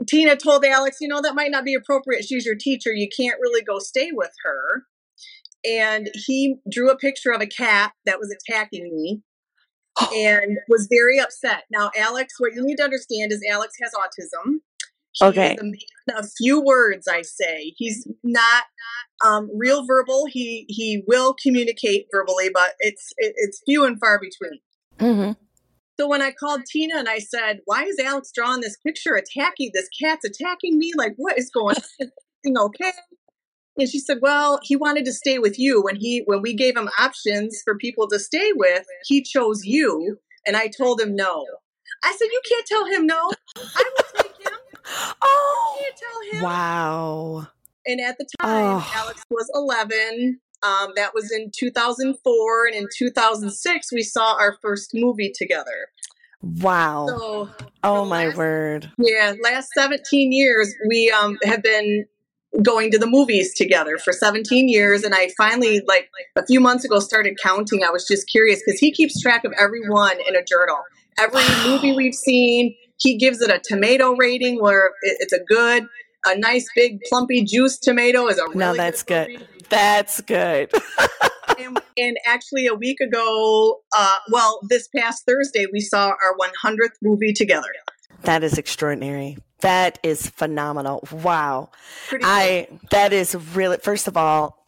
Tina 0.09 0.37
told 0.37 0.65
Alex, 0.65 0.99
you 1.01 1.09
know, 1.09 1.21
that 1.23 1.35
might 1.35 1.51
not 1.51 1.65
be 1.65 1.75
appropriate. 1.75 2.25
She's 2.25 2.45
your 2.45 2.57
teacher. 2.57 2.93
You 2.93 3.09
can't 3.15 3.41
really 3.41 3.63
go 3.63 3.79
stay 3.79 4.11
with 4.13 4.33
her. 4.45 4.85
And 5.65 6.11
he 6.15 6.57
drew 6.71 6.91
a 6.91 6.97
picture 6.97 7.31
of 7.31 7.41
a 7.41 7.47
cat 7.47 7.93
that 8.05 8.19
was 8.19 8.35
attacking 8.35 8.91
me 8.95 9.23
and 10.15 10.59
was 10.69 10.89
very 10.91 11.19
upset. 11.19 11.65
Now, 11.71 11.91
Alex, 11.97 12.35
what 12.39 12.53
you 12.55 12.65
need 12.65 12.77
to 12.77 12.85
understand 12.85 13.33
is 13.33 13.43
Alex 13.49 13.75
has 13.83 13.93
autism. 13.93 14.57
He 15.15 15.25
Okay. 15.27 15.57
a 16.09 16.23
few 16.37 16.61
words, 16.61 17.07
I 17.09 17.23
say. 17.23 17.73
He's 17.77 18.07
not 18.23 18.65
um, 19.25 19.49
real 19.55 19.87
verbal. 19.87 20.27
He 20.29 20.67
he 20.69 21.03
will 21.07 21.35
communicate 21.43 22.07
verbally, 22.13 22.51
but 22.53 22.75
it's 22.81 23.13
it, 23.17 23.35
it's 23.37 23.63
few 23.65 23.85
and 23.85 23.99
far 23.99 24.21
between. 24.21 24.61
hmm 25.01 25.33
So 25.99 26.09
when 26.09 26.23
I 26.23 26.33
called 26.33 26.63
Tina 26.67 26.99
and 26.99 27.09
I 27.09 27.19
said, 27.19 27.61
"Why 27.65 27.85
is 27.85 27.99
Alex 27.99 28.31
drawing 28.35 28.61
this 28.61 28.77
picture 28.85 29.15
attacking 29.15 29.71
this 29.73 29.89
cat's 30.01 30.25
attacking 30.25 30.79
me? 30.79 30.93
Like 30.97 31.15
what 31.17 31.39
is 31.39 31.51
going 31.51 31.77
on? 32.01 32.11
Everything 32.45 32.59
okay?" 32.59 32.93
And 33.79 33.89
she 33.89 33.99
said, 33.99 34.19
"Well, 34.21 34.61
he 34.63 34.77
wanted 34.77 35.05
to 35.07 35.13
stay 35.13 35.39
with 35.39 35.59
you 35.59 35.83
when 35.83 35.97
he 35.97 36.23
when 36.27 36.43
we 36.43 36.55
gave 36.55 36.77
him 36.77 36.89
options 36.99 37.61
for 37.65 37.77
people 37.77 38.09
to 38.09 38.19
stay 38.19 38.53
with, 38.55 38.85
he 39.07 39.23
chose 39.23 39.65
you." 39.65 40.19
And 40.47 40.57
I 40.57 40.69
told 40.69 41.01
him 41.01 41.15
no. 41.17 41.47
I 42.03 42.15
said, 42.19 42.29
"You 42.31 42.41
can't 42.49 42.67
tell 42.67 42.85
him 42.87 43.07
no. 43.07 43.31
I 43.57 43.85
him. 44.19 44.24
Oh, 45.23 45.77
You 45.79 45.85
can't 45.85 45.97
tell 45.97 46.39
him." 46.39 46.45
wow. 46.45 47.47
And 47.87 48.01
at 48.01 48.17
the 48.19 48.27
time, 48.41 48.77
Oh. 48.83 48.93
Alex 48.95 49.23
was 49.31 49.51
11. 49.55 50.41
Um, 50.63 50.93
that 50.97 51.13
was 51.15 51.31
in 51.31 51.51
2004, 51.55 52.67
and 52.67 52.75
in 52.75 52.87
2006, 52.97 53.93
we 53.93 54.03
saw 54.03 54.35
our 54.39 54.57
first 54.63 54.93
movie 54.95 55.31
together. 55.35 55.89
Wow. 56.41 57.07
So 57.09 57.51
oh, 57.83 58.05
my 58.07 58.27
last- 58.29 58.37
word. 58.39 58.91
Yeah, 58.99 59.35
last 59.43 59.69
17 59.75 60.33
years 60.33 60.75
we 60.89 61.11
um 61.11 61.39
have 61.45 61.63
been 61.63 62.07
going 62.63 62.91
to 62.93 62.99
the 62.99 63.07
movies 63.07 63.53
together 63.55 63.99
for 63.99 64.13
17 64.13 64.69
years 64.69 65.03
and 65.03 65.13
I 65.15 65.31
finally 65.37 65.81
like 65.89 66.09
a 66.37 66.47
few 66.47 66.61
months 66.61 66.85
ago 66.85 67.01
started 67.01 67.37
counting. 67.43 67.83
I 67.83 67.91
was 67.91 68.07
just 68.07 68.29
curious 68.29 68.63
cuz 68.63 68.79
he 68.79 68.93
keeps 68.93 69.21
track 69.21 69.45
of 69.45 69.53
everyone 69.59 70.19
in 70.29 70.37
a 70.37 70.45
journal. 70.45 70.77
Every 71.19 71.43
movie 71.67 71.93
we've 71.97 72.15
seen, 72.15 72.75
he 72.99 73.17
gives 73.17 73.41
it 73.41 73.51
a 73.51 73.61
tomato 73.63 74.15
rating 74.17 74.61
where 74.61 74.87
it, 75.03 75.17
it's 75.21 75.33
a 75.33 75.41
good 75.49 75.87
a 76.27 76.39
nice 76.39 76.67
big 76.75 77.01
plumpy 77.09 77.45
juice 77.45 77.79
tomato 77.79 78.27
is 78.29 78.39
a 78.39 78.45
really 78.45 78.57
No, 78.59 78.75
that's 78.75 79.03
good. 79.03 79.29
movie. 79.29 79.47
That's 79.69 80.21
good. 80.23 80.71
and, 81.59 81.79
and 81.99 82.17
actually 82.27 82.67
a 82.67 82.75
week 82.75 83.01
ago 83.01 83.81
uh 83.95 84.17
well 84.31 84.61
this 84.69 84.89
past 84.97 85.25
Thursday 85.27 85.67
we 85.73 85.81
saw 85.81 86.09
our 86.09 86.35
100th 86.65 86.97
movie 87.03 87.33
together. 87.33 87.69
that 88.23 88.43
is 88.45 88.57
extraordinary. 88.59 89.37
That 89.61 89.99
is 90.03 90.29
phenomenal. 90.29 91.07
Wow. 91.11 91.71
Pretty 92.09 92.25
cool. 92.25 92.33
I 92.33 92.69
that 92.91 93.13
is 93.13 93.35
really 93.55 93.79
first 93.79 94.09
of 94.09 94.17
all, 94.17 94.64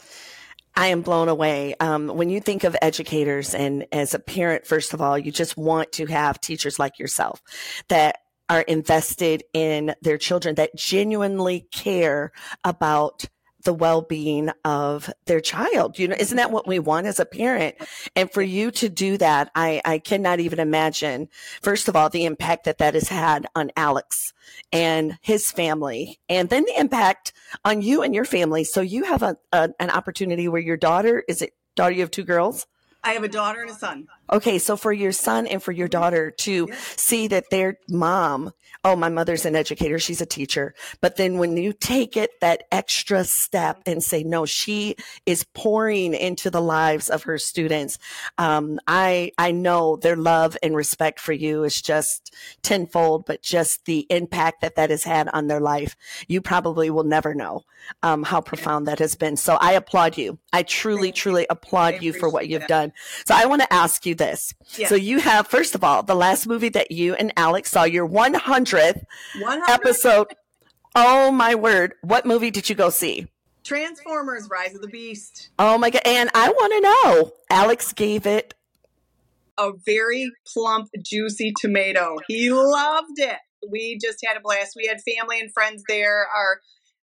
I 0.77 0.89
am 0.89 1.01
blown 1.01 1.29
away. 1.29 1.75
Um, 1.81 2.09
when 2.09 2.29
you 2.29 2.41
think 2.41 2.65
of 2.65 2.77
educators 2.83 3.55
and 3.55 3.87
as 3.93 4.13
a 4.13 4.19
parent, 4.19 4.67
first 4.67 4.93
of 4.93 5.01
all, 5.01 5.19
you 5.19 5.33
just 5.33 5.57
want 5.57 5.93
to 5.93 6.07
have 6.07 6.41
teachers 6.41 6.79
like 6.79 6.99
yourself 6.99 7.41
that 7.89 8.19
are 8.49 8.61
invested 8.61 9.43
in 9.53 9.95
their 10.03 10.19
children 10.19 10.55
that 10.57 10.77
genuinely 10.77 11.67
care 11.73 12.31
about 12.63 13.25
the 13.67 13.75
well-being 13.75 14.51
of 14.65 15.11
their 15.27 15.41
child. 15.41 15.99
You 15.99 16.09
know, 16.09 16.17
isn't 16.19 16.39
that 16.39 16.51
what 16.51 16.67
we 16.67 16.79
want 16.79 17.07
as 17.07 17.21
a 17.21 17.27
parent? 17.27 17.75
And 18.17 18.33
for 18.33 18.41
you 18.41 18.71
to 18.71 18.89
do 18.89 19.19
that, 19.19 19.51
I, 19.55 19.83
I 19.85 19.99
cannot 19.99 20.41
even 20.41 20.59
imagine, 20.59 21.29
first 21.61 21.89
of 21.89 21.95
all, 21.97 22.09
the 22.09 22.25
impact 22.25 22.65
that 22.65 22.79
that 22.79 22.95
has 22.95 23.09
had 23.09 23.47
on 23.55 23.71
Alex 23.77 24.33
and 24.73 25.19
his 25.21 25.51
family, 25.51 26.19
and 26.31 26.49
then 26.49 26.65
the 26.65 26.81
impact 26.81 27.35
on 27.65 27.83
you 27.83 28.03
and 28.03 28.15
your 28.15 28.25
family. 28.25 28.65
So 28.65 28.81
you 28.81 29.05
have 29.05 29.23
a, 29.23 29.37
a 29.53 29.71
an 29.79 29.91
opportunity 29.91 30.49
where 30.49 30.63
your 30.63 30.77
daughter 30.79 31.23
is 31.29 31.43
it 31.43 31.53
daughter? 31.75 31.93
You 31.93 32.01
have 32.01 32.11
two 32.11 32.25
girls. 32.25 32.67
I 33.05 33.13
have 33.13 33.23
a 33.23 33.29
daughter 33.29 33.61
and 33.61 33.71
a 33.71 33.75
son. 33.75 34.07
Okay, 34.33 34.59
so 34.59 34.77
for 34.77 34.93
your 34.93 35.13
son 35.13 35.47
and 35.47 35.63
for 35.63 35.73
your 35.73 35.89
daughter 35.89 36.31
to 36.31 36.69
see 36.97 37.29
that 37.29 37.51
their 37.51 37.79
mom, 37.89 38.53
oh, 38.85 38.97
my 38.97 39.09
mother's 39.09 39.45
an 39.45 39.57
educator, 39.57 39.99
she's 39.99 40.21
a 40.21 40.27
teacher. 40.27 40.75
But 41.01 41.17
then 41.17 41.39
when 41.39 41.57
you 41.57 41.73
take 41.73 42.17
it 42.17 42.31
that 42.41 42.65
extra 42.73 43.25
step 43.25 43.83
and 43.87 44.03
say, 44.03 44.25
no, 44.25 44.47
she 44.47 44.97
is 45.27 45.45
pouring 45.55 46.15
into 46.15 46.51
the 46.51 46.61
lives 46.61 47.09
of 47.09 47.25
her 47.25 47.39
students, 47.39 47.99
um, 48.39 48.81
I 48.87 49.33
I 49.39 49.53
know 49.53 49.97
their 49.97 50.17
love 50.17 50.57
and 50.63 50.75
respect 50.75 51.21
for 51.21 51.33
you 51.33 51.65
is 51.65 51.81
just 51.81 52.35
tenfold, 52.63 53.27
but 53.27 53.43
just 53.43 53.85
the 53.85 54.07
impact 54.11 54.61
that 54.61 54.77
that 54.77 54.91
has 54.91 55.05
had 55.05 55.29
on 55.29 55.47
their 55.47 55.61
life, 55.61 55.97
you 56.27 56.41
probably 56.41 56.91
will 56.91 57.05
never 57.05 57.35
know 57.35 57.65
um, 58.03 58.23
how 58.23 58.41
profound 58.41 58.87
that 58.87 58.99
has 58.99 59.15
been. 59.15 59.37
So 59.37 59.55
I 59.55 59.73
applaud 59.73 60.19
you. 60.19 60.39
I 60.53 60.63
truly, 60.63 61.09
Thank 61.09 61.17
you. 61.17 61.21
truly 61.21 61.47
applaud 61.49 61.95
I 61.95 61.99
you 61.99 62.13
for 62.13 62.29
what 62.29 62.49
you've 62.49 62.63
that. 62.63 62.69
done. 62.69 62.93
So 63.27 63.35
I 63.35 63.47
want 63.47 63.63
to 63.63 63.73
ask 63.73 64.05
you 64.07 64.16
this. 64.17 64.55
Yeah. 64.77 64.89
So 64.89 64.95
you 64.95 65.19
have, 65.19 65.47
first 65.47 65.75
of 65.75 65.85
all, 65.85 66.03
the 66.03 66.15
last 66.15 66.47
movie 66.47 66.69
that 66.71 66.91
you 66.91 67.15
and 67.15 67.33
Alex 67.37 67.71
saw, 67.71 67.85
your 67.85 68.09
100th 68.09 69.05
100 69.41 69.71
episode. 69.71 70.29
Oh 70.95 71.31
my 71.31 71.55
word. 71.55 71.95
What 72.03 72.27
movie 72.27 72.51
did 72.51 72.69
you 72.69 72.75
go 72.75 72.91
see? 72.91 73.29
Transformers 73.65 74.49
Rise 74.51 74.75
of 74.75 74.81
the 74.81 74.89
Beast. 74.89 75.51
Oh 75.59 75.77
my 75.77 75.91
God. 75.91 76.03
And 76.05 76.31
I 76.35 76.49
want 76.51 76.73
to 76.73 76.81
know, 76.81 77.33
Alex 77.51 77.93
gave 77.93 78.27
it. 78.27 78.55
A 79.59 79.73
very 79.85 80.31
plump, 80.47 80.91
juicy 81.03 81.53
tomato. 81.59 82.19
He 82.29 82.51
loved 82.51 83.19
it. 83.19 83.39
We 83.69 83.99
just 83.99 84.25
had 84.25 84.37
a 84.37 84.41
blast. 84.41 84.75
We 84.77 84.87
had 84.87 85.01
family 85.01 85.41
and 85.41 85.53
friends 85.53 85.83
there. 85.89 86.27
Our 86.35 86.61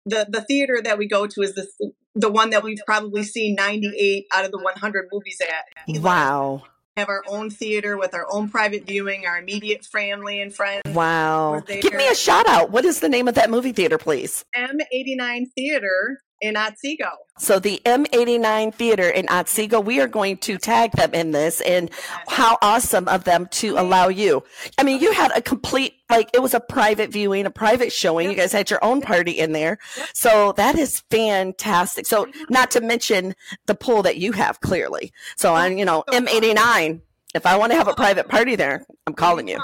the 0.06 0.28
the 0.30 0.42
theater 0.42 0.82
that 0.84 0.98
we 0.98 1.08
go 1.08 1.28
to 1.28 1.42
is 1.42 1.56
the 1.56 1.68
the 2.14 2.30
one 2.30 2.50
that 2.50 2.64
we've 2.64 2.82
probably 2.86 3.24
seen 3.24 3.56
98 3.56 4.26
out 4.34 4.46
of 4.46 4.52
the 4.52 4.58
100 4.58 5.08
movies 5.12 5.42
at. 5.42 5.66
He 5.86 6.00
Wow. 6.00 6.64
Have 7.02 7.10
our 7.10 7.24
own 7.28 7.50
theater 7.50 7.98
with 7.98 8.14
our 8.14 8.26
own 8.32 8.50
private 8.50 8.86
viewing, 8.86 9.26
our 9.26 9.40
immediate 9.40 9.84
family 9.86 10.42
and 10.42 10.54
friends. 10.54 10.84
Wow. 10.86 11.62
Give 11.68 11.94
me 11.94 12.08
a 12.08 12.16
shout 12.16 12.48
out. 12.48 12.72
What 12.72 12.86
is 12.86 13.00
the 13.00 13.10
name 13.10 13.28
of 13.28 13.36
that 13.36 13.50
movie 13.50 13.74
theater, 13.74 13.98
please? 13.98 14.46
M89 14.56 15.52
Theater 15.54 16.22
in 16.42 16.58
Otsego. 16.58 17.10
So 17.38 17.60
the 17.60 17.82
M89 17.86 18.74
Theater 18.74 19.10
in 19.10 19.28
Otsego, 19.30 19.80
we 19.80 20.00
are 20.00 20.08
going 20.08 20.38
to 20.38 20.58
tag 20.58 20.92
them 20.92 21.14
in 21.14 21.32
this 21.32 21.62
and 21.62 21.90
how 22.28 22.58
awesome 22.62 23.08
of 23.08 23.24
them 23.24 23.48
to 23.52 23.78
allow 23.78 24.10
you. 24.10 24.44
I 24.78 24.84
mean, 24.84 25.02
you 25.02 25.12
had 25.12 25.32
a 25.36 25.42
complete, 25.42 25.96
like, 26.10 26.30
it 26.34 26.42
was 26.42 26.54
a 26.54 26.60
private 26.60 27.12
viewing, 27.12 27.46
a 27.46 27.52
private 27.52 27.92
showing. 27.92 28.30
You 28.30 28.36
guys 28.36 28.52
had 28.52 28.70
your 28.70 28.84
own 28.84 29.02
party 29.02 29.32
in 29.32 29.54
there. 29.54 29.80
So 30.14 30.54
that 30.58 30.78
is 30.78 31.02
fantastic. 31.10 32.06
So 32.06 32.26
mm-hmm. 32.26 32.44
not 32.50 32.72
to 32.72 32.82
mention 32.82 33.36
the 33.66 33.76
pool 33.76 34.04
that 34.04 34.18
you 34.18 34.34
have 34.34 34.60
clearly. 34.62 35.12
So 35.36 35.56
I'm, 35.56 35.78
you 35.78 35.86
know, 35.86 36.04
M89. 36.10 36.92
Um, 36.92 37.02
if 37.34 37.46
I 37.46 37.58
want 37.58 37.72
to 37.72 37.78
have 37.78 37.88
a 37.88 37.94
private 37.94 38.28
party 38.28 38.56
there, 38.56 38.86
I'm 39.08 39.14
calling 39.14 39.48
you. 39.48 39.58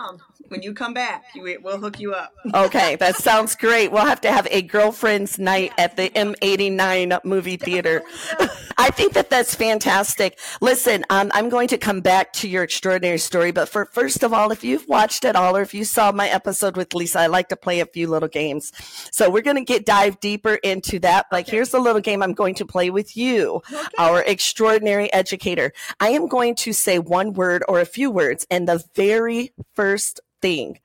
When 0.49 0.62
you 0.62 0.73
come 0.73 0.93
back, 0.93 1.25
you, 1.36 1.60
we'll 1.62 1.77
hook 1.77 1.99
you 1.99 2.13
up. 2.13 2.33
Okay, 2.53 2.95
that 2.97 3.15
sounds 3.15 3.55
great. 3.55 3.91
We'll 3.91 4.05
have 4.05 4.21
to 4.21 4.31
have 4.31 4.47
a 4.49 4.62
girlfriend's 4.62 5.38
night 5.38 5.73
at 5.77 5.97
the 5.97 6.10
M89 6.10 7.23
movie 7.25 7.57
theater. 7.57 8.01
I 8.77 8.89
think 8.91 9.13
that 9.13 9.29
that's 9.29 9.55
fantastic. 9.55 10.39
Listen, 10.62 11.03
um, 11.10 11.31
I'm 11.33 11.49
going 11.49 11.67
to 11.69 11.77
come 11.77 12.01
back 12.01 12.31
to 12.33 12.47
your 12.47 12.63
extraordinary 12.63 13.17
story, 13.17 13.51
but 13.51 13.67
for 13.67 13.86
first 13.86 14.23
of 14.23 14.33
all, 14.33 14.51
if 14.51 14.63
you've 14.63 14.88
watched 14.88 15.25
it 15.25 15.36
all 15.36 15.57
or 15.57 15.62
if 15.62 15.73
you 15.73 15.83
saw 15.83 16.12
my 16.12 16.29
episode 16.29 16.77
with 16.77 16.93
Lisa, 16.93 17.19
I 17.19 17.27
like 17.27 17.49
to 17.49 17.55
play 17.55 17.79
a 17.79 17.86
few 17.86 18.07
little 18.07 18.29
games. 18.29 18.71
So 19.12 19.29
we're 19.29 19.41
going 19.41 19.57
to 19.57 19.63
get 19.63 19.86
dive 19.86 20.19
deeper 20.19 20.55
into 20.55 20.99
that. 20.99 21.25
Like 21.31 21.47
here's 21.47 21.73
a 21.73 21.79
little 21.79 22.01
game 22.01 22.23
I'm 22.23 22.33
going 22.33 22.55
to 22.55 22.65
play 22.65 22.89
with 22.89 23.17
you, 23.17 23.62
our 23.97 24.21
extraordinary 24.21 25.12
educator. 25.12 25.73
I 25.99 26.10
am 26.10 26.27
going 26.27 26.55
to 26.55 26.71
say 26.71 26.99
one 26.99 27.33
word 27.33 27.63
or 27.67 27.79
a 27.81 27.86
few 27.86 28.12
words, 28.12 28.45
and 28.51 28.67
the 28.67 28.83
very 28.95 29.53
first 29.73 30.21
thing, 30.41 30.80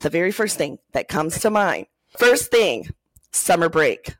the 0.00 0.10
very 0.10 0.32
first 0.32 0.56
thing 0.58 0.78
that 0.92 1.08
comes 1.08 1.40
to 1.40 1.50
mind. 1.50 1.86
First 2.18 2.50
thing, 2.50 2.88
summer 3.32 3.68
break. 3.68 4.14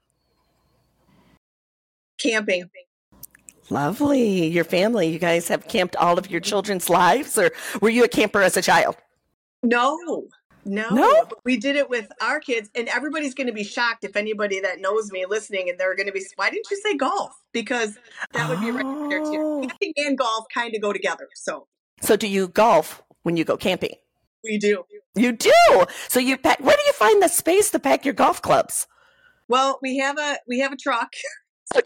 Camping. 2.19 2.69
Lovely. 3.71 4.47
Your 4.47 4.65
family, 4.65 5.09
you 5.09 5.19
guys 5.19 5.49
have 5.49 5.69
camped 5.69 5.95
all 5.97 6.19
of 6.19 6.31
your 6.31 6.41
children's 6.41 6.89
lives, 6.89 7.39
or 7.39 7.51
were 7.81 7.91
you 7.91 8.05
a 8.05 8.09
camper 8.09 8.43
as 8.43 8.57
a 8.57 8.63
child? 8.63 8.97
No, 9.63 9.99
no, 10.65 10.89
No? 10.91 11.29
We 11.45 11.57
did 11.59 11.77
it 11.77 11.89
with 11.91 12.11
our 12.23 12.41
kids, 12.41 12.71
and 12.75 12.89
everybody's 12.89 13.35
going 13.35 13.47
to 13.47 13.53
be 13.53 13.65
shocked 13.65 14.05
if 14.05 14.17
anybody 14.17 14.61
that 14.61 14.81
knows 14.81 15.13
me 15.13 15.27
listening, 15.27 15.69
and 15.69 15.79
they're 15.79 15.95
going 15.95 16.07
to 16.07 16.13
be, 16.13 16.25
why 16.37 16.51
didn't 16.51 16.71
you 16.71 16.77
say 16.79 16.97
golf? 16.97 17.33
Because 17.53 17.99
that 18.33 18.49
would 18.49 18.61
be 18.61 18.71
right 18.71 19.11
there 19.11 19.21
Oh. 19.23 19.61
too. 19.63 19.69
Camping 19.69 19.93
and 19.99 20.19
golf 20.19 20.47
kind 20.53 20.75
of 20.75 20.81
go 20.81 20.93
together, 20.93 21.29
so 21.35 21.67
So, 22.01 22.17
do 22.17 22.27
you 22.27 22.49
golf 22.49 23.03
when 23.23 23.37
you 23.37 23.45
go 23.45 23.57
camping? 23.57 23.95
We 24.45 24.59
do. 24.59 24.85
You 25.15 25.33
do. 25.33 25.85
So, 26.09 26.21
you 26.21 26.39
pack. 26.39 26.61
Where 26.61 26.77
do 26.77 26.83
you 26.87 26.93
find 26.93 27.23
the 27.23 27.29
space 27.29 27.71
to 27.71 27.79
pack 27.79 28.05
your 28.05 28.15
golf 28.15 28.41
clubs? 28.43 28.87
Well, 29.49 29.79
we 29.83 29.99
have 29.99 30.19
a 30.19 30.39
we 30.47 30.61
have 30.61 30.73
a 30.73 30.77
truck. 30.77 31.13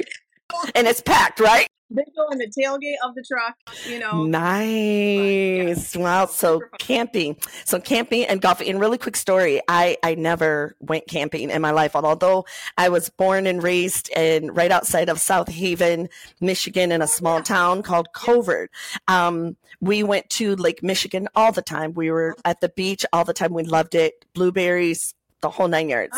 and 0.75 0.87
it's 0.87 1.01
packed, 1.01 1.41
right? 1.41 1.67
They 1.95 2.05
go 2.17 2.29
in 2.31 2.39
the 2.39 2.47
tailgate 2.47 2.97
of 3.05 3.15
the 3.15 3.23
truck, 3.23 3.57
you 3.87 3.99
know. 3.99 4.25
Nice. 4.25 5.95
Wow. 5.97 6.27
So 6.27 6.63
camping. 6.79 7.37
So 7.65 7.79
camping 7.81 8.25
and 8.25 8.41
golfing. 8.41 8.69
And 8.69 8.81
really 8.81 8.99
quick 8.99 9.17
story. 9.17 9.61
I, 9.69 9.97
I 10.03 10.15
never 10.15 10.77
went 10.81 11.07
camping 11.07 11.51
in 11.51 11.63
my 11.63 11.71
life. 11.71 11.95
Although 11.95 12.47
I 12.79 12.89
was 12.89 13.11
born 13.11 13.47
and 13.47 13.63
raised 13.63 14.11
in 14.17 14.53
right 14.53 14.71
outside 14.71 15.09
of 15.09 15.21
South 15.21 15.49
Haven, 15.49 16.09
Michigan 16.41 16.93
in 16.93 17.03
a 17.03 17.07
small 17.07 17.43
town 17.43 17.83
called 17.83 18.13
Covert. 18.13 18.71
Um, 19.09 19.57
we 19.81 20.03
went 20.03 20.31
to 20.31 20.57
Lake 20.57 20.83
Michigan 20.83 21.29
all 21.35 21.53
the 21.53 21.63
time. 21.63 21.93
We 21.95 22.11
were 22.11 22.37
at 22.45 22.61
the 22.61 22.69
beach 22.69 23.05
all 23.13 23.25
the 23.25 23.33
time. 23.33 23.53
We 23.53 23.65
loved 23.65 23.95
it. 23.95 24.25
Blueberries, 24.35 25.15
the 25.43 25.51
whole 25.51 25.69
nine 25.69 25.89
yards. 25.91 26.17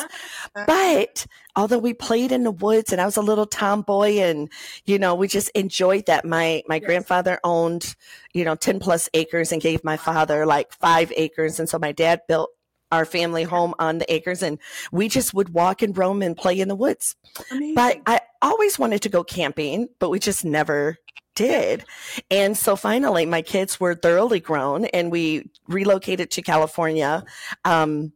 But 0.66 1.26
although 1.56 1.78
we 1.78 1.92
played 1.94 2.30
in 2.30 2.44
the 2.44 2.50
woods 2.50 2.92
and 2.92 3.00
I 3.00 3.04
was 3.06 3.16
a 3.16 3.22
little 3.22 3.46
tomboy 3.46 4.18
and, 4.18 4.48
you 4.84 4.98
know, 4.98 5.14
we 5.14 5.26
just 5.26 5.50
enjoyed 5.50 6.06
that. 6.06 6.24
My, 6.24 6.62
my 6.68 6.76
Yes. 6.76 6.84
grandfather 6.84 7.40
owned, 7.42 7.96
you 8.32 8.44
know, 8.44 8.54
10 8.54 8.78
plus 8.78 9.08
acres 9.14 9.50
and 9.52 9.60
gave 9.60 9.82
my 9.82 9.96
father 9.96 10.46
like 10.46 10.72
five 10.74 11.12
acres. 11.16 11.58
And 11.58 11.68
so 11.68 11.78
my 11.78 11.92
dad 11.92 12.20
built 12.28 12.50
our 12.92 13.04
family 13.04 13.42
home 13.42 13.74
on 13.78 13.98
the 13.98 14.12
acres 14.12 14.42
and 14.42 14.58
we 14.92 15.08
just 15.08 15.34
would 15.34 15.48
walk 15.48 15.82
and 15.82 15.96
roam 15.96 16.22
and 16.22 16.37
play 16.37 16.60
in 16.60 16.68
the 16.68 16.76
woods. 16.76 17.16
Amazing. 17.50 17.74
But 17.74 18.00
I 18.06 18.20
always 18.42 18.78
wanted 18.78 19.02
to 19.02 19.08
go 19.08 19.24
camping, 19.24 19.88
but 19.98 20.10
we 20.10 20.18
just 20.18 20.44
never 20.44 20.98
did. 21.34 21.84
And 22.30 22.56
so 22.56 22.76
finally 22.76 23.26
my 23.26 23.42
kids 23.42 23.80
were 23.80 23.94
thoroughly 23.94 24.38
grown 24.40 24.84
and 24.87 25.10
we 25.10 25.50
relocated 25.66 26.30
to 26.32 26.42
California. 26.42 27.24
Um, 27.64 28.12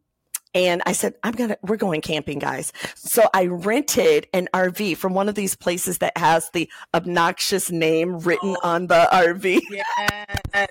and 0.55 0.83
I 0.87 0.93
said, 0.93 1.15
I'm 1.23 1.33
to, 1.51 1.59
we're 1.63 1.77
going 1.77 2.01
camping, 2.01 2.39
guys. 2.39 2.73
So 2.95 3.29
I 3.35 3.47
rented 3.47 4.27
an 4.33 4.49
RV 4.55 4.97
from 4.97 5.15
one 5.15 5.29
of 5.29 5.35
these 5.35 5.55
places 5.57 5.99
that 5.99 6.17
has 6.17 6.51
the 6.51 6.69
obnoxious 6.95 7.71
name 7.71 8.19
written 8.19 8.57
Oh. 8.63 8.69
on 8.69 8.87
the 8.87 9.09
RV. 9.13 9.61
yes. 9.71 10.69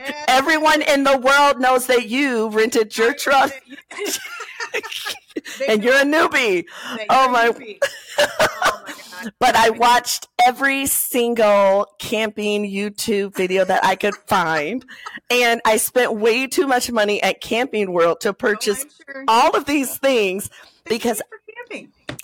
Yes. 0.00 0.24
Everyone 0.28 0.82
in 0.82 1.04
the 1.04 1.18
world 1.18 1.60
knows 1.60 1.86
that 1.86 2.08
you 2.08 2.48
rented 2.50 2.96
your 2.96 3.14
truck 3.14 3.50
and 5.68 5.82
you're 5.84 5.94
a 5.96 6.00
oh 6.00 6.04
newbie. 6.04 6.64
oh 7.08 7.28
my- 7.30 7.42
happy. 7.44 7.80
Oh 8.18 8.82
my 8.86 8.92
God. 8.92 8.94
But 9.40 9.56
I 9.56 9.70
watched 9.70 10.28
every 10.46 10.86
single 10.86 11.86
camping 11.98 12.62
YouTube 12.64 13.34
video 13.34 13.64
that 13.64 13.84
I 13.84 13.96
could 13.96 14.14
find. 14.14 14.84
And 15.28 15.60
I 15.64 15.76
spent 15.78 16.14
way 16.14 16.46
too 16.46 16.68
much 16.68 16.92
money 16.92 17.20
at 17.20 17.40
Camping 17.40 17.90
World 17.92 18.20
to 18.20 18.28
Oh, 18.28 18.32
purchase 18.32 18.84
I'm 18.84 18.90
sure. 19.12 19.24
all 19.26 19.56
of 19.56 19.64
these 19.64 19.98
things 19.98 20.50
because. 20.84 21.20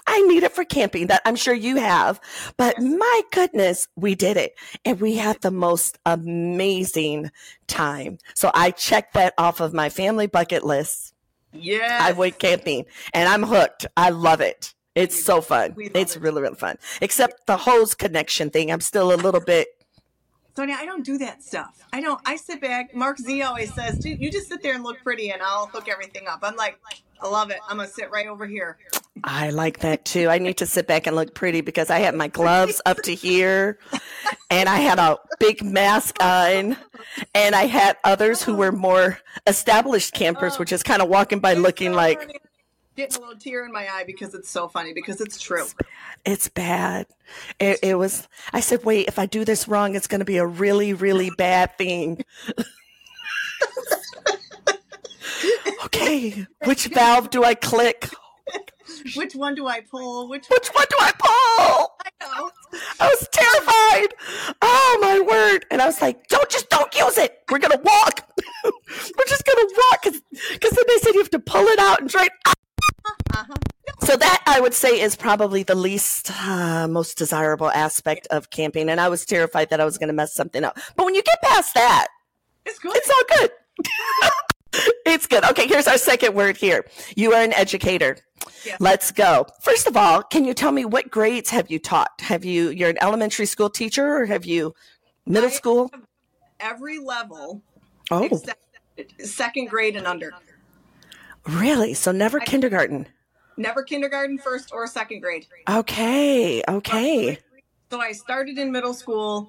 I 0.07 0.23
need 0.23 0.43
it 0.43 0.53
for 0.53 0.65
camping 0.65 1.09
that 1.09 1.23
I'm 1.25 1.37
sure 1.37 1.55
you 1.55 1.77
have. 1.77 2.21
But 2.57 2.81
my 2.81 3.23
goodness, 3.33 3.89
we 3.97 4.15
did 4.15 4.37
it 4.37 4.55
and 4.85 5.01
we 5.01 5.17
had 5.17 5.41
the 5.41 5.51
most 5.51 5.99
amazing 6.07 7.31
time. 7.67 8.19
So 8.35 8.51
I 8.55 8.71
checked 8.71 9.15
that 9.15 9.35
off 9.39 9.61
of 9.61 9.73
my 9.73 9.89
family 9.89 10.27
bucket 10.27 10.65
list. 10.65 11.15
Yeah. 11.53 11.99
I 12.01 12.13
went 12.13 12.39
camping 12.39 12.87
and 13.13 13.29
I'm 13.29 13.43
hooked. 13.43 13.87
I 13.97 14.11
love 14.11 14.41
it. 14.41 14.75
It's 14.95 15.25
so 15.25 15.41
fun. 15.41 15.75
It's 15.77 16.17
it. 16.17 16.23
really, 16.23 16.43
really 16.43 16.55
fun. 16.55 16.77
Except 17.01 17.47
the 17.47 17.57
hose 17.57 17.95
connection 17.95 18.51
thing. 18.51 18.71
I'm 18.71 18.81
still 18.81 19.13
a 19.13 19.17
little 19.17 19.41
bit, 19.41 19.69
Sonya, 20.57 20.77
I 20.79 20.87
don't 20.87 21.05
do 21.05 21.19
that 21.19 21.43
stuff. 21.43 21.85
I 21.93 22.01
don't. 22.01 22.21
I 22.25 22.37
sit 22.37 22.61
back. 22.61 22.95
Mark 22.95 23.19
Z 23.19 23.43
always 23.43 23.75
says, 23.75 23.99
"Dude, 23.99 24.21
you 24.21 24.31
just 24.31 24.49
sit 24.49 24.63
there 24.63 24.75
and 24.75 24.85
look 24.85 25.03
pretty, 25.03 25.31
and 25.31 25.43
I'll 25.43 25.67
hook 25.67 25.89
everything 25.89 26.29
up." 26.29 26.41
I'm 26.43 26.55
like, 26.55 26.79
I 27.25 27.29
love 27.29 27.51
it. 27.51 27.59
I'm 27.69 27.79
gonna 27.79 27.89
sit 27.89 28.11
right 28.11 28.27
over 28.27 28.47
here. 28.47 28.77
I 29.23 29.51
like 29.51 29.79
that 29.79 30.05
too. 30.05 30.29
I 30.29 30.39
need 30.39 30.59
to 30.59 30.67
sit 30.67 30.87
back 30.87 31.07
and 31.07 31.17
look 31.17 31.35
pretty 31.35 31.63
because 31.63 31.89
I 31.89 32.01
had 32.01 32.15
my 32.15 32.29
gloves 32.29 32.83
up 32.85 32.99
to 33.03 33.15
here 33.15 33.79
and 34.51 34.69
I 34.69 34.77
had 34.77 34.99
a 34.99 35.19
big 35.39 35.63
mask 35.63 36.23
on 36.23 36.77
and 37.35 37.55
I 37.55 37.65
had 37.65 37.97
others 38.05 38.43
who 38.43 38.55
were 38.55 38.73
more 38.73 39.19
established 39.47 40.13
campers, 40.13 40.59
which 40.59 40.73
is 40.73 40.83
kind 40.83 41.01
of 41.01 41.09
walking 41.09 41.39
by 41.39 41.55
looking 41.55 41.95
like 41.95 42.43
getting 42.97 43.17
a 43.17 43.21
little 43.21 43.41
tear 43.41 43.65
in 43.65 43.73
my 43.73 43.89
eye 43.91 44.05
because 44.07 44.35
it's 44.35 44.51
so 44.51 44.69
funny 44.69 44.93
because 44.93 45.21
it's 45.21 45.41
true. 45.41 45.67
it's 46.27 46.49
bad. 46.49 47.07
It, 47.59 47.79
it 47.83 47.95
was, 47.97 48.29
I 48.53 48.61
said, 48.61 48.85
wait, 48.85 49.09
if 49.09 49.19
I 49.19 49.27
do 49.27 49.45
this 49.45 49.67
wrong, 49.67 49.95
it's 49.95 50.07
going 50.07 50.21
to 50.21 50.25
be 50.25 50.37
a 50.37 50.47
really, 50.47 50.93
really 50.93 51.31
bad 51.31 51.77
thing. 51.79 52.25
okay, 55.87 56.47
which 56.65 56.87
valve 56.89 57.31
do 57.31 57.45
I 57.45 57.55
click? 57.55 58.09
Which 59.17 59.35
one 59.35 59.55
do 59.55 59.67
I 59.67 59.81
pull? 59.81 60.29
Which 60.29 60.47
Which 60.49 60.69
one 60.69 60.85
do 60.91 60.97
I 61.01 61.13
pull? 61.19 61.91
I 62.05 62.11
know. 62.21 62.51
I 63.01 63.09
was 63.09 63.27
terrified. 63.33 64.55
Oh 64.61 64.99
my 65.01 65.21
word! 65.21 65.65
And 65.71 65.81
I 65.81 65.87
was 65.87 66.01
like, 66.03 66.29
"Don't 66.29 66.49
just 66.51 66.69
don't 66.69 66.95
use 66.95 67.17
it. 67.17 67.39
We're 67.51 67.59
gonna 67.59 67.81
walk. 67.83 68.29
We're 68.65 69.27
just 69.27 69.45
gonna 69.47 69.67
walk." 69.91 70.03
Because 70.03 70.71
then 70.73 70.85
they 70.87 70.99
said 70.99 71.15
you 71.15 71.21
have 71.21 71.31
to 71.31 71.39
pull 71.39 71.65
it 71.67 71.79
out 71.79 72.01
and 72.03 72.11
try. 72.11 72.29
Uh-huh. 73.07 73.55
So 74.03 74.17
that 74.17 74.43
I 74.47 74.61
would 74.61 74.75
say 74.75 75.01
is 75.01 75.17
probably 75.17 75.63
the 75.63 75.75
least 75.75 76.31
uh, 76.47 76.87
most 76.87 77.17
desirable 77.17 77.71
aspect 77.71 78.27
of 78.31 78.51
camping, 78.51 78.91
and 78.91 79.01
I 79.01 79.09
was 79.09 79.25
terrified 79.25 79.71
that 79.71 79.81
I 79.81 79.85
was 79.87 79.97
going 79.97 80.09
to 80.09 80.15
mess 80.15 80.35
something 80.35 80.63
up. 80.63 80.79
But 80.97 81.07
when 81.07 81.15
you 81.15 81.23
get 81.23 81.41
past 81.43 81.73
that, 81.75 82.09
It's 82.67 82.79
good. 82.79 82.95
it's 82.95 83.11
all 83.11 83.23
good. 83.39 83.51
it's 85.07 85.27
good. 85.27 85.45
Okay, 85.45 85.67
here's 85.67 85.87
our 85.87 85.99
second 85.99 86.35
word 86.35 86.57
here. 86.57 86.85
You 87.17 87.33
are 87.33 87.43
an 87.43 87.53
educator. 87.53 88.17
Yes. 88.65 88.81
Let's 88.81 89.11
go. 89.11 89.47
First 89.61 89.87
of 89.87 89.97
all, 89.97 90.23
can 90.23 90.45
you 90.45 90.55
tell 90.55 90.73
me 90.73 90.85
what 90.85 91.11
grades 91.11 91.51
have 91.51 91.71
you 91.71 91.79
taught? 91.79 92.11
Have 92.21 92.45
you 92.45 92.71
you're 92.71 92.91
an 92.91 92.99
elementary 93.03 93.47
school 93.47 93.71
teacher 93.71 94.17
or 94.17 94.27
have 94.27 94.45
you 94.45 94.75
middle 95.27 95.51
I 95.51 95.53
school? 95.53 95.91
Every 96.61 96.99
level 96.99 97.63
Oh, 98.11 98.29
second 99.23 99.69
grade 99.69 99.97
and 99.97 100.07
under. 100.07 100.33
really? 101.47 101.95
So 101.95 102.13
never 102.13 102.39
kindergarten. 102.41 103.07
Never 103.57 103.83
kindergarten, 103.83 104.39
first 104.39 104.73
or 104.73 104.87
second 104.87 105.21
grade. 105.21 105.47
Okay, 105.69 106.63
okay. 106.69 107.39
So 107.91 108.01
I 108.01 108.13
started 108.13 108.59
in 108.59 108.73
middle 108.73 108.95
school, 108.95 109.49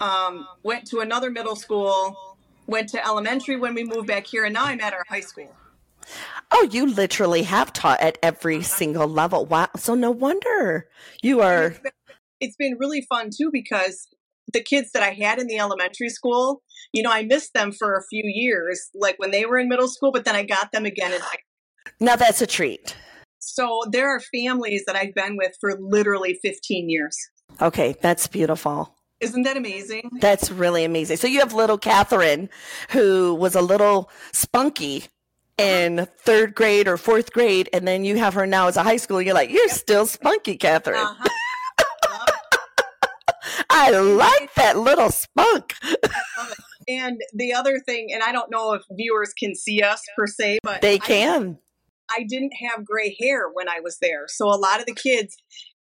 um, 0.00 0.46
went 0.62 0.86
to 0.88 1.00
another 1.00 1.30
middle 1.30 1.56
school, 1.56 2.31
went 2.72 2.88
to 2.90 3.06
elementary 3.06 3.56
when 3.56 3.74
we 3.74 3.84
moved 3.84 4.08
back 4.08 4.26
here, 4.26 4.44
and 4.44 4.54
now 4.54 4.64
I'm 4.64 4.80
at 4.80 4.92
our 4.92 5.04
high 5.08 5.20
school. 5.20 5.54
Oh, 6.50 6.68
you 6.70 6.86
literally 6.86 7.44
have 7.44 7.72
taught 7.72 8.00
at 8.00 8.18
every 8.22 8.56
uh-huh. 8.56 8.64
single 8.64 9.06
level. 9.06 9.46
Wow. 9.46 9.68
So 9.76 9.94
no 9.94 10.10
wonder 10.10 10.88
you 11.22 11.40
are 11.40 11.66
It's 11.66 11.78
been, 11.78 11.92
it's 12.40 12.56
been 12.56 12.76
really 12.80 13.06
fun 13.08 13.30
too 13.36 13.50
because 13.52 14.08
the 14.52 14.62
kids 14.62 14.90
that 14.92 15.04
I 15.04 15.10
had 15.10 15.38
in 15.38 15.46
the 15.46 15.58
elementary 15.58 16.08
school, 16.08 16.62
you 16.92 17.02
know, 17.04 17.12
I 17.12 17.22
missed 17.22 17.54
them 17.54 17.70
for 17.70 17.94
a 17.94 18.02
few 18.10 18.24
years, 18.24 18.90
like 18.94 19.16
when 19.18 19.30
they 19.30 19.46
were 19.46 19.58
in 19.58 19.68
middle 19.68 19.86
school, 19.86 20.10
but 20.10 20.24
then 20.24 20.34
I 20.34 20.42
got 20.42 20.72
them 20.72 20.84
again 20.84 21.12
in 21.12 21.20
high 21.20 21.38
now 22.00 22.16
that's 22.16 22.42
a 22.42 22.46
treat. 22.46 22.96
So 23.38 23.82
there 23.90 24.08
are 24.08 24.20
families 24.20 24.84
that 24.86 24.96
I've 24.96 25.14
been 25.14 25.36
with 25.36 25.52
for 25.60 25.76
literally 25.80 26.38
15 26.42 26.88
years. 26.88 27.16
Okay, 27.60 27.94
that's 28.00 28.26
beautiful. 28.26 28.94
Isn't 29.22 29.42
that 29.44 29.56
amazing? 29.56 30.10
That's 30.20 30.50
really 30.50 30.84
amazing. 30.84 31.16
So 31.16 31.26
you 31.28 31.38
have 31.40 31.54
little 31.54 31.78
Catherine, 31.78 32.50
who 32.90 33.34
was 33.34 33.54
a 33.54 33.62
little 33.62 34.10
spunky 34.32 35.04
in 35.56 36.08
third 36.18 36.54
grade 36.54 36.88
or 36.88 36.96
fourth 36.96 37.32
grade, 37.32 37.68
and 37.72 37.86
then 37.86 38.04
you 38.04 38.18
have 38.18 38.34
her 38.34 38.46
now 38.46 38.66
as 38.68 38.76
a 38.76 38.82
high 38.82 38.96
school. 38.96 39.22
You're 39.22 39.34
like, 39.34 39.50
you're 39.50 39.68
still 39.68 40.06
spunky, 40.06 40.56
Catherine. 40.56 40.96
Uh-huh. 40.98 41.28
I 43.70 43.90
like 43.90 44.54
that 44.54 44.78
little 44.78 45.10
spunk. 45.10 45.74
And 46.88 47.20
the 47.32 47.54
other 47.54 47.78
thing, 47.78 48.08
and 48.12 48.24
I 48.24 48.32
don't 48.32 48.50
know 48.50 48.72
if 48.72 48.82
viewers 48.90 49.32
can 49.38 49.54
see 49.54 49.82
us 49.82 50.02
per 50.16 50.26
se, 50.26 50.58
but 50.64 50.82
They 50.82 50.96
I- 50.96 50.98
can. 50.98 51.58
I 52.10 52.24
didn't 52.28 52.50
have 52.68 52.84
gray 52.84 53.16
hair 53.20 53.48
when 53.48 53.68
I 53.68 53.78
was 53.78 53.98
there. 54.02 54.24
So 54.26 54.48
a 54.48 54.58
lot 54.58 54.80
of 54.80 54.86
the 54.86 54.94
kids, 54.94 55.36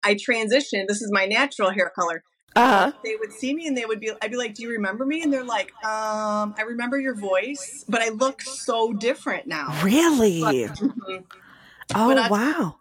I 0.03 0.15
transitioned. 0.15 0.87
This 0.89 1.01
is 1.01 1.09
my 1.13 1.25
natural 1.25 1.71
hair 1.71 1.89
color. 1.97 2.21
Uh 2.55 2.67
huh. 2.67 2.91
They 3.03 3.15
would 3.15 3.31
see 3.31 3.53
me 3.53 3.67
and 3.67 3.77
they 3.77 3.85
would 3.85 3.99
be, 3.99 4.11
I'd 4.21 4.31
be 4.31 4.37
like, 4.37 4.55
Do 4.55 4.63
you 4.63 4.71
remember 4.71 5.05
me? 5.05 5.21
And 5.21 5.31
they're 5.31 5.43
like, 5.43 5.71
um, 5.85 6.55
I 6.57 6.63
remember 6.67 6.99
your 6.99 7.13
voice, 7.15 7.85
but 7.87 8.01
I 8.01 8.09
look 8.09 8.41
so 8.41 8.91
different 8.93 9.47
now. 9.47 9.73
Really? 9.83 10.41
Mhm. 10.41 11.23
Oh, 11.95 12.17
I- 12.17 12.29
wow. 12.29 12.75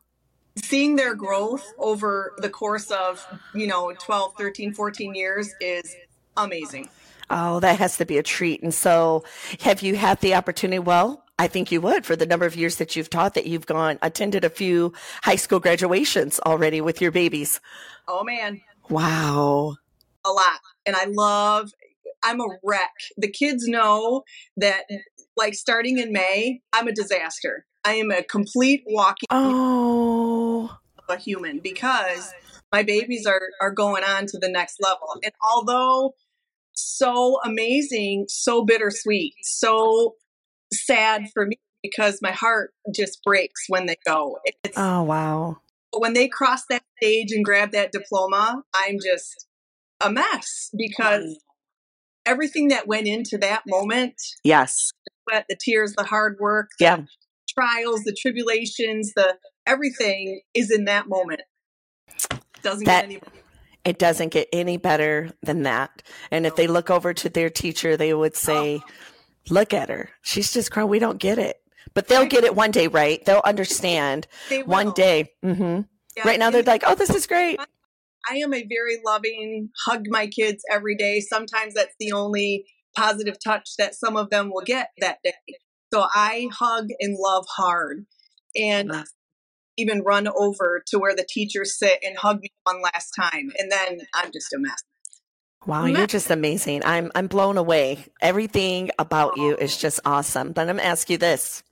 Seeing 0.57 0.97
their 0.97 1.15
growth 1.15 1.65
over 1.79 2.33
the 2.39 2.49
course 2.51 2.91
of, 2.91 3.25
you 3.55 3.67
know, 3.69 3.93
12, 4.01 4.35
13, 4.37 4.73
14 4.75 5.15
years 5.15 5.55
is 5.61 5.95
amazing. 6.37 6.89
Oh, 7.31 7.61
that 7.61 7.79
has 7.79 7.97
to 7.99 8.07
be 8.07 8.19
a 8.19 8.23
treat. 8.25 8.63
And 8.63 8.75
so, 8.75 9.23
have 9.61 9.83
you 9.83 9.95
had 9.97 10.21
the 10.21 10.35
opportunity? 10.35 10.79
Well, 10.81 11.25
I 11.39 11.47
think 11.47 11.71
you 11.71 11.81
would 11.83 12.05
for 12.07 12.17
the 12.17 12.27
number 12.27 12.45
of 12.47 12.57
years 12.57 12.77
that 12.77 12.97
you've 12.97 13.11
taught 13.11 13.35
that 13.35 13.47
you've 13.47 13.67
gone, 13.67 13.99
attended 14.03 14.45
a 14.45 14.51
few 14.51 14.93
high 15.23 15.37
school 15.37 15.61
graduations 15.61 16.41
already 16.41 16.81
with 16.81 17.01
your 17.01 17.13
babies. 17.13 17.61
Oh 18.09 18.25
man, 18.25 18.61
Wow. 18.91 19.77
a 20.25 20.31
lot. 20.31 20.61
And 20.87 20.97
I 20.97 21.05
love, 21.07 21.71
I'm 22.23 22.41
a 22.41 22.49
wreck. 22.63 22.93
The 23.17 23.31
kids 23.31 23.67
know 23.67 24.23
that, 24.57 24.85
like, 25.37 25.55
starting 25.55 25.99
in 25.99 26.13
May, 26.13 26.61
I'm 26.73 26.89
a 26.89 26.93
disaster. 26.93 27.67
I 27.85 27.95
am 27.95 28.11
a 28.11 28.23
complete 28.23 28.83
walking 28.87 29.29
Oh, 29.31 30.77
a 31.09 31.17
human 31.17 31.61
because 31.63 32.33
my 32.71 32.83
babies 32.83 33.25
are 33.25 33.41
are 33.63 33.71
going 33.71 34.05
on 34.05 34.27
to 34.27 34.39
the 34.39 34.51
next 34.51 34.77
level. 34.81 35.09
And 35.23 35.33
although 35.43 36.15
so 36.75 37.39
amazing, 37.45 38.27
so 38.29 38.65
bittersweet, 38.65 39.35
so 39.43 40.17
sad 40.73 41.27
for 41.33 41.47
me 41.47 41.57
because 41.83 42.19
my 42.21 42.33
heart 42.33 42.73
just 42.95 43.23
breaks 43.25 43.65
when 43.69 43.87
they 43.87 43.97
go. 44.05 44.39
It's, 44.45 44.77
Oh, 44.77 45.03
wow. 45.05 45.59
When 45.97 46.13
they 46.15 46.29
cross 46.29 46.63
that 46.69 46.83
stage 47.01 47.33
and 47.33 47.45
grab 47.45 47.73
that 47.73 47.93
diploma, 47.93 48.63
I'm 48.75 48.99
just 49.05 49.47
a 50.01 50.11
mess 50.11 50.71
because 50.77 51.39
everything 52.27 52.69
that 52.69 52.87
went 52.87 53.07
into 53.07 53.39
that 53.39 53.63
moment, 53.67 54.15
Yes. 54.45 54.93
but 55.27 55.47
the 55.49 55.57
tears, 55.61 55.95
the 55.95 56.05
hard 56.05 56.37
work, 56.41 56.69
Yeah. 56.79 57.03
trials, 57.49 58.03
the 58.05 58.17
tribulations, 58.21 59.13
the 59.15 59.39
everything 59.67 60.43
is 60.55 60.71
in 60.71 60.85
that 60.85 61.09
moment. 61.09 61.41
Doesn't 62.63 62.85
That- 62.85 63.03
get 63.03 63.05
any 63.05 63.21
It 63.85 63.99
doesn't 63.99 64.31
get 64.31 64.49
any 64.53 64.77
better 64.77 65.31
than 65.43 65.63
that. 65.63 66.03
And 66.31 66.45
if 66.45 66.57
they 66.57 66.67
look 66.67 66.91
over 66.91 67.15
to 67.15 67.29
their 67.31 67.49
teacher, 67.49 67.97
they 67.97 68.13
would 68.13 68.37
say, 68.37 68.83
Look 69.49 69.73
at 69.73 69.89
her. 69.89 70.11
She's 70.21 70.53
just 70.53 70.71
crying. 70.71 70.91
We 70.91 70.99
don't 70.99 71.17
get 71.19 71.39
it. 71.39 71.63
But 71.95 72.09
they'll 72.09 72.27
get 72.27 72.45
it 72.45 72.55
one 72.55 72.71
day, 72.71 72.89
right? 72.89 73.25
They'll 73.25 73.43
understand 73.45 74.27
they 74.51 74.63
one 74.63 74.93
day. 74.93 75.33
hmm 75.43 75.81
Yeah, 76.17 76.27
Right 76.27 76.39
now, 76.39 76.51
they're 76.51 76.63
like, 76.63 76.85
Oh, 76.87 76.95
this 76.95 77.11
is 77.11 77.27
great. 77.27 77.59
I 78.29 78.37
am 78.37 78.53
a 78.53 78.67
very 78.69 78.99
loving, 79.05 79.71
hug 79.87 80.05
my 80.09 80.27
kids 80.27 80.63
every 80.71 80.97
day. 80.97 81.21
Sometimes 81.21 81.75
that's 81.75 81.95
the 81.99 82.13
only 82.13 82.67
positive 82.97 83.37
touch 83.43 83.71
that 83.79 83.95
some 83.95 84.17
of 84.17 84.31
them 84.31 84.51
will 84.53 84.65
get 84.65 84.91
that 85.01 85.19
day. 85.23 85.33
So 85.93 86.05
I 86.15 86.49
hug 86.53 86.89
and 87.01 87.17
love 87.19 87.47
hard 87.57 88.05
and 88.55 88.91
Wow. 88.91 89.05
even 89.79 90.03
run 90.03 90.29
over 90.29 90.83
to 90.89 90.99
where 90.99 91.15
the 91.15 91.27
teachers 91.27 91.79
sit 91.79 91.99
and 92.03 92.19
hug 92.19 92.41
me 92.41 92.51
one 92.65 92.83
last 92.83 93.13
time. 93.19 93.51
And 93.59 93.71
then 93.73 94.01
I'm 94.15 94.31
just 94.33 94.53
a 94.53 94.59
mess. 94.59 94.83
Wow, 95.67 95.87
you're 95.87 96.07
just 96.07 96.31
amazing. 96.31 96.83
I'm 96.85 97.11
I'm 97.15 97.27
blown 97.27 97.57
away. 97.59 98.05
Everything 98.21 98.91
about 98.99 99.39
you 99.39 99.57
is 99.57 99.77
just 99.77 100.01
awesome. 100.05 100.53
But 100.53 100.63
I'm 100.63 100.77
gonna 100.77 100.83
ask 100.89 101.11
you 101.11 101.19
this. 101.19 101.63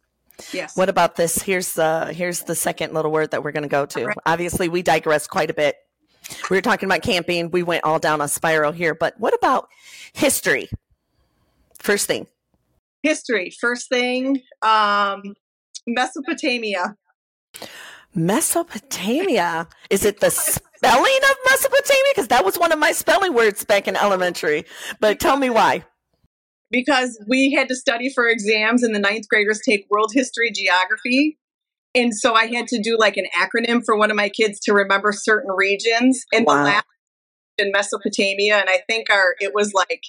Yes. 0.52 0.76
What 0.76 0.88
about 0.88 1.16
this? 1.16 1.40
Here's 1.40 1.72
the 1.74 2.12
here's 2.12 2.42
the 2.42 2.54
second 2.54 2.94
little 2.94 3.10
word 3.10 3.30
that 3.30 3.42
we're 3.42 3.52
gonna 3.52 3.68
go 3.68 3.86
to. 3.86 4.12
Obviously, 4.26 4.68
we 4.68 4.82
digress 4.82 5.26
quite 5.26 5.50
a 5.50 5.54
bit. 5.54 5.76
We 6.50 6.56
were 6.56 6.62
talking 6.62 6.88
about 6.88 7.02
camping. 7.02 7.50
We 7.50 7.62
went 7.62 7.84
all 7.84 7.98
down 7.98 8.20
a 8.20 8.28
spiral 8.28 8.72
here, 8.72 8.94
but 8.94 9.18
what 9.18 9.34
about 9.34 9.68
history? 10.12 10.68
First 11.78 12.06
thing. 12.06 12.26
History. 13.02 13.50
First 13.60 13.88
thing, 13.88 14.42
um, 14.62 15.34
Mesopotamia. 15.86 16.96
Mesopotamia. 18.14 19.68
Is 19.90 20.04
it 20.04 20.20
the 20.20 20.30
spelling 20.30 21.18
of 21.30 21.36
Mesopotamia? 21.50 22.02
Because 22.12 22.28
that 22.28 22.44
was 22.44 22.58
one 22.58 22.72
of 22.72 22.78
my 22.78 22.92
spelling 22.92 23.34
words 23.34 23.64
back 23.64 23.86
in 23.86 23.94
elementary. 23.94 24.64
But 25.00 25.20
tell 25.20 25.36
me 25.36 25.50
why. 25.50 25.84
Because 26.70 27.18
we 27.28 27.52
had 27.52 27.68
to 27.68 27.74
study 27.76 28.10
for 28.12 28.28
exams 28.28 28.82
and 28.82 28.94
the 28.94 28.98
ninth 28.98 29.28
graders 29.28 29.60
take 29.66 29.86
world 29.90 30.10
history 30.14 30.50
geography 30.52 31.38
and 31.94 32.14
so 32.14 32.34
i 32.34 32.46
had 32.46 32.66
to 32.66 32.80
do 32.82 32.96
like 32.98 33.16
an 33.16 33.26
acronym 33.36 33.82
for 33.84 33.96
one 33.96 34.10
of 34.10 34.16
my 34.16 34.28
kids 34.28 34.58
to 34.60 34.72
remember 34.72 35.12
certain 35.12 35.50
regions 35.56 36.24
and 36.32 36.44
Wow. 36.46 36.56
the 36.58 36.62
last 36.64 36.84
in 37.58 37.72
mesopotamia 37.72 38.56
and 38.58 38.68
i 38.68 38.80
think 38.88 39.10
our 39.10 39.34
it 39.40 39.52
was 39.54 39.72
like 39.74 40.02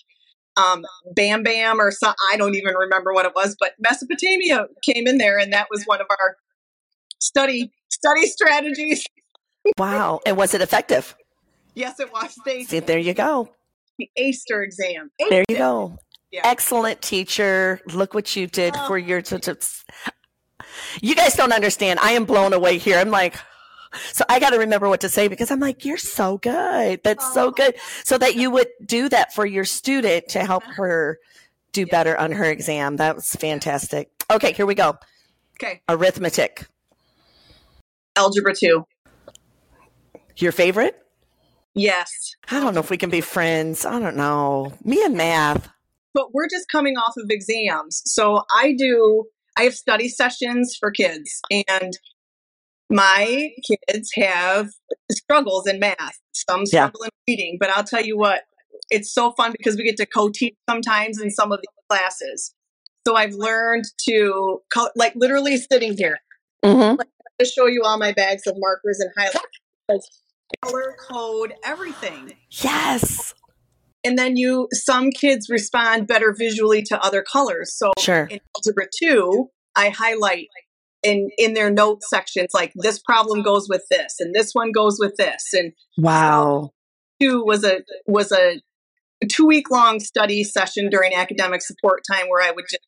um, 0.57 0.83
bam 1.15 1.43
bam 1.43 1.79
or 1.79 1.91
some 1.91 2.15
i 2.31 2.37
don't 2.37 2.55
even 2.55 2.73
remember 2.73 3.13
what 3.13 3.25
it 3.27 3.33
was 3.35 3.55
but 3.59 3.73
mesopotamia 3.79 4.65
came 4.83 5.05
in 5.07 5.19
there 5.19 5.37
and 5.37 5.53
that 5.53 5.67
was 5.69 5.83
one 5.85 6.01
of 6.01 6.07
our 6.09 6.35
study 7.19 7.71
study 7.89 8.25
strategies 8.25 9.05
Wow. 9.77 10.21
And 10.25 10.37
was 10.37 10.53
it 10.53 10.61
effective? 10.61 11.13
yes 11.75 11.99
it 11.99 12.11
was 12.11 12.33
they 12.45 12.63
See, 12.63 12.79
there 12.79 12.97
you 12.97 13.13
go. 13.13 13.49
the 13.99 14.09
aster 14.17 14.63
exam 14.63 15.11
There 15.29 15.43
you 15.49 15.57
go. 15.57 15.99
Yeah. 16.31 16.41
Excellent 16.43 17.01
teacher. 17.01 17.79
Look 17.87 18.13
what 18.13 18.35
you 18.35 18.47
did 18.47 18.75
Oh. 18.77 18.87
for 18.87 18.97
your. 18.97 19.21
T- 19.21 19.37
t- 19.39 19.53
you 21.01 21.15
guys 21.15 21.35
don't 21.35 21.53
understand. 21.53 21.99
I 21.99 22.11
am 22.11 22.25
blown 22.25 22.53
away 22.53 22.77
here. 22.77 22.97
I'm 22.97 23.09
like, 23.11 23.35
so 24.11 24.25
I 24.27 24.39
got 24.39 24.49
to 24.51 24.59
remember 24.59 24.89
what 24.89 25.01
to 25.01 25.09
say 25.09 25.27
because 25.29 25.51
I'm 25.51 25.59
like, 25.61 25.85
you're 25.85 25.97
so 25.97 26.37
good. 26.37 27.01
That's 27.03 27.25
Oh. 27.29 27.33
so 27.33 27.51
good. 27.51 27.75
So 28.03 28.17
that 28.17 28.35
you 28.35 28.51
would 28.51 28.67
do 28.85 29.07
that 29.09 29.33
for 29.33 29.45
your 29.45 29.63
student 29.65 30.27
to 30.29 30.39
help 30.43 30.63
uh-huh. 30.63 30.73
her 30.75 31.19
do 31.71 31.85
better 31.85 32.17
on 32.17 32.31
her 32.33 32.45
exam. 32.45 32.97
That 32.97 33.15
was 33.15 33.31
fantastic. 33.35 34.09
Okay, 34.29 34.51
here 34.51 34.65
we 34.65 34.75
go. 34.75 34.97
okay 35.55 35.81
Arithmetic. 35.87 36.67
algebra 38.17 38.53
2 38.53 38.85
Your 40.37 40.51
favorite? 40.51 40.95
yes 41.73 42.35
I 42.49 42.59
don't 42.59 42.73
know 42.73 42.79
if 42.81 42.89
we 42.89 42.97
can 42.97 43.09
be 43.11 43.21
friends. 43.21 43.85
I 43.85 43.99
don't 43.99 44.17
know. 44.17 44.73
Me 44.83 45.03
and 45.05 45.15
math. 45.15 45.69
But 46.17 46.34
we're 46.34 46.49
just 46.49 46.67
coming 46.71 46.97
off 46.97 47.13
of 47.15 47.30
exams. 47.30 48.01
So 48.06 48.41
I 48.56 48.73
do, 48.73 49.25
I 49.56 49.63
have 49.63 49.75
study 49.75 50.10
sessions 50.10 50.75
for 50.77 50.89
kids, 50.89 51.39
and 51.69 51.93
my 52.89 53.51
kids 53.67 54.10
have 54.15 54.71
struggles 55.12 55.67
in 55.67 55.80
math. 55.80 56.19
Some 56.49 56.62
Yeah. 56.62 56.65
struggle 56.88 57.03
in 57.03 57.10
reading, 57.27 57.58
but 57.60 57.69
I'll 57.69 57.84
tell 57.84 58.03
you 58.03 58.17
what, 58.17 58.41
it's 58.89 59.13
so 59.13 59.32
fun 59.34 59.51
because 59.56 59.77
we 59.77 59.84
get 59.84 59.97
to 59.97 60.08
co 60.08 60.30
teach 60.30 60.56
sometimes 60.67 61.21
in 61.21 61.30
some 61.30 61.51
of 61.51 61.60
the 61.62 61.67
classes. 61.88 62.53
So 63.06 63.15
I've 63.15 63.34
learned 63.34 63.86
to, 64.10 64.62
co- 64.73 64.89
like, 64.95 65.13
literally 65.15 65.58
sitting 65.58 65.95
here 65.95 66.17
Mm-hmm. 66.65 66.99
to 67.39 67.45
show 67.45 67.67
you 67.67 67.84
all 67.86 67.99
my 67.99 68.12
bags 68.12 68.47
of 68.47 68.56
markers 68.58 68.99
and 68.99 69.12
highlighters, 69.17 70.01
color 70.63 70.95
code, 71.08 71.53
everything 71.63 72.34
Yes. 72.49 73.36
And 74.07 74.17
then 74.17 74.37
you 74.37 74.67
some 74.71 75.09
kids 75.11 75.49
respond 75.49 76.07
better 76.07 76.33
visually 76.37 76.81
to 76.81 76.99
other 77.03 77.21
colors 77.21 77.73
so 77.75 77.91
Sure. 77.99 78.27
in 78.31 78.39
algebra 78.55 78.85
2 79.03 79.47
i 79.75 79.89
highlight 79.89 80.47
in 81.03 81.29
in 81.37 81.53
their 81.53 81.69
note 81.69 82.01
sections 82.03 82.49
like 82.53 82.71
this 82.75 82.99
problem 82.99 83.43
goes 83.43 83.67
with 83.69 83.83
this 83.91 84.15
and 84.19 84.33
this 84.33 84.51
one 84.53 84.71
goes 84.71 84.97
with 84.99 85.15
this 85.17 85.43
and 85.53 85.73
Wow. 85.97 86.71
2 87.21 87.43
was 87.43 87.63
a 87.63 87.81
was 88.05 88.31
a 88.31 88.61
two 89.31 89.45
week 89.47 89.69
long 89.71 89.99
study 89.99 90.43
session 90.43 90.89
during 90.89 91.13
academic 91.13 91.61
support 91.61 92.01
time 92.11 92.27
where 92.27 92.43
i 92.47 92.51
would 92.51 92.65
just 92.69 92.83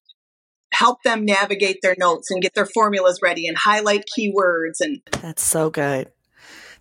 help 0.71 0.99
them 1.03 1.25
navigate 1.25 1.77
their 1.81 1.95
notes 1.97 2.29
and 2.29 2.41
get 2.41 2.53
their 2.53 2.67
formulas 2.67 3.19
ready 3.23 3.47
and 3.47 3.57
highlight 3.57 4.03
keywords 4.17 4.77
and 4.79 5.01
That's 5.21 5.43
so 5.43 5.69
good. 5.71 6.11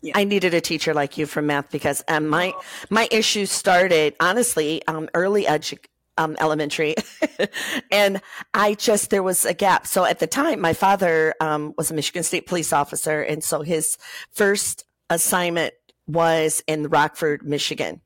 Yeah. 0.00 0.12
I 0.14 0.24
needed 0.24 0.54
a 0.54 0.60
teacher 0.60 0.94
like 0.94 1.18
you 1.18 1.26
for 1.26 1.42
math 1.42 1.70
because 1.70 2.04
um, 2.08 2.28
my 2.28 2.54
my 2.88 3.08
issues 3.10 3.50
started 3.50 4.14
honestly 4.20 4.86
um, 4.86 5.08
early 5.12 5.44
edu- 5.44 5.84
um, 6.16 6.36
elementary, 6.38 6.94
and 7.90 8.20
I 8.54 8.74
just 8.74 9.10
there 9.10 9.22
was 9.22 9.44
a 9.44 9.54
gap. 9.54 9.86
So 9.86 10.04
at 10.04 10.20
the 10.20 10.26
time, 10.26 10.60
my 10.60 10.72
father 10.72 11.34
um, 11.40 11.74
was 11.76 11.90
a 11.90 11.94
Michigan 11.94 12.22
State 12.22 12.46
police 12.46 12.72
officer, 12.72 13.22
and 13.22 13.42
so 13.42 13.62
his 13.62 13.98
first 14.30 14.84
assignment 15.10 15.74
was 16.06 16.62
in 16.66 16.88
Rockford, 16.88 17.42
Michigan, 17.44 18.00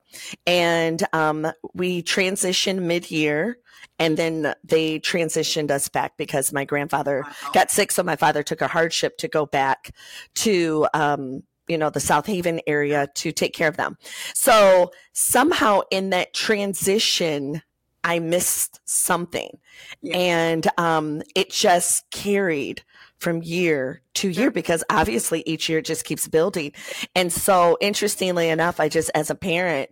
and 0.47 1.03
um, 1.13 1.53
we 1.75 2.03
transitioned 2.03 2.83
mid 2.83 3.11
year. 3.11 3.59
And 3.99 4.17
then 4.17 4.55
they 4.65 4.99
transitioned 4.99 5.71
us 5.71 5.89
back 5.89 6.17
because 6.17 6.53
my 6.53 6.65
grandfather 6.65 7.25
got 7.53 7.71
sick. 7.71 7.93
So 7.93 8.03
my 8.03 8.17
father 8.17 8.43
took 8.43 8.61
a 8.61 8.67
hardship 8.67 9.17
to 9.19 9.29
go 9.29 9.47
back 9.47 9.95
to, 10.37 10.89
um, 10.93 11.43
you 11.69 11.79
know, 11.79 11.91
the 11.91 12.01
South 12.01 12.27
Haven 12.27 12.61
area 12.67 13.09
to 13.15 13.33
take 13.33 13.55
care 13.55 13.69
of 13.69 13.77
them. 13.77 13.97
So 14.35 14.93
somehow 15.13 15.83
in 15.91 16.11
that 16.11 16.35
transition, 16.35 17.63
I 18.05 18.19
missed 18.19 18.81
something 18.85 19.59
Yeah. 20.01 20.17
and, 20.17 20.67
um, 20.77 21.23
it 21.37 21.51
just 21.51 22.11
carried 22.11 22.83
from 23.19 23.43
year 23.45 24.03
to 24.15 24.29
year 24.29 24.51
because 24.51 24.83
obviously 24.91 25.45
each 25.47 25.69
year 25.69 25.79
it 25.79 25.85
just 25.85 26.05
keeps 26.05 26.27
building. 26.27 26.73
And 27.15 27.33
so 27.33 27.79
interestingly 27.81 28.49
enough, 28.49 28.81
I 28.81 28.89
just, 28.89 29.11
as 29.15 29.31
a 29.31 29.37
parent, 29.37 29.91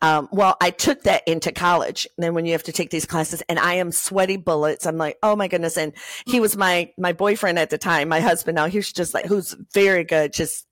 um, 0.00 0.28
well, 0.32 0.56
I 0.60 0.70
took 0.70 1.02
that 1.02 1.22
into 1.28 1.52
college. 1.52 2.08
And 2.16 2.24
then 2.24 2.34
when 2.34 2.46
you 2.46 2.52
have 2.52 2.62
to 2.64 2.72
take 2.72 2.88
these 2.90 3.04
classes 3.06 3.42
and 3.48 3.58
I 3.58 3.74
am 3.74 3.92
sweaty 3.92 4.38
bullets, 4.38 4.86
I'm 4.86 4.96
like, 4.96 5.18
oh 5.22 5.36
my 5.36 5.46
goodness. 5.46 5.76
And 5.76 5.92
he 6.26 6.40
was 6.40 6.56
my, 6.56 6.90
my 6.98 7.12
boyfriend 7.12 7.58
at 7.58 7.68
the 7.70 7.78
time, 7.78 8.08
my 8.08 8.20
husband 8.20 8.56
now, 8.56 8.66
he's 8.66 8.90
just 8.92 9.12
like, 9.14 9.26
who's 9.26 9.54
very 9.74 10.02
good, 10.02 10.32
just 10.32 10.66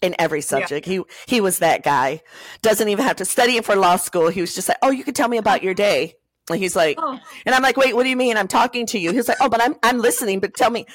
in 0.00 0.14
every 0.18 0.40
subject. 0.40 0.86
He, 0.86 1.00
he 1.26 1.40
was 1.40 1.58
that 1.60 1.82
guy. 1.82 2.22
Doesn't 2.62 2.88
even 2.88 3.04
have 3.04 3.16
to 3.16 3.24
study 3.24 3.56
it 3.56 3.64
for 3.64 3.76
law 3.76 3.96
school. 3.96 4.28
He 4.28 4.40
was 4.40 4.54
just 4.54 4.68
like, 4.68 4.78
oh, 4.82 4.90
you 4.90 5.04
can 5.04 5.14
tell 5.14 5.28
me 5.28 5.36
about 5.38 5.62
your 5.62 5.74
day. 5.74 6.14
And 6.50 6.58
he's 6.58 6.74
like, 6.74 6.96
Oh. 7.00 7.18
and 7.46 7.54
I'm 7.54 7.62
like, 7.62 7.76
wait, 7.76 7.94
what 7.94 8.02
do 8.02 8.08
you 8.08 8.16
mean? 8.16 8.36
I'm 8.36 8.48
talking 8.48 8.84
to 8.86 8.98
you. 8.98 9.12
He's 9.12 9.28
like, 9.28 9.38
oh, 9.40 9.48
but 9.48 9.62
I'm, 9.62 9.76
I'm 9.82 9.98
listening, 10.00 10.40
but 10.40 10.54
tell 10.54 10.70
me. 10.70 10.86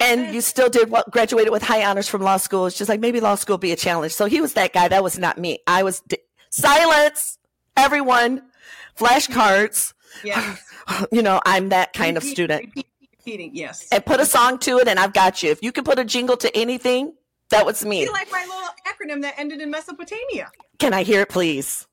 And 0.00 0.34
you 0.34 0.40
still 0.40 0.68
did 0.68 0.90
what 0.90 1.10
graduated 1.10 1.52
with 1.52 1.62
high 1.62 1.84
honors 1.84 2.08
from 2.08 2.22
law 2.22 2.36
school. 2.38 2.66
It's 2.66 2.76
just 2.76 2.88
like 2.88 2.98
maybe 2.98 3.20
law 3.20 3.34
school 3.36 3.58
be 3.58 3.72
a 3.72 3.76
challenge. 3.76 4.12
So 4.12 4.24
he 4.24 4.40
was 4.40 4.54
that 4.54 4.72
guy. 4.72 4.88
That 4.88 5.02
was 5.04 5.18
not 5.18 5.38
me. 5.38 5.60
I 5.66 5.82
was 5.84 6.00
d- 6.00 6.16
silence, 6.50 7.38
everyone, 7.76 8.42
flashcards. 8.98 9.92
yeah 10.24 10.56
You 11.12 11.22
know, 11.22 11.40
I'm 11.46 11.68
that 11.68 11.92
kind 11.92 12.16
of 12.16 12.24
student. 12.24 12.64
repeat, 12.66 12.86
repeating 13.12 13.50
yes 13.54 13.86
And 13.92 14.04
put 14.04 14.18
a 14.18 14.26
song 14.26 14.58
to 14.60 14.78
it, 14.78 14.88
and 14.88 14.98
I've 14.98 15.12
got 15.12 15.42
you. 15.42 15.50
If 15.50 15.62
you 15.62 15.70
can 15.72 15.84
put 15.84 15.98
a 15.98 16.04
jingle 16.04 16.36
to 16.38 16.56
anything, 16.56 17.14
That 17.52 17.66
was 17.66 17.84
me. 17.84 18.00
You 18.02 18.12
like 18.12 18.30
my 18.32 18.44
little 18.44 18.70
acronym 18.86 19.22
that 19.22 19.34
ended 19.38 19.60
in 19.60 19.70
Mesopotamia. 19.70 20.50
Can 20.78 20.92
I 20.94 21.02
hear 21.02 21.20
it, 21.20 21.28
please? 21.28 21.86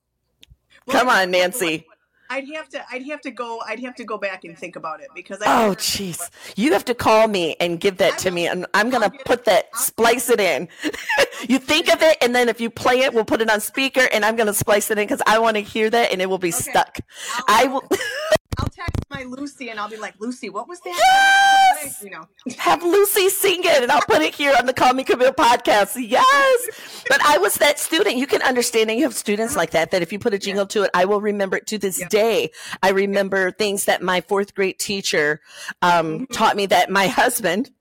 Well, 0.88 0.98
Come 0.98 1.10
on, 1.10 1.32
Nancy. 1.32 1.86
I'd 2.32 2.48
have 2.54 2.70
to. 2.70 2.86
I'd 2.92 3.06
have 3.08 3.22
to 3.22 3.32
go. 3.32 3.60
I'd 3.68 3.80
have 3.82 3.96
to 3.96 4.04
go 4.06 4.18
back 4.18 4.44
and 4.46 4.58
think 4.58 4.76
about 4.76 5.02
it 5.02 5.10
because. 5.16 5.42
I 5.42 5.66
Oh, 5.66 5.72
jeez. 5.76 6.30
You 6.56 6.72
have 6.74 6.86
to 6.86 6.94
call 6.94 7.28
me 7.28 7.56
and 7.60 7.80
give 7.80 7.98
that 7.98 8.18
to 8.20 8.32
me, 8.32 8.48
and 8.48 8.66
I'm 8.74 8.90
going 8.90 9.10
to 9.10 9.18
put 9.26 9.46
that, 9.46 9.76
splice 9.76 10.30
it 10.30 10.40
in. 10.40 10.70
you 11.50 11.58
think 11.60 11.92
of 11.92 12.02
it, 12.04 12.18
and 12.22 12.34
then 12.36 12.48
if 12.48 12.62
you 12.62 12.70
play 12.70 13.00
it, 13.00 13.14
we'll 13.14 13.26
put 13.26 13.42
it 13.42 13.50
on 13.50 13.60
speaker, 13.60 14.08
and 14.14 14.24
I'm 14.24 14.36
going 14.36 14.48
to 14.48 14.54
splice 14.54 14.90
it 14.92 14.98
in 15.00 15.06
because 15.08 15.24
I 15.28 15.40
want 15.40 15.58
to 15.58 15.62
hear 15.62 15.90
that, 15.90 16.12
and 16.12 16.22
it 16.22 16.30
will 16.30 16.38
be 16.38 16.54
Okay. 16.54 16.70
stuck. 16.72 17.00
I 17.48 17.66
will 17.66 17.84
I'll 18.60 18.70
text 18.70 19.06
my 19.10 19.24
Lucy 19.24 19.70
and 19.70 19.80
I'll 19.80 19.90
be 19.90 19.98
like, 19.98 20.16
Lucy, 20.20 20.50
what 20.50 20.68
was 20.68 20.80
that? 20.82 21.80
Yes! 21.84 22.02
You 22.04 22.10
know. 22.12 22.28
have 22.58 22.84
Lucy 22.84 23.30
sing 23.30 23.62
it, 23.64 23.84
and 23.84 23.92
I'll 23.92 24.02
put 24.02 24.22
it 24.22 24.36
here 24.36 24.54
on 24.60 24.66
the 24.66 24.74
Call 24.74 24.94
Me 24.94 25.04
Camille 25.04 25.32
podcast. 25.34 25.96
Yes. 25.98 27.04
But 27.10 27.22
I 27.24 27.38
was 27.38 27.56
that 27.56 27.80
student. 27.80 28.18
You 28.18 28.28
can 28.28 28.42
understand, 28.42 28.90
and 28.90 29.00
you 29.00 29.06
have 29.06 29.16
students 29.16 29.56
like 29.56 29.72
that, 29.72 29.92
that 29.92 30.02
if 30.02 30.12
you 30.12 30.20
put 30.20 30.34
a 30.34 30.38
jingle 30.40 30.66
to 30.68 30.84
it, 30.84 30.92
I 30.94 31.06
will 31.06 31.22
remember 31.22 31.58
it 31.58 31.68
to 31.68 31.78
this 31.78 32.00
Yep. 32.00 32.10
day. 32.10 32.52
I 32.84 32.90
remember 32.90 33.52
things 33.52 33.86
that 33.86 34.02
my 34.02 34.22
fourth 34.22 34.54
grade 34.56 34.80
teacher 34.80 35.42
um, 35.82 36.28
taught 36.28 36.56
me 36.56 36.66
that 36.68 36.90
my 36.90 37.08
husband, 37.08 37.72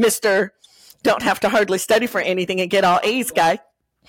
Mr. 0.00 0.50
Don't 1.04 1.22
have 1.22 1.38
to 1.40 1.48
hardly 1.48 1.78
study 1.78 2.06
for 2.08 2.20
anything 2.20 2.60
and 2.60 2.68
get 2.68 2.82
all 2.84 2.98
A's 3.04 3.30
guy. 3.30 3.60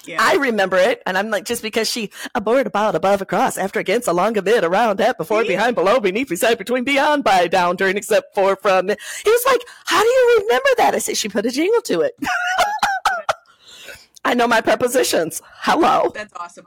Yeah. 0.05 0.17
I 0.21 0.35
remember 0.35 0.77
it, 0.77 1.03
and 1.05 1.17
I'm 1.17 1.29
like, 1.29 1.45
just 1.45 1.61
because 1.61 1.89
she 1.89 2.09
aboard, 2.33 2.65
about, 2.65 2.95
above, 2.95 3.21
across, 3.21 3.57
after, 3.57 3.79
against, 3.79 4.07
along, 4.07 4.37
a 4.37 4.41
bit, 4.41 4.63
around, 4.63 4.99
at, 5.01 5.17
before, 5.17 5.43
behind, 5.43 5.75
below, 5.75 5.99
beneath, 5.99 6.29
beside, 6.29 6.57
between, 6.57 6.83
beyond, 6.83 7.23
by, 7.23 7.47
down, 7.47 7.75
during, 7.75 7.97
except 7.97 8.33
for, 8.33 8.55
from. 8.55 8.87
He 8.87 8.95
was 9.31 9.43
like, 9.45 9.61
how 9.85 10.01
do 10.01 10.07
you 10.07 10.41
remember 10.43 10.69
that? 10.77 10.95
I 10.95 10.99
said, 10.99 11.17
she 11.17 11.29
put 11.29 11.45
a 11.45 11.51
jingle 11.51 11.81
to 11.83 12.01
it. 12.01 12.15
I 14.25 14.33
know 14.33 14.47
my 14.47 14.61
prepositions. 14.61 15.41
Hello. 15.61 16.11
That's 16.13 16.33
awesome. 16.35 16.65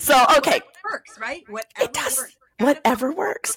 So, 0.00 0.24
okay, 0.38 0.56
It 0.56 0.62
works, 0.90 1.18
right? 1.20 1.44
Whatever 1.48 1.68
it 1.80 1.92
does. 1.92 2.18
works. 2.18 2.36
Whatever 2.58 3.12
works. 3.12 3.56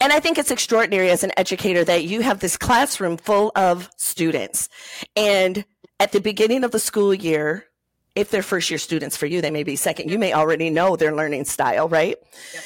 And 0.00 0.12
I 0.12 0.20
think 0.20 0.38
it's 0.38 0.50
extraordinary 0.50 1.10
as 1.10 1.22
an 1.24 1.32
educator 1.36 1.84
that 1.84 2.04
you 2.04 2.22
have 2.22 2.40
this 2.40 2.56
classroom 2.56 3.18
full 3.18 3.52
of 3.54 3.90
students. 3.96 4.68
And 5.14 5.64
at 5.98 6.12
the 6.12 6.20
beginning 6.20 6.64
of 6.64 6.70
the 6.70 6.78
school 6.78 7.12
year, 7.12 7.66
if 8.14 8.30
they're 8.30 8.42
first 8.42 8.70
year 8.70 8.78
students 8.78 9.16
for 9.16 9.26
you, 9.26 9.40
they 9.40 9.50
may 9.50 9.62
be 9.62 9.76
second. 9.76 10.10
You 10.10 10.18
may 10.18 10.32
already 10.32 10.70
know 10.70 10.96
their 10.96 11.14
learning 11.14 11.44
style, 11.44 11.88
right? 11.88 12.16
Yep. 12.54 12.64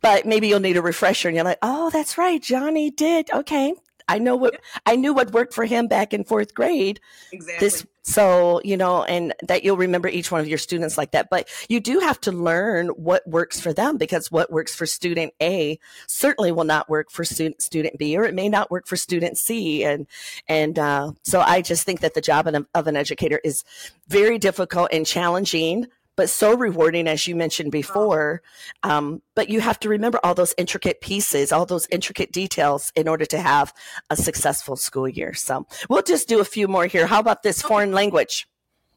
But 0.00 0.26
maybe 0.26 0.48
you'll 0.48 0.60
need 0.60 0.76
a 0.76 0.82
refresher 0.82 1.28
and 1.28 1.34
you're 1.34 1.44
like, 1.44 1.58
oh, 1.62 1.90
that's 1.90 2.18
right. 2.18 2.40
Johnny 2.40 2.90
did. 2.90 3.30
Okay. 3.30 3.74
I 4.08 4.18
know 4.18 4.36
what 4.36 4.60
I 4.86 4.96
knew 4.96 5.14
what 5.14 5.32
worked 5.32 5.54
for 5.54 5.64
him 5.64 5.86
back 5.86 6.12
in 6.12 6.24
fourth 6.24 6.54
grade. 6.54 7.00
Exactly. 7.32 7.66
this 7.66 7.86
so 8.04 8.60
you 8.64 8.76
know 8.76 9.02
and 9.04 9.32
that 9.42 9.64
you'll 9.64 9.78
remember 9.78 10.08
each 10.08 10.30
one 10.30 10.40
of 10.40 10.46
your 10.46 10.58
students 10.58 10.98
like 10.98 11.12
that 11.12 11.30
but 11.30 11.48
you 11.70 11.80
do 11.80 12.00
have 12.00 12.20
to 12.20 12.30
learn 12.30 12.88
what 12.88 13.26
works 13.26 13.58
for 13.58 13.72
them 13.72 13.96
because 13.96 14.30
what 14.30 14.52
works 14.52 14.74
for 14.74 14.84
student 14.84 15.32
a 15.42 15.78
certainly 16.06 16.52
will 16.52 16.64
not 16.64 16.88
work 16.90 17.10
for 17.10 17.24
student 17.24 17.62
student 17.62 17.96
b 17.98 18.16
or 18.16 18.24
it 18.24 18.34
may 18.34 18.48
not 18.48 18.70
work 18.70 18.86
for 18.86 18.96
student 18.96 19.38
c 19.38 19.82
and 19.84 20.06
and 20.48 20.78
uh, 20.78 21.10
so 21.22 21.40
i 21.40 21.62
just 21.62 21.84
think 21.84 22.00
that 22.00 22.12
the 22.12 22.20
job 22.20 22.46
of 22.46 22.66
of 22.74 22.86
an 22.86 22.94
educator 22.96 23.40
is 23.42 23.64
very 24.08 24.38
difficult 24.38 24.90
and 24.92 25.06
challenging 25.06 25.86
but 26.16 26.30
so 26.30 26.56
rewarding 26.56 27.08
as 27.08 27.26
you 27.26 27.34
mentioned 27.34 27.72
before. 27.72 28.42
Um, 28.82 29.22
but 29.34 29.48
you 29.48 29.60
have 29.60 29.78
to 29.80 29.88
remember 29.88 30.18
all 30.22 30.34
those 30.34 30.54
intricate 30.58 31.00
pieces 31.00 31.52
all 31.52 31.66
those 31.66 31.86
intricate 31.90 32.32
details 32.32 32.92
in 32.94 33.08
order 33.08 33.24
to 33.26 33.38
have 33.38 33.72
a 34.10 34.16
successful 34.16 34.76
school 34.76 35.08
year. 35.08 35.34
So 35.34 35.66
we'll 35.88 36.02
just 36.02 36.28
do 36.28 36.40
a 36.40 36.44
few 36.44 36.68
more 36.68 36.86
here. 36.86 37.06
How 37.06 37.20
about 37.20 37.42
this 37.42 37.62
foreign 37.62 37.92
language? 37.92 38.46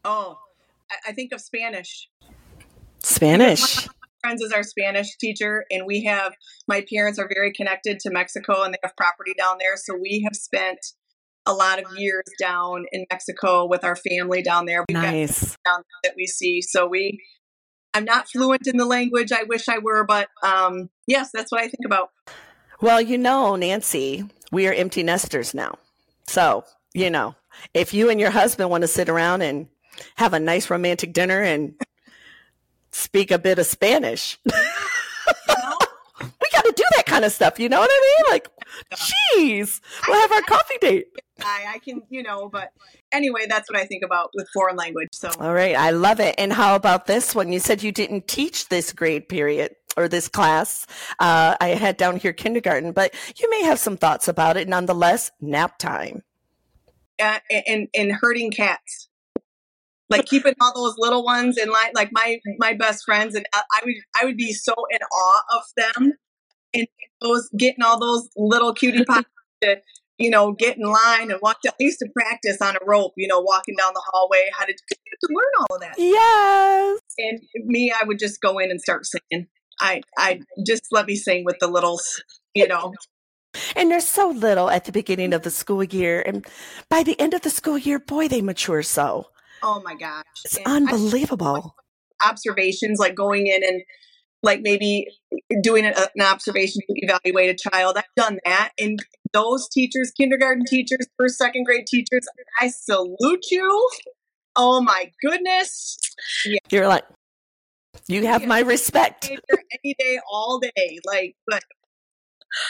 Oh, 0.04 0.40
I, 1.06 1.12
think 1.12 1.34
of 1.34 1.42
Spanish. 1.42 2.10
spanish. 3.00 3.88
friends 4.22 4.42
is 4.42 4.52
our 4.52 4.64
Spanish 4.64 5.18
teacher, 5.18 5.66
and 5.70 5.86
we 5.86 6.04
have 6.06 6.34
my 6.68 6.86
parents 6.92 7.20
are 7.20 7.30
very 7.34 7.52
connected 7.52 8.00
to 8.02 8.10
Mexico, 8.10 8.64
and 8.64 8.74
they 8.74 8.80
have 8.84 8.96
property 8.96 9.34
down 9.38 9.58
there. 9.60 9.76
So 9.76 9.96
we 9.96 10.22
have 10.24 10.36
spent 10.36 10.80
a 11.48 11.54
lot 11.54 11.80
of 11.80 11.86
years 11.98 12.24
down 12.40 12.86
in 12.92 13.06
Mexico 13.10 13.66
with 13.66 13.84
our 13.84 13.96
family 13.96 14.42
down 14.44 14.66
there. 14.66 14.84
We've 14.88 14.96
nice 14.98 15.58
down 15.66 15.82
there 16.04 16.12
that 16.12 16.14
we 16.16 16.28
see. 16.28 16.62
So 16.62 16.88
we, 16.88 17.22
I'm 17.94 18.06
not 18.06 18.28
fluent 18.30 18.68
in 18.68 18.78
the 18.78 18.86
language. 18.86 19.32
I 19.32 19.44
wish 19.44 19.68
I 19.70 19.80
were, 19.80 20.04
but 20.04 20.28
um, 20.44 20.90
yes, 21.08 21.30
that's 21.34 21.52
what 21.52 21.62
I 21.62 21.68
think 21.68 21.86
about. 21.86 22.10
well 22.82 23.02
you 23.02 23.18
know 23.18 23.56
nancy 23.56 24.24
we 24.52 24.68
are 24.68 24.74
empty 24.74 25.02
nesters 25.02 25.56
now 25.56 25.76
so 26.28 26.64
you 26.94 27.10
know 27.10 27.34
if 27.74 27.92
you 27.92 28.10
and 28.12 28.20
your 28.20 28.30
husband 28.30 28.70
want 28.70 28.84
to 28.84 28.88
sit 28.88 29.10
around 29.10 29.42
and 29.42 29.68
have 30.16 30.34
a 30.34 30.40
nice 30.40 30.70
romantic 30.70 31.12
dinner 31.12 31.42
and 31.42 31.74
speak 32.92 33.32
a 33.32 33.40
bit 33.40 33.58
of 33.58 33.66
spanish 33.66 34.38
we 34.46 34.52
got 36.54 36.66
to 36.66 36.74
do 36.76 36.84
that 36.96 37.06
kind 37.08 37.26
of 37.26 37.32
stuff 37.32 37.60
you 37.60 37.68
know 37.68 37.80
what 37.80 37.90
i 37.92 38.02
mean 38.08 38.32
like 38.34 38.48
jeez 38.94 39.82
we'll 40.08 40.22
have 40.22 40.32
our 40.32 40.42
coffee 40.44 40.78
date 40.80 41.08
I, 41.42 41.74
I 41.76 41.80
can, 41.80 42.02
you 42.10 42.24
know, 42.24 42.50
but 42.50 42.72
anyway, 43.12 43.46
that's 43.48 43.70
what 43.70 43.80
I 43.80 43.86
think 43.86 44.04
about 44.04 44.32
with 44.34 44.48
foreign 44.54 44.76
language. 44.76 45.10
So 45.14 45.30
All 45.40 45.54
right, 45.54 45.76
I 45.76 45.92
love 45.92 46.20
it. 46.20 46.36
And 46.38 46.54
how 46.54 46.76
about 46.76 47.06
this 47.06 47.36
one? 47.36 47.52
You 47.52 47.60
said 47.60 47.84
you 47.84 47.92
didn't 47.92 48.28
teach 48.28 48.70
this 48.70 48.94
grade 48.94 49.30
period 49.30 49.76
or 49.96 50.08
this 50.08 50.28
class. 50.28 50.86
Uh, 51.20 51.56
I 51.60 51.70
had 51.70 51.98
down 51.98 52.18
here 52.18 52.34
kindergarten, 52.34 52.92
but 52.92 53.14
you 53.38 53.50
may 53.50 53.64
have 53.64 53.80
some 53.80 53.98
thoughts 53.98 54.28
about 54.28 54.58
it. 54.58 54.68
Nonetheless, 54.68 55.32
nap 55.42 55.78
time. 55.78 56.24
uh, 57.20 57.40
and 57.68 57.88
and 57.96 58.12
herding 58.12 58.52
cats 58.52 59.10
like 60.10 60.26
keeping 60.26 60.54
all 60.62 60.74
those 60.74 60.96
little 60.98 61.24
ones 61.24 61.58
in 61.58 61.70
line 61.70 61.92
like 61.96 62.10
my 62.12 62.40
my 62.58 62.74
best 62.74 63.04
friends 63.04 63.36
and 63.36 63.46
I 63.54 63.62
I 63.74 63.82
would 63.86 63.96
I 64.22 64.26
would 64.26 64.38
be 64.38 64.54
so 64.54 64.74
in 64.92 65.00
awe 65.00 65.44
of 65.56 65.64
them 65.76 66.14
and 66.74 66.88
those 67.22 67.50
getting 67.58 67.84
all 67.84 68.00
those 68.00 68.30
little 68.36 68.74
cutie 68.74 69.04
pies 69.06 69.24
to 69.62 69.78
you 70.18 70.30
know 70.30 70.52
get 70.52 70.78
in 70.78 70.84
line 70.84 71.32
and 71.32 71.40
walk 71.42 71.62
down 71.62 71.74
I 71.80 71.84
used 71.84 72.00
to 72.00 72.08
practice 72.16 72.58
on 72.62 72.76
a 72.76 72.80
rope 72.86 73.14
you 73.18 73.28
know 73.28 73.40
walking 73.40 73.76
down 73.76 73.92
the 73.94 74.04
hallway 74.12 74.50
how 74.58 74.66
did 74.66 74.78
you 74.90 74.98
have 75.12 75.20
to 75.20 75.36
learn 75.36 75.54
all 75.70 75.76
of 75.76 75.82
that 75.82 75.96
Yes. 75.98 77.00
and 77.18 77.40
me 77.66 77.92
I 77.92 78.04
would 78.06 78.20
just 78.20 78.42
go 78.42 78.58
in 78.60 78.72
and 78.72 78.82
start 78.82 79.06
singing 79.06 79.48
I 79.80 80.02
I 80.18 80.40
just 80.66 80.84
let 80.92 81.06
me 81.06 81.16
sing 81.16 81.44
with 81.46 81.58
the 81.60 81.68
littles 81.68 82.22
you 82.54 82.68
know 82.68 82.94
And 83.76 83.90
they're 83.90 84.02
so 84.02 84.30
little 84.30 84.70
at 84.70 84.86
the 84.86 84.92
beginning 84.92 85.34
of 85.34 85.42
the 85.42 85.50
school 85.50 85.84
year. 85.84 86.22
And 86.22 86.46
by 86.90 87.02
the 87.02 87.20
end 87.20 87.34
of 87.34 87.42
the 87.42 87.50
school 87.50 87.78
year, 87.78 87.98
boy, 87.98 88.28
they 88.28 88.42
mature 88.42 88.84
so. 88.84 89.30
oh 89.64 89.82
my 89.84 89.96
gosh 89.96 90.24
It's 90.46 90.58
And 90.58 90.68
I- 90.68 90.76
unbelievable. 90.94 91.74
observations, 92.24 93.00
like 93.00 93.16
going 93.16 93.48
in 93.48 93.64
and 93.64 93.82
like 94.44 94.62
maybe 94.62 95.08
doing 95.62 95.86
an 95.86 95.94
observation 96.22 96.82
to 96.88 96.94
evaluate 96.96 97.50
a 97.50 97.70
child. 97.70 97.98
I've 97.98 98.04
done 98.16 98.40
that. 98.46 98.72
And 98.80 99.00
those 99.34 99.68
teachers, 99.70 100.12
kindergarten 100.12 100.66
teachers, 100.66 101.08
first, 101.18 101.38
second 101.38 101.66
grade 101.66 101.88
teachers, 101.88 102.28
I 102.60 102.70
salute 102.70 103.46
you. 103.52 103.90
Oh 104.56 104.82
my 104.82 105.12
goodness. 105.22 105.98
You're 106.70 106.88
like, 106.88 107.04
you 108.08 108.26
have 108.26 108.46
my 108.46 108.60
respect. 108.60 109.30
Any 109.30 109.96
day, 110.00 110.20
all 110.32 110.60
day. 110.60 111.00
Like, 111.06 111.36
but 111.48 111.64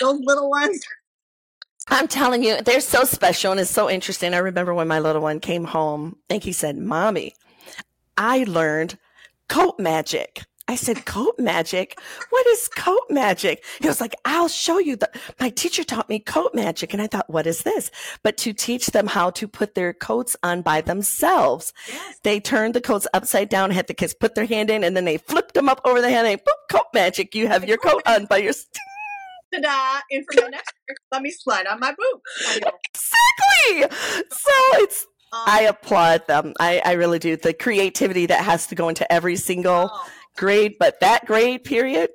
those 0.02 0.20
little 0.24 0.50
ones, 0.50 0.84
I'm 1.90 2.08
telling 2.08 2.44
you, 2.44 2.62
they're 2.62 2.82
so 2.82 3.04
special 3.04 3.52
and 3.52 3.62
it's 3.62 3.70
so 3.70 3.90
interesting. 3.90 4.34
I 4.34 4.40
remember 4.40 4.74
when 4.74 4.88
my 4.88 5.00
little 5.00 5.22
one 5.22 5.40
came 5.40 5.64
home 5.64 6.18
and 6.30 6.44
he 6.44 6.52
said, 6.52 6.78
Mommy, 6.78 7.34
I 8.18 8.44
learned 8.46 8.98
coat 9.48 9.80
magic. 9.80 10.42
I 10.70 10.76
said, 10.76 11.06
coat 11.06 11.36
magic? 11.40 11.98
What 12.30 12.46
is 12.48 12.68
coat 12.68 13.04
magic? 13.10 13.64
He 13.82 13.88
was 13.88 14.02
like, 14.02 14.16
I'll 14.26 14.50
show 14.50 14.80
you. 14.80 14.96
The, 14.98 15.10
my 15.40 15.50
teacher 15.50 15.84
taught 15.84 16.10
me 16.10 16.20
coat 16.20 16.54
magic. 16.54 16.94
And 16.94 17.02
I 17.02 17.08
thought, 17.08 17.30
what 17.30 17.48
is 17.48 17.64
this? 17.64 17.90
But 18.24 18.38
to 18.38 18.52
teach 18.54 18.88
them 18.88 19.08
how 19.08 19.30
to 19.32 19.48
put 19.48 19.76
their 19.76 19.94
coats 19.94 20.36
on 20.44 20.62
by 20.62 20.82
themselves. 20.82 21.72
yes. 21.88 22.20
They 22.24 22.40
turned 22.40 22.74
the 22.74 22.82
coats 22.82 23.08
upside 23.14 23.50
down, 23.50 23.72
had 23.72 23.88
the 23.88 23.94
kids 23.94 24.14
put 24.14 24.36
their 24.36 24.46
hand 24.46 24.70
in, 24.70 24.84
and 24.84 24.96
then 24.96 25.06
they 25.06 25.18
flipped 25.18 25.54
them 25.54 25.70
up 25.70 25.82
over 25.86 26.02
the 26.02 26.10
hand 26.10 26.28
and 26.28 26.40
boop, 26.42 26.70
coat 26.70 26.88
magic. 26.94 27.34
You 27.34 27.48
have 27.48 27.68
your 27.68 27.78
coat 27.78 28.02
on 28.06 28.26
by 28.26 28.38
your, 28.38 28.54
Ta-da. 29.54 30.02
And 30.12 30.26
for 30.30 30.42
my 30.42 30.48
next 30.52 30.74
let 31.12 31.22
me 31.22 31.32
slide 31.32 31.68
on 31.68 31.80
my 31.80 31.94
boot. 31.94 32.22
Exactly. 32.48 33.98
So 34.30 34.52
it's, 34.84 35.08
Um, 35.34 35.44
I 35.46 35.62
applaud 35.64 36.26
them. 36.28 36.54
I, 36.60 36.82
I 36.86 36.94
really 36.94 37.20
do. 37.20 37.36
The 37.36 37.54
creativity 37.54 38.26
that 38.28 38.44
has 38.44 38.68
to 38.68 38.76
go 38.76 38.88
into 38.90 39.10
every 39.12 39.36
single 39.36 39.90
oh, 39.94 40.10
grade, 40.38 40.76
but 40.80 41.00
that 41.00 41.26
grade 41.26 41.64
period, 41.64 42.10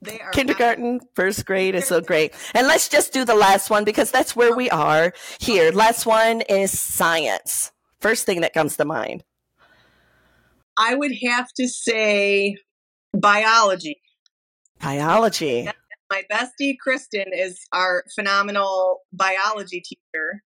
they 0.00 0.20
are 0.20 0.30
kindergarten, 0.30 1.00
first 1.14 1.44
grade 1.44 1.74
is 1.74 1.86
so 1.86 2.00
great. 2.00 2.34
And 2.54 2.66
let's 2.66 2.88
just 2.88 3.12
do 3.12 3.24
the 3.24 3.34
last 3.34 3.70
one 3.70 3.84
because 3.84 4.10
that's 4.10 4.36
where 4.36 4.54
we 4.54 4.70
are 4.70 5.12
here. 5.40 5.72
Last 5.72 6.06
one 6.06 6.42
is 6.42 6.78
science. 6.78 7.72
First 8.00 8.26
thing 8.26 8.42
that 8.42 8.54
comes 8.54 8.76
to 8.76 8.84
mind. 8.84 9.24
I 10.76 10.94
would 10.94 11.12
have 11.28 11.48
to 11.54 11.68
say 11.68 12.56
biology. 13.12 14.00
Biology. 14.80 15.68
my 16.10 16.22
bestie 16.30 16.76
Kristen 16.78 17.26
is 17.32 17.58
our 17.72 18.04
phenomenal 18.14 19.00
biology 19.12 19.80
teacher, 19.80 20.44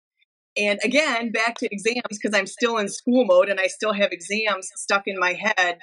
and 0.58 0.80
again, 0.84 1.32
back 1.32 1.56
to 1.60 1.68
exams 1.72 2.02
because 2.10 2.34
I'm 2.34 2.48
still 2.48 2.78
in 2.78 2.90
school 2.90 3.26
mode 3.26 3.50
and 3.50 3.60
I 3.60 3.68
still 3.68 3.94
have 3.94 4.12
exams 4.12 4.70
stuck 4.76 5.04
in 5.06 5.20
my 5.20 5.34
head. 5.34 5.78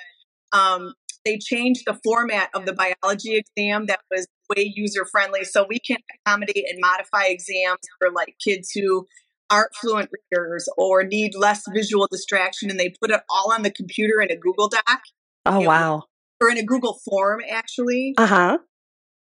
Um, 0.54 0.94
they 1.24 1.38
changed 1.38 1.82
the 1.86 1.98
format 2.04 2.50
of 2.54 2.64
the 2.66 2.72
biology 2.72 3.36
exam 3.36 3.86
that 3.86 4.00
was 4.10 4.26
way 4.48 4.72
user 4.74 5.04
friendly, 5.10 5.44
so 5.44 5.66
we 5.68 5.78
can 5.78 5.98
accommodate 6.26 6.64
and 6.68 6.78
modify 6.80 7.24
exams 7.24 7.80
for 7.98 8.10
like 8.10 8.36
kids 8.42 8.70
who 8.70 9.06
aren't 9.50 9.74
fluent 9.74 10.10
readers 10.32 10.68
or 10.76 11.04
need 11.04 11.34
less 11.34 11.62
visual 11.72 12.08
distraction, 12.10 12.70
and 12.70 12.78
they 12.78 12.94
put 13.00 13.10
it 13.10 13.20
all 13.28 13.52
on 13.52 13.62
the 13.62 13.70
computer 13.70 14.20
in 14.20 14.30
a 14.30 14.36
Google 14.36 14.68
Doc. 14.68 15.02
Oh, 15.46 15.60
wow. 15.60 16.04
Or 16.40 16.50
in 16.50 16.58
a 16.58 16.62
Google 16.62 17.00
form, 17.04 17.40
actually. 17.50 18.14
Uh 18.16 18.26
huh. 18.26 18.58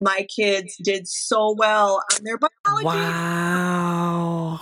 My 0.00 0.26
kids 0.34 0.76
did 0.82 1.08
so 1.08 1.54
well 1.58 2.04
on 2.12 2.24
their 2.24 2.38
biology. 2.38 2.86
Wow. 2.86 4.60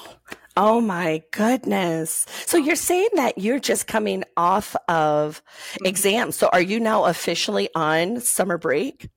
Oh 0.56 0.80
my 0.80 1.22
goodness. 1.32 2.24
So 2.46 2.56
you're 2.56 2.76
saying 2.76 3.10
that 3.16 3.36
you're 3.38 3.58
just 3.58 3.86
coming 3.86 4.24
off 4.36 4.74
of 4.88 5.42
Mm-hmm. 5.74 5.86
exams. 5.86 6.36
So 6.36 6.48
are 6.52 6.60
you 6.60 6.80
now 6.80 7.04
officially 7.04 7.68
on 7.74 8.20
summer 8.20 8.56
break? 8.58 9.08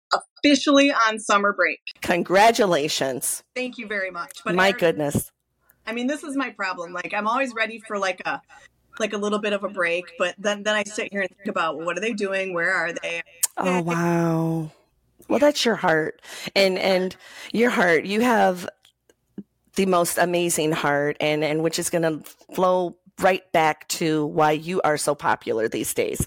Officially 0.44 0.92
on 0.92 1.20
summer 1.20 1.54
break. 1.54 1.80
Congratulations. 2.02 3.44
Thank 3.56 3.78
you 3.78 3.88
very 3.88 4.12
much. 4.12 4.42
But 4.44 4.56
My 4.56 4.70
Erin, 4.70 4.80
goodness. 4.80 5.32
I 5.86 5.94
mean, 5.94 6.08
this 6.08 6.24
is 6.24 6.36
my 6.36 6.50
problem. 6.52 6.94
Like, 6.94 7.14
I'm 7.14 7.28
always 7.28 7.54
ready 7.54 7.80
for 7.80 7.98
like 7.98 8.22
a 8.26 8.42
like 9.00 9.14
a 9.14 9.18
little 9.18 9.40
bit 9.40 9.54
of 9.54 9.64
a 9.64 9.70
break, 9.70 10.06
but 10.18 10.36
then 10.38 10.64
then 10.64 10.76
I 10.76 10.84
sit 10.84 11.10
here 11.12 11.22
and 11.22 11.30
think 11.30 11.50
about 11.50 11.78
well, 11.78 11.86
what 11.86 11.98
are 11.98 12.02
they 12.02 12.14
doing? 12.14 12.54
Where 12.54 12.74
are 12.74 12.92
they? 12.92 13.22
Oh 13.58 13.82
wow. 13.82 14.72
Well, 15.28 15.40
that's 15.40 15.64
your 15.64 15.76
heart. 15.76 16.22
And 16.56 16.78
and 16.78 17.16
your 17.54 17.70
heart, 17.70 18.06
you 18.06 18.22
have 18.22 18.68
the 19.76 19.86
most 19.86 20.18
amazing 20.18 20.72
heart 20.72 21.18
and 21.20 21.44
and 21.44 21.64
which 21.64 21.80
is 21.80 21.90
going 21.90 22.02
to 22.02 22.30
flow 22.54 22.98
right 23.20 23.52
back 23.52 23.88
to 23.90 24.26
why 24.28 24.52
you 24.52 24.82
are 24.84 24.98
so 24.98 25.14
popular 25.14 25.68
these 25.68 25.94
days 25.94 26.26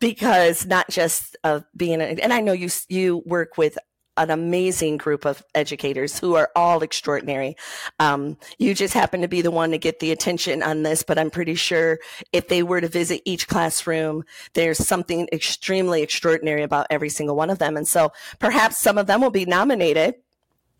because 0.00 0.66
not 0.66 0.88
just 0.90 1.36
of 1.44 1.64
being 1.76 2.00
a, 2.00 2.04
and 2.04 2.32
I 2.32 2.40
know 2.40 2.52
you 2.52 2.68
you 2.88 3.22
work 3.24 3.56
with 3.56 3.78
an 4.16 4.30
amazing 4.30 4.98
group 4.98 5.24
of 5.24 5.42
educators 5.54 6.18
who 6.18 6.34
are 6.34 6.50
all 6.54 6.82
extraordinary. 6.82 7.56
Um, 7.98 8.36
you 8.58 8.74
just 8.74 8.92
happen 8.92 9.22
to 9.22 9.28
be 9.28 9.40
the 9.40 9.50
one 9.50 9.70
to 9.70 9.78
get 9.78 10.00
the 10.00 10.12
attention 10.12 10.62
on 10.62 10.82
this, 10.82 11.02
but 11.02 11.18
I'm 11.18 11.30
pretty 11.30 11.54
sure 11.54 11.98
if 12.30 12.48
they 12.48 12.62
were 12.62 12.80
to 12.80 12.88
visit 12.88 13.22
each 13.24 13.48
classroom, 13.48 14.24
there's 14.52 14.86
something 14.86 15.28
extremely 15.32 16.02
extraordinary 16.02 16.62
about 16.62 16.88
every 16.90 17.08
single 17.08 17.36
one 17.36 17.48
of 17.48 17.58
them. 17.58 17.76
And 17.76 17.88
so 17.88 18.12
perhaps 18.38 18.78
some 18.78 18.98
of 18.98 19.06
them 19.06 19.22
will 19.22 19.30
be 19.30 19.46
nominated 19.46 20.16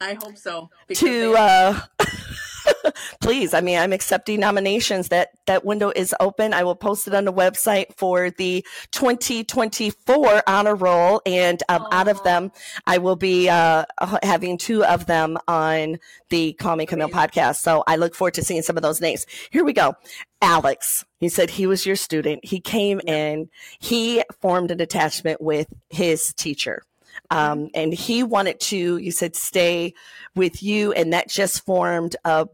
I 0.03 0.15
hope 0.15 0.37
so. 0.37 0.69
to 0.95 1.35
uh 1.35 1.81
please 3.21 3.55
i 3.55 3.61
mean 3.61 3.79
i'm 3.79 3.93
accepting 3.93 4.41
nominations. 4.41 5.09
That 5.09 5.31
that 5.47 5.65
window 5.65 5.93
is 5.95 6.15
open. 6.19 6.53
I 6.53 6.65
will 6.65 6.75
post 6.75 7.07
it 7.07 7.15
on 7.15 7.25
the 7.25 7.33
website 7.33 7.95
for 7.97 8.31
the 8.31 8.65
2024 8.91 10.43
honor 10.47 10.75
roll 10.75 11.23
and 11.25 11.63
um, 11.69 11.87
out 11.93 12.09
of 12.09 12.23
them 12.25 12.51
i 12.87 12.99
will 12.99 13.17
be 13.17 13.49
uh 13.49 13.85
having 14.23 14.59
two 14.59 14.85
of 14.85 15.07
them 15.07 15.39
on 15.47 15.99
the 16.31 16.53
call 16.55 16.77
me 16.77 16.87
camille 16.87 17.09
podcast. 17.09 17.57
So 17.57 17.85
i 17.87 17.97
look 17.97 18.15
forward 18.15 18.35
to 18.35 18.43
seeing 18.43 18.63
some 18.63 18.77
of 18.77 18.83
those 18.83 19.01
names. 19.01 19.25
Here 19.51 19.65
we 19.65 19.73
go. 19.73 19.95
Alex. 20.41 21.05
He 21.19 21.29
said 21.29 21.51
he 21.51 21.69
was 21.69 21.87
your 21.87 21.95
student. 21.95 22.45
He 22.45 22.59
came 22.59 23.01
in. 23.07 23.49
He 23.79 24.25
formed 24.41 24.73
an 24.73 24.81
attachment 24.81 25.41
with 25.41 25.73
his 25.89 26.35
teacher 26.35 26.83
um, 27.31 27.69
and 27.75 27.93
he 27.93 28.23
wanted 28.23 28.61
to 28.61 28.97
you 28.99 29.11
said 29.11 29.37
stay 29.37 29.95
with 30.35 30.63
you 30.63 30.93
and 30.93 31.13
that 31.13 31.29
just 31.29 31.65
formed 31.65 32.17
a 32.25 32.47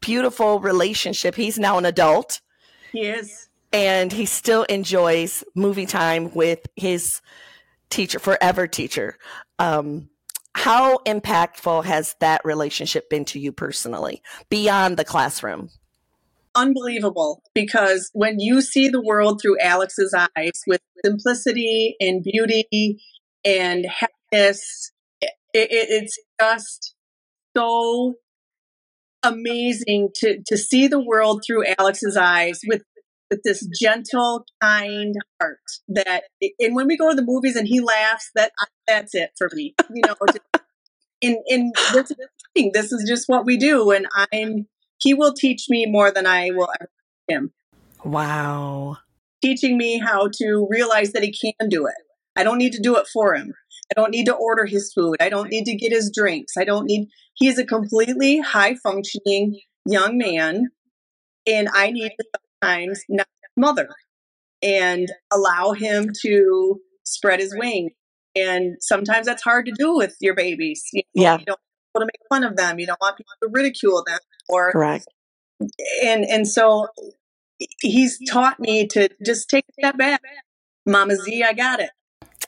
beautiful 0.00 0.60
relationship. 0.60 1.34
He's 1.34 1.58
now 1.58 1.78
an 1.78 1.84
adult. 1.84 2.40
He 2.92 3.00
is. 3.00 3.48
and 3.72 4.12
he 4.12 4.24
still 4.24 4.62
enjoys 4.64 5.44
movie 5.54 5.86
time 5.86 6.32
with 6.32 6.60
his 6.76 7.20
teacher 7.90 8.18
forever 8.18 8.66
teacher. 8.66 9.18
Um, 9.58 10.08
how 10.54 10.98
impactful 10.98 11.84
has 11.84 12.16
that 12.20 12.42
relationship 12.44 13.10
been 13.10 13.26
to 13.26 13.38
you 13.38 13.52
personally 13.52 14.22
beyond 14.48 14.96
the 14.96 15.04
classroom? 15.04 15.68
Unbelievable 16.54 17.42
because 17.52 18.10
when 18.14 18.40
you 18.40 18.62
see 18.62 18.88
the 18.88 19.02
world 19.02 19.42
through 19.42 19.60
Alex's 19.60 20.14
eyes 20.14 20.62
with 20.66 20.80
simplicity 21.04 21.96
and 22.00 22.22
beauty 22.22 23.02
and 23.46 23.86
happiness, 23.86 24.92
it, 25.22 25.30
it, 25.54 25.68
it's 25.70 26.18
just 26.40 26.94
so 27.56 28.14
amazing 29.22 30.10
to, 30.16 30.42
to 30.46 30.58
see 30.58 30.88
the 30.88 31.00
world 31.02 31.42
through 31.46 31.64
Alex's 31.78 32.16
eyes 32.16 32.60
with 32.66 32.82
with 33.30 33.42
this 33.42 33.66
gentle, 33.80 34.44
kind 34.62 35.16
heart 35.40 35.58
that, 35.88 36.24
and 36.60 36.76
when 36.76 36.86
we 36.86 36.96
go 36.96 37.10
to 37.10 37.16
the 37.16 37.24
movies 37.24 37.56
and 37.56 37.66
he 37.66 37.80
laughs, 37.80 38.30
that 38.36 38.52
that's 38.86 39.16
it 39.16 39.30
for 39.36 39.50
me. 39.52 39.74
You 39.92 40.02
know, 40.06 40.14
in 41.20 41.42
in 41.46 41.72
this, 41.92 42.12
this 42.54 42.92
is 42.92 43.04
just 43.08 43.28
what 43.28 43.44
we 43.44 43.56
do, 43.56 43.90
and 43.90 44.06
I'm 44.14 44.66
he 44.98 45.14
will 45.14 45.34
teach 45.34 45.66
me 45.68 45.86
more 45.86 46.10
than 46.10 46.26
I 46.26 46.50
will 46.50 46.68
ever 46.80 46.88
teach 47.28 47.36
him. 47.36 47.52
wow 48.04 48.96
Teaching 49.42 49.76
me 49.76 49.98
how 49.98 50.28
to 50.38 50.66
realize 50.70 51.12
that 51.12 51.22
he 51.22 51.54
can 51.60 51.68
do 51.68 51.86
it. 51.86 52.05
I 52.36 52.44
don't 52.44 52.58
need 52.58 52.72
to 52.72 52.82
do 52.82 52.96
it 52.96 53.06
for 53.12 53.34
him. 53.34 53.52
I 53.90 54.00
don't 54.00 54.10
need 54.10 54.26
to 54.26 54.34
order 54.34 54.64
his 54.64 54.92
food. 54.92 55.16
I 55.20 55.28
don't 55.28 55.48
need 55.48 55.64
to 55.64 55.76
get 55.76 55.92
his 55.92 56.10
drinks. 56.14 56.54
I 56.58 56.64
don't 56.64 56.86
need, 56.86 57.08
he's 57.34 57.58
a 57.58 57.64
completely 57.64 58.40
high 58.40 58.74
functioning 58.74 59.60
young 59.86 60.18
man. 60.18 60.68
And 61.46 61.68
I 61.72 61.90
need 61.90 62.10
to 62.18 62.24
sometimes 62.62 63.04
not 63.08 63.28
mother 63.56 63.88
and 64.62 65.08
allow 65.32 65.72
him 65.72 66.10
to 66.22 66.80
spread 67.04 67.40
his 67.40 67.54
wings. 67.56 67.92
And 68.34 68.76
sometimes 68.80 69.26
that's 69.26 69.42
hard 69.42 69.66
to 69.66 69.72
do 69.78 69.96
with 69.96 70.16
your 70.20 70.34
babies. 70.34 70.82
You 70.92 71.02
know, 71.14 71.22
Yeah. 71.22 71.38
You 71.38 71.46
don't 71.46 71.60
want 71.94 72.02
to 72.02 72.06
make 72.06 72.28
fun 72.28 72.44
of 72.44 72.56
them. 72.56 72.78
You 72.78 72.86
don't 72.86 73.00
want 73.00 73.16
people 73.16 73.32
to 73.42 73.48
ridicule 73.52 74.02
them 74.04 74.18
or 74.48 74.72
correct 74.72 75.06
and 76.04 76.24
and 76.24 76.46
so 76.48 76.88
he's 77.80 78.18
taught 78.28 78.60
me 78.60 78.86
to 78.88 79.08
just 79.24 79.48
take 79.48 79.64
that 79.66 79.74
step 79.90 79.98
back. 79.98 80.22
Mama 80.84 81.16
Z, 81.16 81.42
I 81.42 81.52
got 81.52 81.80
it. 81.80 81.90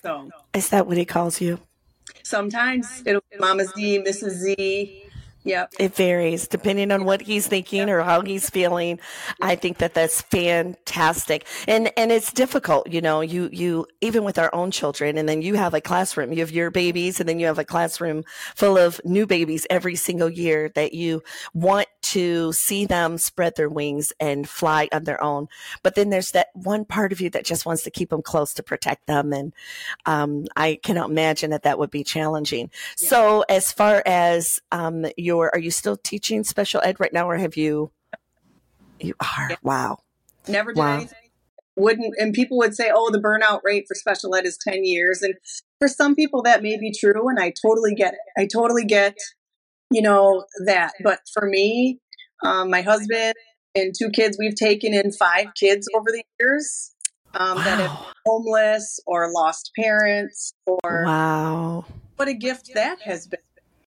So 0.02 0.30
is 0.54 0.68
that 0.70 0.86
what 0.86 0.96
he 0.96 1.04
calls 1.04 1.40
you 1.40 1.60
sometimes 2.22 3.02
it'll 3.06 3.22
be 3.30 3.38
Mama 3.38 3.64
Z, 3.64 4.04
Mrs. 4.06 4.30
Z. 4.30 5.04
Yep. 5.44 5.74
It 5.78 5.94
varies 5.94 6.48
depending 6.48 6.92
on 6.92 7.04
what 7.04 7.22
he's 7.22 7.46
thinking 7.46 7.88
or 7.88 8.02
how 8.02 8.22
he's 8.22 8.50
feeling. 8.50 8.98
I 9.40 9.56
think 9.56 9.78
that 9.78 9.94
that's 9.94 10.20
fantastic. 10.22 11.46
And 11.66 11.90
and 11.96 12.12
it's 12.12 12.32
difficult, 12.32 12.90
you 12.90 13.00
know, 13.00 13.20
you 13.20 13.48
you 13.52 13.86
even 14.00 14.24
with 14.24 14.38
our 14.38 14.54
own 14.54 14.70
children 14.70 15.16
and 15.16 15.28
then 15.28 15.42
you 15.42 15.54
have 15.54 15.74
a 15.74 15.80
classroom, 15.80 16.32
you 16.32 16.40
have 16.40 16.50
your 16.50 16.70
babies 16.70 17.20
and 17.20 17.28
then 17.28 17.38
you 17.38 17.46
have 17.46 17.58
a 17.58 17.64
classroom 17.64 18.24
full 18.54 18.76
of 18.76 19.00
new 19.04 19.26
babies 19.26 19.66
every 19.70 19.96
single 19.96 20.28
year 20.28 20.70
that 20.74 20.92
you 20.92 21.22
want 21.54 21.88
to 22.00 22.52
see 22.52 22.86
them 22.86 23.18
spread 23.18 23.54
their 23.56 23.68
wings 23.68 24.12
and 24.18 24.48
fly 24.48 24.88
on 24.92 25.04
their 25.04 25.22
own. 25.22 25.48
But 25.82 25.94
then 25.94 26.10
there's 26.10 26.32
that 26.32 26.48
one 26.54 26.84
part 26.84 27.12
of 27.12 27.20
you 27.20 27.30
that 27.30 27.44
just 27.44 27.66
wants 27.66 27.82
to 27.84 27.90
keep 27.90 28.10
them 28.10 28.22
close 28.22 28.52
to 28.54 28.62
protect 28.62 29.06
them 29.06 29.32
and 29.32 29.52
um, 30.06 30.46
I 30.56 30.78
cannot 30.82 31.10
imagine 31.10 31.50
that 31.50 31.62
that 31.62 31.78
would 31.78 31.90
be 31.90 32.04
challenging. 32.04 32.70
So, 32.96 33.44
as 33.48 33.72
far 33.72 34.02
as 34.06 34.60
um, 34.72 35.06
your, 35.28 35.50
are 35.54 35.60
you 35.60 35.70
still 35.70 35.96
teaching 35.96 36.42
special 36.42 36.80
ed 36.82 36.96
right 36.98 37.12
now, 37.12 37.28
or 37.28 37.36
have 37.36 37.56
you? 37.56 37.92
You 38.98 39.14
are. 39.20 39.50
Wow. 39.62 39.98
Never 40.48 40.72
did 40.72 40.80
Wow. 40.80 40.94
anything. 40.94 41.30
Wouldn't 41.76 42.14
and 42.18 42.32
people 42.32 42.56
would 42.58 42.74
say, 42.74 42.90
"Oh, 42.92 43.10
the 43.12 43.20
burnout 43.20 43.60
rate 43.62 43.84
for 43.86 43.94
special 43.94 44.34
ed 44.34 44.44
is 44.46 44.58
ten 44.66 44.84
years," 44.84 45.22
and 45.22 45.34
for 45.78 45.86
some 45.86 46.16
people 46.16 46.42
that 46.42 46.62
may 46.62 46.76
be 46.76 46.92
true, 46.98 47.28
and 47.28 47.38
I 47.38 47.52
totally 47.64 47.94
get 47.94 48.14
it. 48.14 48.20
I 48.36 48.48
totally 48.52 48.84
get, 48.84 49.16
you 49.92 50.02
know, 50.02 50.44
that. 50.66 50.94
But 51.04 51.20
for 51.32 51.46
me, 51.46 52.00
um, 52.44 52.70
my 52.70 52.82
husband 52.82 53.34
and 53.76 53.94
two 53.96 54.10
kids, 54.10 54.36
we've 54.40 54.56
taken 54.56 54.92
in 54.92 55.12
five 55.12 55.48
kids 55.54 55.86
over 55.94 56.06
the 56.10 56.24
years 56.40 56.92
um, 57.34 57.58
that 57.62 57.78
have 57.78 57.92
Wow. 57.92 58.12
homeless 58.26 58.98
or 59.06 59.30
lost 59.32 59.70
parents 59.78 60.52
or 60.66 61.04
Wow. 61.06 61.84
what 62.16 62.26
a 62.26 62.34
gift 62.34 62.70
that 62.74 63.02
has 63.02 63.28
been 63.28 63.38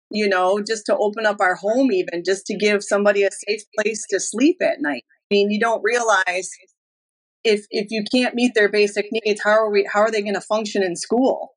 you 0.10 0.28
know 0.28 0.62
just 0.66 0.86
to 0.86 0.98
open 0.98 1.26
up 1.26 1.38
our 1.40 1.56
home 1.56 1.92
even 1.92 2.24
just 2.26 2.46
to 2.46 2.58
give 2.58 2.84
somebody 2.84 3.24
a 3.24 3.30
safe 3.32 3.62
place 3.78 4.06
to 4.10 4.20
sleep 4.20 4.58
at 4.62 4.80
night. 4.82 5.04
I 5.32 5.36
mean 5.36 5.52
you 5.52 5.60
don't 5.60 5.82
realize 5.84 6.50
if 7.44 7.66
if 7.70 7.88
you 7.90 8.04
can't 8.12 8.36
meet 8.36 8.54
their 8.56 8.70
basic 8.70 9.08
needs 9.12 9.42
how 9.44 9.52
are 9.52 9.72
we 9.72 9.88
how 9.92 10.00
are 10.02 10.12
they 10.12 10.22
going 10.22 10.34
to 10.36 10.42
function 10.42 10.84
in 10.84 10.96
school? 10.96 11.50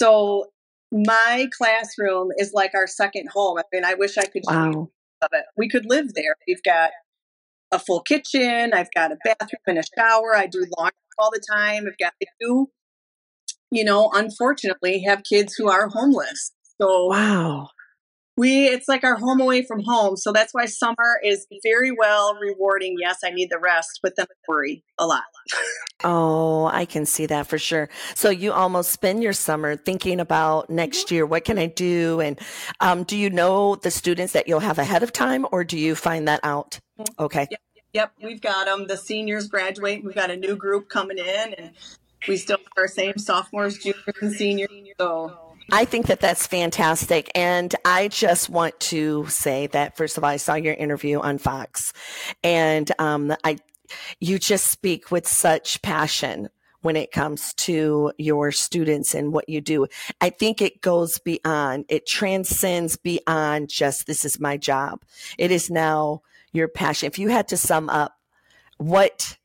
So 0.00 0.46
my 0.92 1.48
classroom 1.56 2.28
is 2.38 2.52
like 2.52 2.72
our 2.74 2.86
second 2.86 3.28
home. 3.32 3.58
I 3.58 3.62
mean 3.72 3.84
i 3.84 3.94
wish 3.94 4.18
i 4.18 4.24
could 4.26 4.42
Wow. 4.46 4.90
of 5.22 5.28
it. 5.32 5.44
We 5.56 5.68
could 5.68 5.86
live 5.86 6.14
there. 6.14 6.36
We've 6.46 6.62
got 6.62 6.90
a 7.72 7.78
full 7.78 8.02
kitchen 8.02 8.72
i've 8.72 8.92
got 8.94 9.10
a 9.10 9.16
bathroom 9.24 9.60
and 9.66 9.78
a 9.78 9.82
shower. 9.98 10.36
I 10.36 10.46
do 10.46 10.64
laundry 10.78 10.92
all 11.18 11.30
the 11.32 11.42
time. 11.50 11.84
I've 11.88 11.98
got 11.98 12.12
I 12.22 12.26
do 12.40 12.68
you 13.70 13.84
know 13.84 14.10
unfortunately 14.14 15.02
have 15.06 15.22
kids 15.28 15.54
who 15.54 15.68
are 15.70 15.88
homeless 15.88 16.52
so 16.80 17.06
Wow. 17.06 17.68
we 18.36 18.66
it's 18.66 18.88
like 18.88 19.04
our 19.04 19.16
home 19.16 19.40
away 19.40 19.64
from 19.64 19.80
home 19.80 20.16
so 20.16 20.32
that's 20.32 20.52
why 20.52 20.66
summer 20.66 21.20
is 21.24 21.46
very 21.62 21.90
well 21.92 22.34
rewarding 22.40 22.96
yes 22.98 23.18
i 23.24 23.30
need 23.30 23.48
the 23.50 23.58
rest 23.58 24.00
but 24.02 24.14
then 24.16 24.26
I 24.28 24.34
worry 24.48 24.84
a 24.98 25.06
lot 25.06 25.22
Oh, 26.02 26.66
I 26.66 26.84
can 26.84 27.06
see 27.06 27.24
that 27.26 27.46
for 27.46 27.56
sure. 27.56 27.88
So 28.14 28.28
you 28.28 28.52
almost 28.52 28.90
spend 28.90 29.22
your 29.22 29.32
summer 29.32 29.76
thinking 29.76 30.20
about 30.20 30.68
next 30.68 31.10
year, 31.10 31.24
what 31.24 31.44
can 31.44 31.58
I 31.58 31.66
do? 31.66 32.20
And 32.20 32.38
um, 32.80 33.04
do 33.04 33.16
you 33.16 33.30
know 33.30 33.76
the 33.76 33.90
students 33.90 34.34
that 34.34 34.46
you'll 34.46 34.60
have 34.60 34.78
ahead 34.78 35.02
of 35.02 35.12
time 35.12 35.46
or 35.50 35.64
do 35.64 35.78
you 35.78 35.94
find 35.94 36.28
that 36.28 36.40
out? 36.42 36.78
Okay. 37.18 37.46
yep, 37.50 37.60
yep 37.94 38.12
we've 38.22 38.40
got 38.40 38.66
them 38.66 38.86
the 38.86 38.96
seniors 38.96 39.48
graduate 39.48 40.04
we've 40.04 40.14
got 40.14 40.30
a 40.30 40.36
new 40.36 40.56
group 40.56 40.88
coming 40.88 41.16
in 41.18 41.54
and 41.54 41.70
we 42.28 42.36
still 42.36 42.58
have 42.58 42.66
our 42.76 42.88
same 42.88 43.16
sophomores 43.16 43.78
juniors 43.78 44.04
and 44.20 44.32
seniors 44.32 44.68
so 45.00 45.53
I 45.72 45.84
think 45.84 46.06
that 46.06 46.20
that's 46.20 46.46
fantastic. 46.46 47.30
And 47.34 47.74
I 47.84 48.08
just 48.08 48.48
want 48.48 48.78
to 48.80 49.26
say 49.28 49.66
that, 49.68 49.96
first 49.96 50.18
of 50.18 50.24
all, 50.24 50.30
I 50.30 50.36
saw 50.36 50.54
your 50.54 50.74
interview 50.74 51.20
on 51.20 51.38
Fox 51.38 51.92
and 52.42 52.90
um, 52.98 53.34
I, 53.44 53.58
you 54.20 54.38
just 54.38 54.68
speak 54.68 55.10
with 55.10 55.26
such 55.26 55.82
passion 55.82 56.48
when 56.82 56.96
it 56.96 57.12
comes 57.12 57.54
to 57.54 58.12
your 58.18 58.52
students 58.52 59.14
and 59.14 59.32
what 59.32 59.48
you 59.48 59.62
do. 59.62 59.86
I 60.20 60.28
think 60.28 60.60
it 60.60 60.82
goes 60.82 61.18
beyond, 61.18 61.86
it 61.88 62.06
transcends 62.06 62.98
beyond 62.98 63.70
just 63.70 64.06
this 64.06 64.24
is 64.26 64.38
my 64.38 64.58
job. 64.58 65.02
It 65.38 65.50
is 65.50 65.70
now 65.70 66.20
your 66.52 66.68
passion. 66.68 67.06
If 67.06 67.18
you 67.18 67.28
had 67.30 67.48
to 67.48 67.56
sum 67.56 67.88
up 67.88 68.12
what 68.76 69.38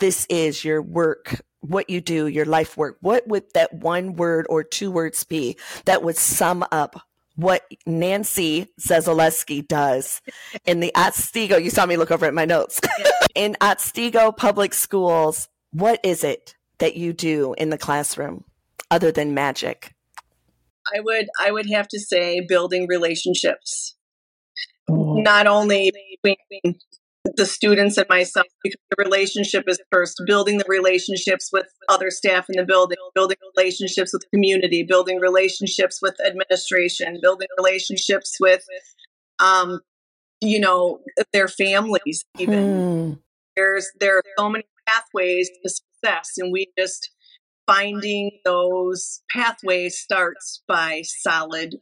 this 0.00 0.26
is, 0.28 0.62
your 0.62 0.82
work, 0.82 1.40
what 1.60 1.90
you 1.90 2.00
do, 2.00 2.26
your 2.26 2.44
life 2.44 2.76
work, 2.76 2.96
what 3.00 3.26
would 3.28 3.44
that 3.54 3.72
one 3.72 4.14
word 4.16 4.46
or 4.48 4.62
two 4.62 4.90
words 4.90 5.24
be 5.24 5.56
that 5.84 6.02
would 6.02 6.16
sum 6.16 6.64
up 6.72 7.00
what 7.36 7.64
Nancy 7.86 8.68
Zyzelewski 8.80 9.66
does 9.66 10.20
in 10.66 10.80
the 10.80 10.92
Otsego? 10.94 11.56
You 11.56 11.70
saw 11.70 11.86
me 11.86 11.96
look 11.96 12.10
over 12.10 12.26
at 12.26 12.34
my 12.34 12.44
notes. 12.44 12.80
in 13.34 13.56
Otsego 13.60 14.32
Public 14.32 14.74
Schools, 14.74 15.48
what 15.72 16.00
is 16.02 16.24
it 16.24 16.54
that 16.78 16.96
you 16.96 17.12
do 17.12 17.54
in 17.54 17.70
the 17.70 17.78
classroom 17.78 18.44
other 18.90 19.12
than 19.12 19.34
magic? 19.34 19.94
i 20.94 21.00
would 21.00 21.28
i 21.40 21.50
would 21.50 21.68
have 21.70 21.88
to 21.88 21.98
say 21.98 22.40
building 22.40 22.86
relationships 22.86 23.96
oh. 24.88 25.14
not 25.14 25.46
only 25.46 25.92
between 26.22 26.78
the 27.36 27.44
students 27.44 27.98
and 27.98 28.08
myself 28.08 28.46
because 28.62 28.80
the 28.90 29.04
relationship 29.04 29.64
is 29.68 29.80
first 29.92 30.20
building 30.26 30.58
the 30.58 30.64
relationships 30.68 31.50
with 31.52 31.66
other 31.88 32.10
staff 32.10 32.46
in 32.48 32.56
the 32.58 32.64
building 32.64 32.96
building 33.14 33.36
relationships 33.56 34.12
with 34.12 34.22
the 34.22 34.28
community 34.36 34.82
building 34.82 35.18
relationships 35.20 35.98
with 36.00 36.14
administration 36.26 37.18
building 37.20 37.48
relationships 37.58 38.36
with 38.40 38.64
um 39.38 39.80
you 40.40 40.60
know 40.60 41.00
their 41.32 41.48
families 41.48 42.24
even 42.38 42.84
Hmm. 43.08 43.12
there's 43.56 43.90
there 44.00 44.18
are 44.18 44.22
so 44.38 44.48
many 44.48 44.64
pathways 44.88 45.50
to 45.62 45.70
success 45.70 46.32
and 46.38 46.52
we 46.52 46.66
just 46.78 47.10
finding 47.66 48.30
those 48.44 49.22
pathways 49.30 49.98
starts 49.98 50.62
by 50.66 51.02
solid 51.04 51.76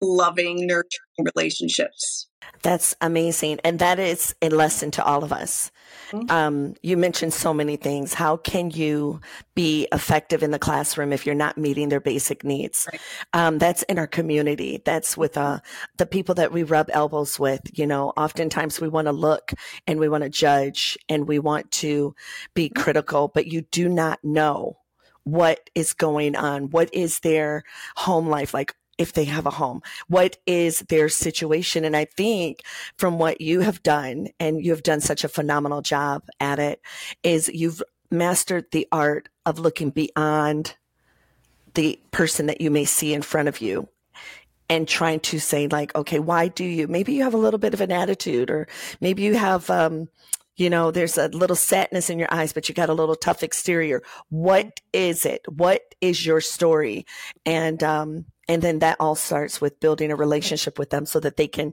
loving 0.00 0.66
nurturing 0.66 1.26
relationships 1.34 2.26
That's 2.62 2.94
amazing. 3.00 3.60
And 3.64 3.78
that 3.78 3.98
is 3.98 4.34
a 4.40 4.48
lesson 4.48 4.90
to 4.92 5.04
all 5.04 5.24
of 5.24 5.32
us. 5.32 5.70
Mhm. 6.10 6.30
Um, 6.30 6.74
you 6.82 6.96
mentioned 6.96 7.32
so 7.32 7.52
many 7.52 7.76
things. 7.76 8.14
How 8.14 8.36
can 8.36 8.70
you 8.70 9.20
be 9.54 9.86
effective 9.92 10.42
in 10.42 10.50
the 10.50 10.58
classroom 10.58 11.12
if 11.12 11.26
you're 11.26 11.34
not 11.34 11.58
meeting 11.58 11.88
their 11.88 12.00
basic 12.00 12.44
needs? 12.44 12.86
Right. 12.90 13.00
Um, 13.32 13.58
that's 13.58 13.82
in 13.84 13.98
our 13.98 14.06
community. 14.06 14.82
That's 14.84 15.16
with 15.16 15.36
uh, 15.36 15.60
the 15.96 16.06
people 16.06 16.34
that 16.36 16.52
we 16.52 16.62
rub 16.62 16.88
elbows 16.92 17.38
with. 17.38 17.60
You 17.72 17.86
know, 17.86 18.10
oftentimes 18.16 18.80
we 18.80 18.88
want 18.88 19.06
to 19.06 19.12
look 19.12 19.52
and 19.86 20.00
we 20.00 20.08
want 20.08 20.24
to 20.24 20.30
judge 20.30 20.96
and 21.08 21.28
we 21.28 21.38
want 21.38 21.70
to 21.72 22.14
be 22.54 22.68
critical, 22.68 23.28
but 23.28 23.46
you 23.46 23.62
do 23.62 23.88
not 23.88 24.18
know 24.22 24.78
what 25.24 25.68
is 25.74 25.92
going 25.92 26.36
on. 26.36 26.70
What 26.70 26.92
is 26.94 27.20
their 27.20 27.64
home 27.96 28.28
life 28.28 28.54
like? 28.54 28.74
If 28.98 29.12
they 29.12 29.24
have 29.24 29.46
a 29.46 29.50
home, 29.50 29.82
what 30.08 30.38
is 30.46 30.80
their 30.88 31.08
situation? 31.08 31.84
And 31.84 31.96
I 31.96 32.06
think 32.06 32.62
from 32.96 33.18
what 33.18 33.40
you 33.40 33.60
have 33.60 33.82
done, 33.82 34.28
and 34.40 34.64
you 34.64 34.70
have 34.70 34.82
done 34.82 35.00
such 35.00 35.22
a 35.22 35.28
phenomenal 35.28 35.82
job 35.82 36.22
at 36.40 36.58
it, 36.58 36.80
is 37.22 37.48
you've 37.48 37.82
mastered 38.10 38.70
the 38.70 38.88
art 38.90 39.28
of 39.44 39.58
looking 39.58 39.90
beyond 39.90 40.76
the 41.74 42.00
person 42.10 42.46
that 42.46 42.60
you 42.60 42.70
may 42.70 42.84
see 42.84 43.12
in 43.12 43.20
front 43.20 43.48
of 43.48 43.60
you 43.60 43.88
and 44.68 44.88
trying 44.88 45.20
to 45.20 45.38
say 45.38 45.68
like 45.68 45.94
okay 45.94 46.18
why 46.18 46.48
do 46.48 46.64
you 46.64 46.88
maybe 46.88 47.12
you 47.12 47.22
have 47.22 47.34
a 47.34 47.38
little 47.38 47.58
bit 47.58 47.74
of 47.74 47.80
an 47.80 47.92
attitude 47.92 48.50
or 48.50 48.66
maybe 49.00 49.22
you 49.22 49.34
have 49.34 49.68
um 49.70 50.08
you 50.56 50.70
know 50.70 50.90
there's 50.90 51.18
a 51.18 51.28
little 51.28 51.56
sadness 51.56 52.10
in 52.10 52.18
your 52.18 52.28
eyes 52.30 52.52
but 52.52 52.68
you 52.68 52.74
got 52.74 52.88
a 52.88 52.94
little 52.94 53.14
tough 53.14 53.42
exterior. 53.42 54.02
What 54.30 54.80
is 54.92 55.26
it? 55.26 55.42
What 55.48 55.82
is 56.00 56.24
your 56.24 56.40
story? 56.40 57.06
And 57.44 57.82
um 57.82 58.24
and 58.48 58.62
then 58.62 58.78
that 58.80 58.96
all 59.00 59.14
starts 59.14 59.60
with 59.60 59.80
building 59.80 60.10
a 60.10 60.16
relationship 60.16 60.78
with 60.78 60.90
them 60.90 61.06
so 61.06 61.20
that 61.20 61.36
they 61.36 61.48
can 61.48 61.72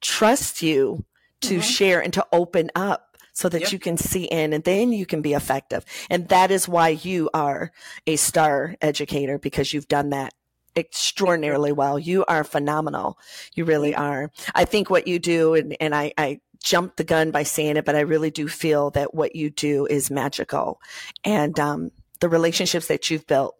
trust 0.00 0.62
you 0.62 1.04
to 1.40 1.58
Mhm. 1.58 1.62
share 1.62 2.00
and 2.00 2.12
to 2.12 2.26
open 2.32 2.70
up 2.74 3.16
so 3.32 3.48
that 3.48 3.62
Yep. 3.62 3.72
you 3.72 3.78
can 3.78 3.96
see 3.96 4.24
in 4.24 4.52
and 4.52 4.64
then 4.64 4.92
you 4.92 5.06
can 5.06 5.22
be 5.22 5.32
effective. 5.32 5.84
And 6.10 6.28
that 6.28 6.50
is 6.50 6.68
why 6.68 6.90
you 6.90 7.30
are 7.32 7.72
a 8.06 8.16
star 8.16 8.74
educator 8.82 9.38
because 9.38 9.72
you've 9.72 9.88
done 9.88 10.10
that 10.10 10.34
extraordinarily 10.76 11.72
well. 11.72 11.98
You 11.98 12.24
are 12.26 12.44
phenomenal. 12.44 13.18
You 13.54 13.64
really 13.64 13.94
are. 13.94 14.30
I 14.54 14.64
think 14.64 14.90
what 14.90 15.08
you 15.08 15.18
do, 15.18 15.54
and, 15.54 15.76
and 15.80 15.94
I, 15.94 16.12
I 16.18 16.40
jumped 16.62 16.96
the 16.96 17.04
gun 17.04 17.30
by 17.30 17.42
saying 17.42 17.76
it, 17.76 17.84
but 17.84 17.96
I 17.96 18.00
really 18.00 18.30
do 18.30 18.46
feel 18.46 18.90
that 18.90 19.14
what 19.14 19.34
you 19.34 19.50
do 19.50 19.86
is 19.86 20.10
magical. 20.10 20.80
And 21.24 21.58
um, 21.58 21.90
the 22.20 22.28
relationships 22.28 22.86
that 22.88 23.10
you've 23.10 23.26
built, 23.26 23.56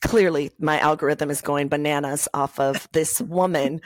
clearly 0.00 0.50
my 0.58 0.78
algorithm 0.78 1.30
is 1.30 1.40
going 1.40 1.68
bananas 1.68 2.28
off 2.34 2.58
of 2.58 2.88
this 2.92 3.20
woman, 3.20 3.80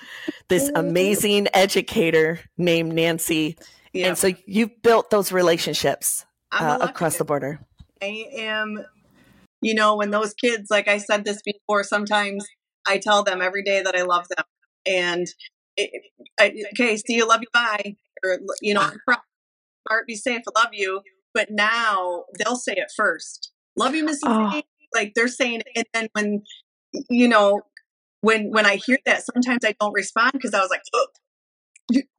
this 0.49 0.71
amazing 0.75 1.49
educator 1.55 2.41
named 2.57 2.95
Nancy. 2.95 3.57
yeah 3.93 4.09
And 4.09 4.19
so 4.19 4.33
you've 4.47 4.83
built 4.83 5.11
those 5.11 5.33
relationships 5.33 6.25
uh, 6.53 6.79
across 6.81 7.17
the 7.17 7.25
border. 7.25 7.61
I 8.03 8.27
am, 8.37 8.85
you 9.61 9.75
know, 9.75 9.97
when 9.97 10.11
those 10.11 10.35
kids, 10.35 10.71
like 10.71 10.89
I 10.89 10.99
said 10.99 11.25
this 11.25 11.43
before, 11.43 11.83
sometimes 11.83 12.47
I 12.87 12.99
tell 12.99 13.23
them 13.23 13.41
every 13.43 13.63
day 13.63 13.83
that 13.83 13.97
I 13.97 14.03
love 14.03 14.27
them. 14.29 14.45
And, 14.87 15.27
it, 15.77 15.91
I, 16.39 16.55
okay, 16.73 16.97
see 16.97 17.15
you, 17.15 17.27
love 17.27 17.41
you, 17.41 17.49
bye. 17.53 17.97
Or, 18.23 18.39
you 18.63 18.75
know, 18.75 18.89
smart, 19.09 20.07
be 20.07 20.15
safe, 20.15 20.43
I 20.55 20.61
love 20.61 20.71
you. 20.73 21.01
But 21.33 21.51
now 21.51 22.25
they'll 22.39 22.57
say 22.57 22.75
it 22.75 22.93
first. 22.97 23.51
Love 23.77 23.95
you, 23.95 24.05
Missy. 24.05 24.21
Oh. 24.25 24.63
Like 24.95 25.13
they're 25.15 25.29
saying. 25.29 25.63
And 25.75 25.87
then 25.93 26.09
when, 26.13 26.43
you 27.11 27.29
know, 27.29 27.63
when 28.21 28.51
when 28.51 28.67
I 28.67 28.77
hear 28.77 28.99
that, 29.07 29.25
sometimes 29.25 29.65
I 29.65 29.75
don't 29.81 29.93
respond 29.93 30.33
because 30.35 30.55
I 30.55 30.61
was 30.61 30.71
like, 30.71 30.83
oh, 30.95 31.07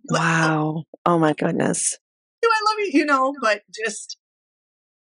Wow. 0.09 0.84
Oh 1.05 1.17
my 1.17 1.34
goodness. 1.34 1.97
do 2.41 2.49
I 2.51 2.61
love 2.69 2.80
you? 2.80 2.99
You 2.99 3.05
know, 3.05 3.34
but 3.41 3.61
just, 3.73 4.17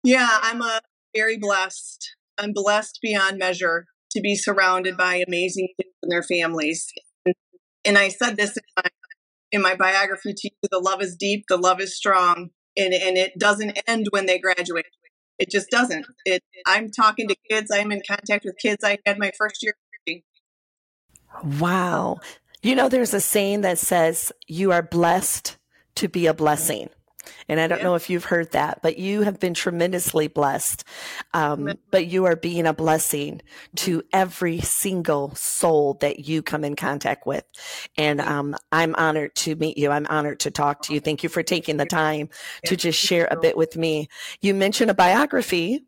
yeah, 0.04 0.30
I'm 0.42 0.62
a 0.62 0.82
very 1.16 1.38
blessed. 1.38 2.16
I'm 2.38 2.54
blessed 2.54 3.00
beyond 3.02 3.38
measure 3.38 3.86
to 4.12 4.22
be 4.22 4.36
surrounded 4.36 4.96
by 4.96 5.24
amazing 5.28 5.70
kids 5.80 5.94
and 6.04 6.12
their 6.12 6.24
families. 6.24 6.88
And, 7.26 7.36
and 7.84 7.98
I 7.98 8.10
said 8.10 8.38
this 8.38 8.56
in 8.56 8.64
my, 8.78 8.90
in 9.52 9.62
my 9.62 9.76
biography 9.76 10.34
to 10.34 10.50
you: 10.50 10.70
the 10.72 10.80
love 10.80 11.02
is 11.02 11.16
deep, 11.16 11.46
the 11.50 11.58
love 11.58 11.82
is 11.82 11.96
strong, 11.96 12.50
and 12.78 12.94
and 12.94 13.18
it 13.18 13.34
doesn't 13.38 13.80
end 13.88 14.08
when 14.12 14.26
they 14.26 14.40
graduate. 14.40 14.86
It 15.40 15.50
just 15.50 15.70
doesn't. 15.70 16.06
It. 16.26 16.44
I'm 16.66 16.90
talking 16.90 17.28
to 17.28 17.36
kids. 17.50 17.70
I'm 17.72 17.92
in 17.92 18.02
contact 18.08 18.46
with 18.46 18.58
kids. 18.58 18.84
I 18.84 18.98
had 19.06 19.20
my 19.20 19.32
first 19.38 19.64
year. 19.64 19.76
Wow. 21.60 22.18
You 22.64 22.76
know, 22.76 22.90
there's 22.90 23.14
a 23.14 23.22
saying 23.22 23.62
that 23.62 23.78
says 23.78 24.32
you 24.48 24.72
are 24.72 24.82
blessed 24.82 25.58
to 25.96 26.08
be 26.08 26.26
a 26.26 26.34
blessing. 26.34 26.90
And 27.48 27.60
I 27.60 27.68
don't 27.68 27.80
Yeah. 27.80 27.86
know 27.86 27.96
if 27.96 28.10
you've 28.10 28.26
heard 28.26 28.52
that, 28.52 28.82
but 28.82 28.98
you 28.98 29.22
have 29.22 29.40
been 29.40 29.54
tremendously 29.54 30.28
blessed. 30.28 30.84
Um, 31.34 31.74
but 31.92 32.08
you 32.08 32.26
are 32.26 32.36
being 32.36 32.66
a 32.66 32.74
blessing 32.74 33.42
to 33.78 34.04
every 34.14 34.60
single 34.60 35.34
soul 35.36 35.96
that 36.02 36.28
you 36.28 36.42
come 36.42 36.64
in 36.64 36.76
contact 36.76 37.26
with. 37.26 37.46
And 37.98 38.22
um, 38.22 38.56
I'm 38.72 38.96
honored 38.96 39.36
to 39.36 39.56
meet 39.56 39.78
you. 39.78 39.92
I'm 39.92 40.08
honored 40.10 40.40
to 40.42 40.52
talk 40.52 40.82
to 40.84 40.94
you. 40.94 41.00
Thank 41.00 41.24
you 41.24 41.30
for 41.30 41.44
taking 41.44 41.78
the 41.78 41.86
time 41.86 42.30
to 42.66 42.76
just 42.76 43.00
share 43.00 43.28
a 43.30 43.38
bit 43.38 43.58
with 43.58 43.78
me. 43.78 44.10
You 44.42 44.54
mentioned 44.54 44.92
a 44.92 44.94
biography. 44.94 45.86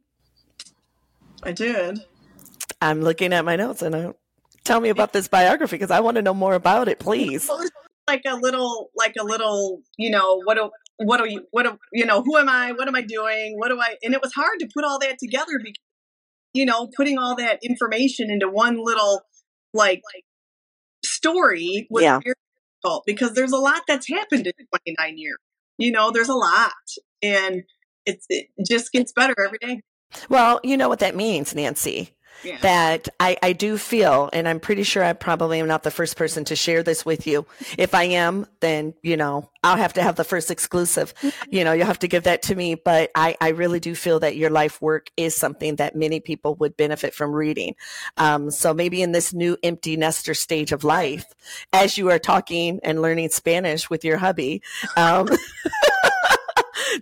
I 1.43 1.51
did. 1.51 1.99
I'm 2.81 3.01
looking 3.01 3.33
at 3.33 3.45
my 3.45 3.55
notes 3.55 3.81
and 3.81 3.95
I, 3.95 4.13
tell 4.63 4.79
me 4.79 4.89
about 4.89 5.13
this 5.13 5.27
biography 5.27 5.75
because 5.75 5.91
I 5.91 5.99
want 5.99 6.15
to 6.15 6.21
know 6.21 6.33
more 6.33 6.53
about 6.53 6.87
it, 6.87 6.99
please. 6.99 7.49
Like 8.07 8.21
a 8.27 8.35
little, 8.35 8.89
like 8.95 9.15
a 9.19 9.23
little, 9.23 9.81
you 9.97 10.09
know, 10.09 10.41
what 10.43 10.55
do, 10.55 10.69
what 10.99 11.19
are 11.21 11.27
you, 11.27 11.45
what 11.51 11.63
do, 11.63 11.77
you 11.93 12.05
know, 12.05 12.21
who 12.21 12.37
am 12.37 12.49
I? 12.49 12.71
What 12.73 12.87
am 12.87 12.95
I 12.95 13.01
doing? 13.01 13.55
What 13.57 13.69
do 13.69 13.79
I, 13.79 13.95
and 14.03 14.13
it 14.13 14.21
was 14.21 14.33
hard 14.33 14.59
to 14.59 14.67
put 14.73 14.83
all 14.83 14.99
that 14.99 15.17
together 15.19 15.53
because, 15.63 15.83
you 16.53 16.65
know, 16.65 16.89
putting 16.95 17.17
all 17.17 17.35
that 17.35 17.59
information 17.63 18.29
into 18.29 18.49
one 18.49 18.83
little, 18.83 19.21
like, 19.73 20.01
story 21.05 21.87
was 21.89 22.03
Yeah. 22.03 22.19
very 22.23 22.35
difficult 22.83 23.03
because 23.05 23.33
there's 23.33 23.51
a 23.51 23.57
lot 23.57 23.81
that's 23.87 24.07
happened 24.07 24.47
in 24.47 24.53
29 24.85 25.17
years. 25.17 25.37
You 25.77 25.91
know, 25.91 26.11
there's 26.11 26.29
a 26.29 26.35
lot, 26.35 26.73
and 27.21 27.63
it's 28.05 28.25
it 28.29 28.47
just 28.67 28.91
gets 28.91 29.13
better 29.13 29.33
every 29.41 29.57
day. 29.59 29.81
Well, 30.27 30.59
you 30.63 30.75
know 30.75 30.89
what 30.89 30.99
that 30.99 31.15
means, 31.15 31.55
Nancy. 31.55 32.15
Yeah. 32.43 32.57
That 32.61 33.09
I, 33.19 33.37
I 33.43 33.53
do 33.53 33.77
feel, 33.77 34.29
and 34.31 34.47
I'm 34.47 34.59
pretty 34.59 34.83
sure 34.83 35.03
I 35.03 35.13
probably 35.13 35.59
am 35.59 35.67
not 35.67 35.83
the 35.83 35.91
first 35.91 36.15
person 36.15 36.45
to 36.45 36.55
share 36.55 36.83
this 36.83 37.05
with 37.05 37.27
you. 37.27 37.45
If 37.77 37.93
I 37.93 38.03
am, 38.03 38.45
then, 38.61 38.93
you 39.01 39.17
know, 39.17 39.49
I'll 39.63 39.77
have 39.77 39.93
to 39.93 40.01
have 40.01 40.15
the 40.15 40.23
first 40.23 40.51
exclusive. 40.51 41.13
You 41.51 41.63
know, 41.63 41.71
you'll 41.71 41.87
have 41.87 41.99
to 41.99 42.07
give 42.07 42.23
that 42.23 42.43
to 42.43 42.55
me. 42.55 42.75
But 42.75 43.09
I, 43.15 43.35
I 43.41 43.49
really 43.49 43.79
do 43.79 43.95
feel 43.95 44.19
that 44.19 44.35
your 44.35 44.51
life 44.51 44.81
work 44.81 45.09
is 45.17 45.35
something 45.35 45.77
that 45.77 45.95
many 45.95 46.19
people 46.19 46.53
would 46.55 46.77
benefit 46.77 47.13
from 47.15 47.31
reading. 47.31 47.75
Um, 48.17 48.51
so 48.51 48.73
maybe 48.73 49.01
in 49.01 49.13
this 49.13 49.33
new 49.33 49.57
empty 49.63 49.97
nester 49.97 50.35
stage 50.35 50.71
of 50.71 50.83
life, 50.83 51.25
as 51.73 51.97
you 51.97 52.09
are 52.09 52.19
talking 52.19 52.79
and 52.83 53.01
learning 53.01 53.29
Spanish 53.29 53.89
with 53.89 54.05
your 54.05 54.17
hubby, 54.17 54.61
um, 54.95 55.27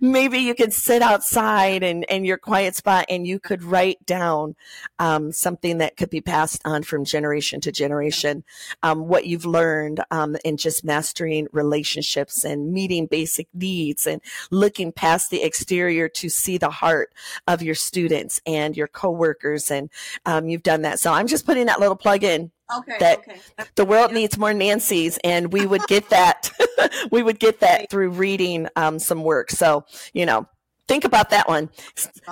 maybe 0.02 0.40
you 0.40 0.56
could 0.56 0.74
sit 0.74 1.02
outside 1.02 1.84
and, 1.84 2.10
and 2.10 2.26
your 2.26 2.38
quiet 2.38 2.76
spot 2.76 3.06
and 3.10 3.28
you 3.28 3.40
could 3.40 3.64
write 3.64 4.06
down 4.06 4.56
um, 5.00 5.32
something 5.32 5.80
that 5.80 5.98
could 5.98 6.10
be 6.10 6.22
passed 6.22 6.62
on 6.66 6.84
from 6.84 7.06
generation 7.06 7.62
to 7.62 7.72
generation. 7.72 8.44
Um, 8.84 9.08
what 9.08 9.26
you've 9.26 9.46
learned 9.46 10.04
um, 10.12 10.38
in 10.44 10.58
just 10.58 10.84
mastering 10.84 11.48
relationships 11.52 12.44
and 12.44 12.72
meeting 12.72 13.06
basic 13.06 13.48
needs 13.54 14.08
and 14.08 14.22
looking 14.52 14.92
past 14.92 15.30
the 15.30 15.44
exterior 15.44 16.10
to 16.10 16.30
see 16.30 16.58
the 16.58 16.70
heart 16.70 17.14
of 17.48 17.62
your 17.62 17.76
students 17.76 18.42
and 18.46 18.76
your 18.76 18.88
coworkers 18.88 19.72
and 19.72 19.90
um, 20.26 20.48
you've 20.48 20.64
done 20.64 20.84
that. 20.84 21.00
So 21.00 21.14
i'm 21.14 21.28
just 21.28 21.46
putting 21.46 21.66
that 21.66 21.80
little 21.80 21.96
plug 21.96 22.24
in 22.24 22.52
Okay. 22.76 22.98
that- 23.00 23.20
okay. 23.20 23.40
the 23.76 23.86
world 23.86 24.12
needs 24.12 24.38
more 24.38 24.54
Nancy's, 24.54 25.18
and 25.24 25.54
we 25.54 25.66
would 25.66 25.86
get 25.88 26.10
that. 26.10 26.52
we 27.12 27.24
would 27.24 27.40
get 27.40 27.60
that 27.62 27.90
through 27.90 28.10
reading 28.12 28.68
um, 28.76 29.00
some 29.00 29.24
work. 29.24 29.52
So, 29.52 29.86
you 30.14 30.26
know, 30.26 30.48
think 30.88 31.06
about 31.06 31.30
that 31.30 31.48
one. 31.48 31.70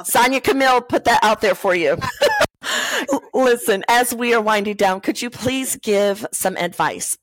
Sonya 0.03 0.41
Camille 0.41 0.81
put 0.81 1.05
that 1.05 1.23
out 1.23 1.41
there 1.41 1.55
for 1.55 1.75
you. 1.75 1.97
Listen, 3.33 3.83
as 3.87 4.13
we 4.13 4.33
are 4.33 4.41
winding 4.41 4.75
down, 4.75 5.01
could 5.01 5.21
you 5.21 5.29
please 5.29 5.75
give 5.77 6.25
some 6.31 6.57
advice? 6.57 7.17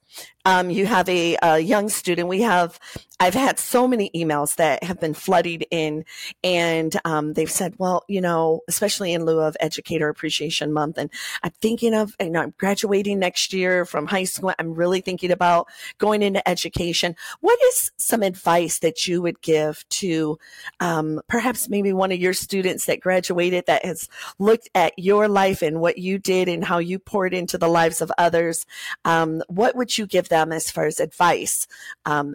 Um, 0.45 0.71
you 0.71 0.87
have 0.87 1.09
a, 1.09 1.37
a 1.43 1.59
young 1.59 1.89
student. 1.89 2.29
We 2.29 2.43
have, 2.43 2.81
I've 3.21 3.35
had 3.35 3.59
so 3.61 3.87
many 3.87 4.11
emails 4.15 4.57
that 4.57 4.83
have 4.83 4.99
been 4.99 5.15
flooded 5.15 5.65
in, 5.71 6.05
and 6.43 6.99
um, 7.05 7.35
they've 7.35 7.51
said, 7.51 7.75
well, 7.79 8.05
you 8.09 8.21
know, 8.21 8.63
especially 8.67 9.13
in 9.13 9.25
lieu 9.25 9.41
of 9.41 9.57
Educator 9.61 10.09
Appreciation 10.09 10.73
Month, 10.73 10.99
and 10.99 11.11
I'm 11.45 11.53
thinking 11.61 11.95
of, 11.95 12.17
you 12.21 12.31
know, 12.31 12.41
I'm 12.43 12.55
graduating 12.59 13.21
next 13.21 13.53
year 13.53 13.85
from 13.85 14.07
high 14.07 14.25
school. 14.25 14.53
I'm 14.59 14.75
really 14.75 15.01
thinking 15.01 15.31
about 15.31 15.69
going 15.99 16.23
into 16.23 16.47
education. 16.49 17.15
What 17.41 17.59
is 17.69 17.93
some 17.97 18.23
advice 18.23 18.81
that 18.81 19.07
you 19.07 19.23
would 19.23 19.41
give 19.43 19.89
to 19.91 20.39
um, 20.81 21.21
perhaps 21.29 21.69
maybe 21.69 21.93
one 21.93 22.11
of 22.11 22.19
your 22.19 22.35
students 22.35 22.87
that 22.87 23.01
graduated 23.01 23.67
that 23.67 23.85
has 23.85 24.09
looked 24.41 24.69
at 24.75 24.99
your 24.99 25.29
life 25.29 25.63
and 25.63 25.81
what 25.81 25.99
you 25.99 26.19
did 26.19 26.49
and 26.49 26.65
how 26.65 26.79
you 26.79 26.99
poured 26.99 27.33
into 27.33 27.59
the 27.59 27.69
lives 27.69 28.01
of 28.01 28.11
others? 28.19 28.67
Um, 29.05 29.43
what 29.49 29.77
would 29.77 29.97
you 29.97 30.07
give 30.07 30.29
them 30.33 30.51
as 30.53 30.71
far 30.71 30.87
as 30.87 30.99
advice 30.99 31.67
um, 32.07 32.35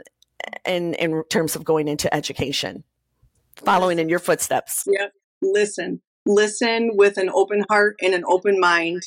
in, 0.65 0.93
in 0.93 1.23
terms 1.29 1.55
of 1.55 1.65
going 1.65 1.87
into 1.87 2.13
education? 2.13 2.83
Following 3.65 3.97
in 3.99 4.07
your 4.07 4.19
footsteps. 4.19 4.83
Yeah. 4.87 5.07
Listen. 5.41 6.01
Listen 6.25 6.91
with 6.93 7.17
an 7.17 7.29
open 7.33 7.63
heart 7.69 7.95
and 8.01 8.13
an 8.13 8.23
open 8.27 8.59
mind. 8.59 9.01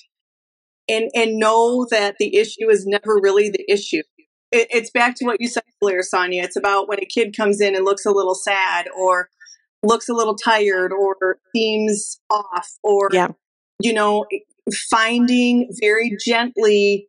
And 0.88 1.08
and 1.14 1.36
know 1.36 1.86
that 1.90 2.16
the 2.18 2.36
issue 2.36 2.68
is 2.68 2.84
never 2.84 3.20
really 3.22 3.48
the 3.48 3.64
issue. 3.68 4.02
It, 4.50 4.66
it's 4.70 4.90
back 4.90 5.14
to 5.16 5.24
what 5.24 5.40
you 5.40 5.46
said 5.46 5.62
earlier, 5.80 6.02
Sonya. 6.02 6.42
It's 6.42 6.56
about 6.56 6.88
when 6.88 6.98
a 6.98 7.06
kid 7.06 7.36
comes 7.36 7.60
in 7.60 7.76
and 7.76 7.84
looks 7.84 8.04
a 8.04 8.10
little 8.10 8.34
sad 8.34 8.86
or 8.98 9.28
looks 9.84 10.08
a 10.08 10.14
little 10.14 10.34
tired 10.34 10.92
or 10.92 11.38
seems 11.54 12.20
off 12.28 12.68
or 12.82 13.08
Yeah. 13.12 13.28
you 13.80 13.92
know, 13.92 14.26
finding 14.90 15.70
very 15.80 16.16
gently 16.26 17.06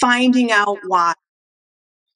finding 0.00 0.52
out 0.52 0.78
why. 0.86 1.14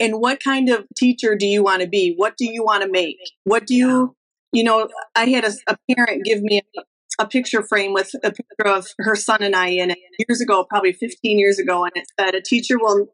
And 0.01 0.21
what 0.21 0.43
kind 0.43 0.69
of 0.69 0.87
teacher 0.97 1.35
do 1.37 1.47
you 1.47 1.63
want 1.65 1.83
to 1.83 1.89
be? 1.89 2.15
What 2.17 2.37
do 2.37 2.51
you 2.51 2.63
want 2.63 2.83
to 2.85 2.89
make? 2.91 3.19
What 3.45 3.67
do 3.67 3.75
you, 3.75 4.15
you 4.53 4.63
know, 4.63 4.89
I 5.17 5.27
had 5.27 5.45
a, 5.45 5.53
a 5.67 5.77
parent 5.93 6.25
give 6.25 6.41
me 6.41 6.63
a, 6.77 6.83
a 7.21 7.27
picture 7.27 7.63
frame 7.65 7.93
with 7.93 8.13
a 8.23 8.31
picture 8.31 8.67
of 8.67 8.87
her 9.01 9.17
son 9.17 9.43
and 9.43 9.57
I 9.57 9.69
in 9.69 9.91
it 9.91 9.99
years 10.29 10.41
ago, 10.41 10.65
probably 10.65 10.93
15 10.93 11.39
years 11.39 11.59
ago. 11.59 11.85
And 11.85 11.93
it 11.97 12.07
said, 12.19 12.37
a 12.37 12.41
teacher 12.41 12.79
will, 12.79 13.09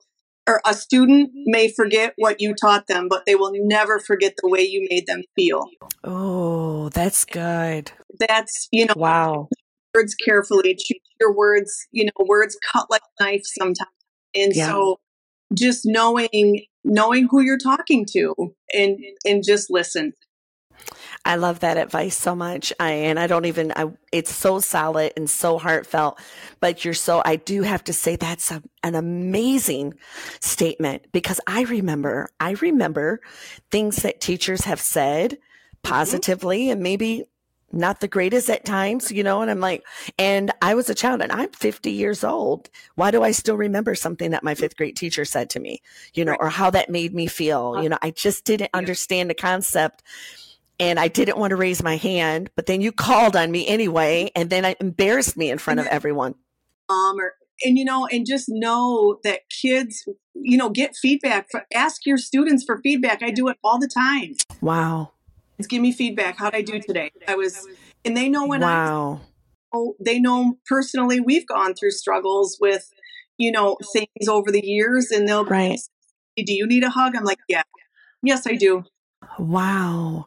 or 0.47 0.61
a 0.67 0.75
student 0.75 1.31
may 1.47 1.73
forget 1.73 2.13
what 2.19 2.39
you 2.43 2.55
taught 2.55 2.87
them, 2.87 3.09
but 3.09 3.25
they 3.25 3.35
will 3.35 3.53
never 3.55 3.99
forget 3.99 4.35
the 4.43 4.51
way 4.51 4.61
you 4.61 4.87
made 4.91 5.07
them 5.07 5.23
feel. 5.35 5.65
Oh, 6.03 6.91
that's 6.91 7.25
good. 7.25 7.93
That's, 8.29 8.69
you 8.71 8.85
know, 8.85 8.95
Wow. 8.95 9.49
words 9.95 10.15
carefully, 10.15 10.75
choose 10.75 11.01
your 11.19 11.35
words, 11.35 11.87
you 11.93 12.05
know, 12.05 12.27
words 12.27 12.59
cut 12.71 12.91
like 12.91 13.01
a 13.21 13.25
knife 13.25 13.43
sometimes. 13.45 13.89
And 14.35 14.55
Yeah. 14.55 14.69
so 14.69 15.01
just 15.53 15.83
knowing 15.85 16.67
knowing 16.85 17.29
who 17.31 17.41
you're 17.41 17.59
talking 17.59 18.05
to 18.13 18.55
and 18.75 18.99
and 19.25 19.43
just 19.45 19.71
listen. 19.71 20.13
I 21.25 21.37
love 21.37 21.61
that 21.61 21.79
advice 21.79 22.17
so 22.17 22.35
much. 22.35 22.73
I, 22.79 22.91
and 22.91 23.19
I 23.19 23.27
don't 23.27 23.47
even, 23.47 23.73
I, 23.75 23.87
it's 24.13 24.35
so 24.35 24.61
solid 24.61 25.13
and 25.17 25.29
so 25.31 25.59
heartfelt, 25.59 26.19
but 26.61 26.85
you're 26.85 26.93
so, 26.93 27.23
I 27.25 27.37
do 27.37 27.63
have 27.63 27.83
to 27.85 27.95
say 27.95 28.17
that's 28.17 28.51
a, 28.51 28.63
an 28.83 28.95
amazing 28.95 29.95
statement 30.41 31.07
because 31.13 31.41
I 31.47 31.63
remember, 31.63 32.29
I 32.41 32.53
remember 32.53 33.21
things 33.71 33.97
that 34.03 34.21
teachers 34.21 34.65
have 34.65 34.81
said 34.81 35.33
mm-hmm. 35.33 35.91
positively 35.91 36.69
and 36.69 36.83
maybe 36.83 37.25
not 37.75 38.01
the 38.01 38.09
greatest 38.09 38.49
at 38.49 38.65
times, 38.65 39.11
you 39.11 39.23
know, 39.23 39.43
and 39.43 39.51
I'm 39.51 39.61
like, 39.61 39.85
and 40.19 40.53
I 40.63 40.75
was 40.75 40.89
a 40.89 40.95
child 40.95 41.21
and 41.23 41.33
I'm 41.33 41.51
50 41.51 41.91
years 41.91 42.25
old. 42.25 42.71
Why 42.95 43.11
do 43.11 43.23
I 43.23 43.33
still 43.33 43.57
remember 43.57 43.95
something 43.95 44.31
that 44.31 44.45
my 44.45 44.55
fifth 44.55 44.77
grade 44.77 44.97
teacher 44.97 45.25
said 45.25 45.51
to 45.51 45.61
me, 45.61 45.83
you 46.15 46.25
know, 46.25 46.33
Right. 46.33 46.41
or 46.41 46.49
how 46.49 46.71
that 46.71 46.89
made 46.91 47.15
me 47.15 47.27
feel? 47.27 47.83
You 47.83 47.89
know, 47.89 47.99
I 48.01 48.11
just 48.11 48.45
didn't 48.45 48.71
understand 48.75 49.29
the 49.29 49.35
concept 49.35 50.03
and 50.81 50.99
I 50.99 51.09
didn't 51.09 51.39
want 51.39 51.51
to 51.51 51.57
raise 51.57 51.83
my 51.83 51.97
hand, 51.97 52.51
but 52.57 52.67
then 52.67 52.81
you 52.81 52.91
called 52.93 53.37
on 53.37 53.51
me 53.51 53.67
anyway, 53.67 54.31
and 54.35 54.51
then 54.51 54.65
I 54.65 54.75
embarrassed 54.81 55.37
me 55.37 55.51
in 55.51 55.59
front 55.59 55.81
of 55.81 55.87
everyone. 55.87 56.35
Um 56.89 57.17
or 57.19 57.35
and 57.65 57.79
you 57.79 57.85
know, 57.85 58.07
and 58.07 58.27
just 58.27 58.47
know 58.49 59.21
that 59.23 59.49
kids, 59.49 60.07
you 60.35 60.59
know, 60.59 60.69
get 60.71 60.97
feedback. 60.97 61.47
For, 61.51 61.65
ask 61.73 62.05
your 62.05 62.19
students 62.19 62.65
for 62.65 62.81
feedback. 62.83 63.23
I 63.23 63.31
do 63.31 63.47
it 63.49 63.57
all 63.63 63.79
the 63.79 63.89
time. 63.89 64.35
Wow. 64.61 65.13
Give 65.69 65.81
me 65.81 65.93
feedback. 65.93 66.37
How'd 66.39 66.55
I 66.55 66.63
do 66.63 66.81
today? 66.81 67.13
I 67.29 67.37
was, 67.37 67.67
and 68.05 68.17
they 68.17 68.29
know 68.29 68.47
when 68.47 68.63
I 68.63 68.75
wow. 68.75 69.21
know, 69.73 69.95
they 70.01 70.19
know 70.19 70.59
personally 70.67 71.21
we've 71.21 71.47
gone 71.47 71.75
through 71.75 71.93
struggles 71.93 72.59
with, 72.61 72.91
you 73.39 73.53
know, 73.53 73.77
things 73.93 74.29
over 74.29 74.51
the 74.51 74.65
years, 74.65 75.11
and 75.11 75.29
they'll 75.29 75.45
Right. 75.45 75.79
say, 75.79 76.45
"Do 76.45 76.53
you 76.53 76.67
need 76.67 76.83
a 76.83 76.91
hug?" 76.91 77.15
I'm 77.17 77.25
like, 77.25 77.39
"Yeah, 77.49 77.63
yes, 78.23 78.47
I 78.47 78.57
do." 78.57 78.85
Wow. 79.39 80.27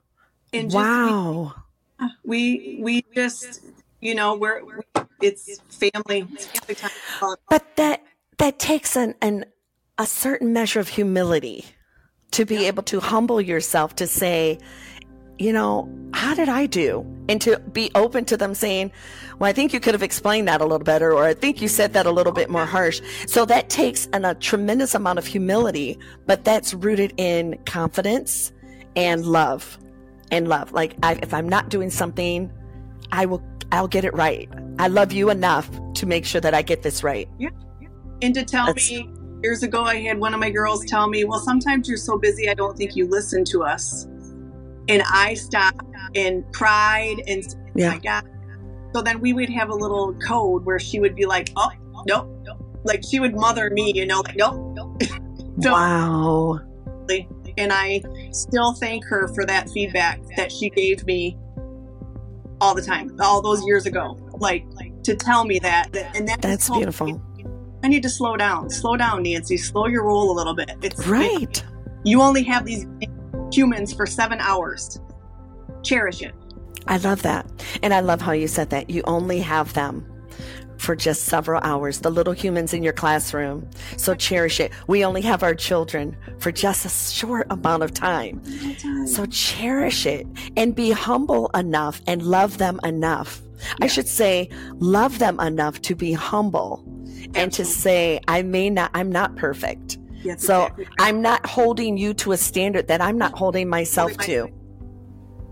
And 0.54 0.72
just 0.72 0.76
wow. 0.76 1.56
we 2.24 2.80
we 2.82 3.04
just 3.14 3.62
you 4.00 4.16
know 4.16 4.36
we're 4.36 4.64
we, 4.64 4.84
it's 5.22 5.60
family 5.70 6.26
it's 6.34 6.46
family 6.46 6.76
time 6.76 7.36
But 7.50 7.76
that 7.76 8.04
that 8.38 8.60
takes 8.60 8.96
an, 8.96 9.16
an 9.22 9.46
a 9.98 10.06
certain 10.06 10.54
measure 10.54 10.80
of 10.80 10.90
humility 10.90 11.66
to 12.32 12.46
be 12.46 12.66
able 12.66 12.84
to 12.84 13.00
humble 13.00 13.42
yourself 13.42 13.96
to 13.96 14.06
say, 14.06 14.60
you 15.40 15.54
know, 15.54 15.90
how 16.14 16.34
did 16.34 16.50
I 16.50 16.66
do? 16.66 17.06
And 17.30 17.42
to 17.42 17.60
be 17.60 17.92
open 17.94 18.26
to 18.26 18.38
them 18.38 18.56
saying, 18.56 18.92
well, 19.38 19.50
I 19.50 19.54
think 19.54 19.74
you 19.74 19.80
could 19.80 19.94
have 19.94 20.04
explained 20.04 20.48
that 20.48 20.62
a 20.62 20.64
little 20.64 20.84
better, 20.84 21.12
or 21.14 21.26
I 21.26 21.34
think 21.34 21.62
you 21.62 21.68
said 21.68 21.94
that 21.94 22.06
a 22.06 22.12
little 22.12 22.32
bit 22.32 22.50
more 22.50 22.66
harsh. 22.66 23.02
So 23.28 23.46
that 23.46 23.70
takes 23.70 24.08
an, 24.14 24.26
a 24.26 24.34
tremendous 24.36 24.96
amount 24.96 25.20
of 25.20 25.26
humility, 25.26 26.00
but 26.26 26.44
that's 26.46 26.74
rooted 26.74 27.14
in 27.18 27.58
confidence 27.66 28.52
and 28.96 29.26
love. 29.26 29.78
And 30.32 30.48
love. 30.48 30.72
Like, 30.72 30.96
I, 31.04 31.14
if 31.22 31.34
I'm 31.34 31.48
not 31.48 31.70
doing 31.70 31.90
something, 31.90 32.52
I 33.12 33.26
will, 33.26 33.44
I'll 33.72 33.88
get 33.88 34.06
it 34.06 34.14
right. 34.14 34.50
I 34.80 34.88
love 34.88 35.12
you 35.12 35.30
enough 35.30 35.70
to 35.96 36.06
make 36.06 36.26
sure 36.26 36.42
that 36.42 36.54
I 36.54 36.62
get 36.62 36.82
this 36.84 37.04
right. 37.04 37.28
Yeah. 37.38 37.50
and 38.22 38.34
to 38.34 38.44
tell 38.44 38.66
That's- 38.68 38.90
me 38.90 39.10
years 39.44 39.62
ago 39.62 39.84
i 39.84 39.98
had 39.98 40.18
one 40.18 40.34
of 40.34 40.40
my 40.40 40.50
girls 40.50 40.84
tell 40.86 41.08
me 41.08 41.24
well 41.24 41.40
sometimes 41.40 41.88
you're 41.88 41.96
so 41.96 42.18
busy 42.18 42.50
i 42.50 42.56
don't 42.56 42.76
think 42.76 42.96
you 42.96 43.08
listen 43.08 43.46
to 43.46 43.62
us 43.62 44.08
and 44.90 45.04
i 45.12 45.34
stopped 45.34 45.82
and 46.16 46.44
cried 46.54 47.18
and 47.28 47.44
said, 47.44 47.60
oh 47.68 47.72
Yeah. 47.76 47.90
my 47.92 47.98
god 48.00 48.24
so 48.96 49.02
then 49.02 49.20
we 49.20 49.34
would 49.34 49.50
have 49.50 49.70
a 49.70 49.76
little 49.76 50.14
code 50.26 50.66
where 50.66 50.80
she 50.80 51.00
would 51.00 51.16
be 51.16 51.26
like 51.26 51.50
oh 51.56 51.70
nope 52.08 52.30
like 52.84 53.04
she 53.04 53.20
would 53.20 53.36
mother 53.36 53.70
me 53.72 53.92
you 53.94 54.06
know 54.06 54.22
like 54.22 54.36
nope 54.36 54.56
nope 54.76 55.02
So- 55.62 55.72
Wow. 55.72 56.60
and 57.58 57.74
I 57.74 58.02
still 58.32 58.74
thank 58.74 59.04
her 59.06 59.28
for 59.34 59.44
that 59.46 59.68
feedback 59.72 60.20
that 60.36 60.52
she 60.52 60.70
gave 60.70 61.04
me 61.06 61.36
all 62.62 62.76
the 62.76 62.82
time, 62.84 63.16
all 63.20 63.42
those 63.42 63.66
years 63.66 63.86
ago. 63.88 64.16
Like 64.38 64.66
to 65.04 65.16
tell 65.16 65.46
me 65.46 65.58
that, 65.60 65.92
that- 65.94 66.16
and 66.16 66.28
that 66.28 66.42
That's 66.44 66.70
beautiful. 66.70 67.08
me- 67.08 67.20
I 67.84 67.88
need 67.88 68.04
to 68.04 68.10
slow 68.10 68.38
down. 68.38 68.70
Slow 68.70 68.98
down, 68.98 69.24
Nancy. 69.24 69.58
Slow 69.58 69.88
your 69.88 70.04
roll 70.04 70.32
a 70.32 70.36
little 70.36 70.54
bit. 70.54 70.72
It's 70.84 71.08
Right. 71.08 71.64
you 72.04 72.22
only 72.22 72.44
have 72.44 72.64
these 72.66 72.86
humans 73.52 73.94
for 73.94 74.06
seven 74.06 74.40
hours. 74.40 75.00
Cherish 75.84 76.22
it. 76.22 76.34
I 76.88 76.98
love 76.98 77.22
that. 77.24 77.46
And 77.84 77.94
I 77.94 78.00
love 78.00 78.22
how 78.22 78.32
you 78.32 78.48
said 78.48 78.70
that. 78.70 78.90
You 78.90 79.04
only 79.06 79.40
have 79.40 79.74
them 79.74 80.06
for 80.78 80.96
just 80.96 81.24
several 81.24 81.60
hours, 81.64 82.00
the 82.00 82.10
little 82.10 82.34
humans 82.34 82.74
in 82.74 82.84
your 82.84 82.94
classroom. 82.94 83.68
So 83.98 84.14
cherish 84.14 84.60
it. 84.60 84.72
We 84.88 85.04
only 85.04 85.22
have 85.22 85.44
our 85.44 85.56
children 85.56 86.16
for 86.40 86.52
just 86.52 86.86
a 86.86 86.90
short 86.90 87.48
amount 87.50 87.84
of 87.84 87.94
time. 87.94 88.42
So 89.08 89.26
cherish 89.26 90.06
it 90.06 90.28
and 90.56 90.76
be 90.76 90.92
humble 90.92 91.50
enough 91.56 92.02
and 92.08 92.22
love 92.22 92.58
them 92.58 92.80
enough. 92.84 93.42
I 93.82 93.88
should 93.88 94.08
say, 94.08 94.50
love 94.76 95.20
them 95.20 95.40
enough 95.40 95.82
to 95.82 95.96
be 95.96 96.14
humble 96.14 96.84
and 97.34 97.52
to 97.54 97.66
say, 97.66 98.20
I 98.28 98.44
may 98.44 98.70
not, 98.70 98.92
I'm 98.94 99.12
not 99.12 99.36
perfect. 99.36 99.98
Yes, 100.24 100.44
So 100.44 100.64
exactly. 100.64 100.88
I'm 101.00 101.22
not 101.22 101.46
holding 101.46 101.98
you 101.98 102.14
to 102.16 102.32
a 102.32 102.38
standard 102.38 102.88
that 102.88 103.02
I'm 103.02 103.18
not 103.18 103.38
holding 103.38 103.70
myself 103.70 104.18
to. 104.20 104.50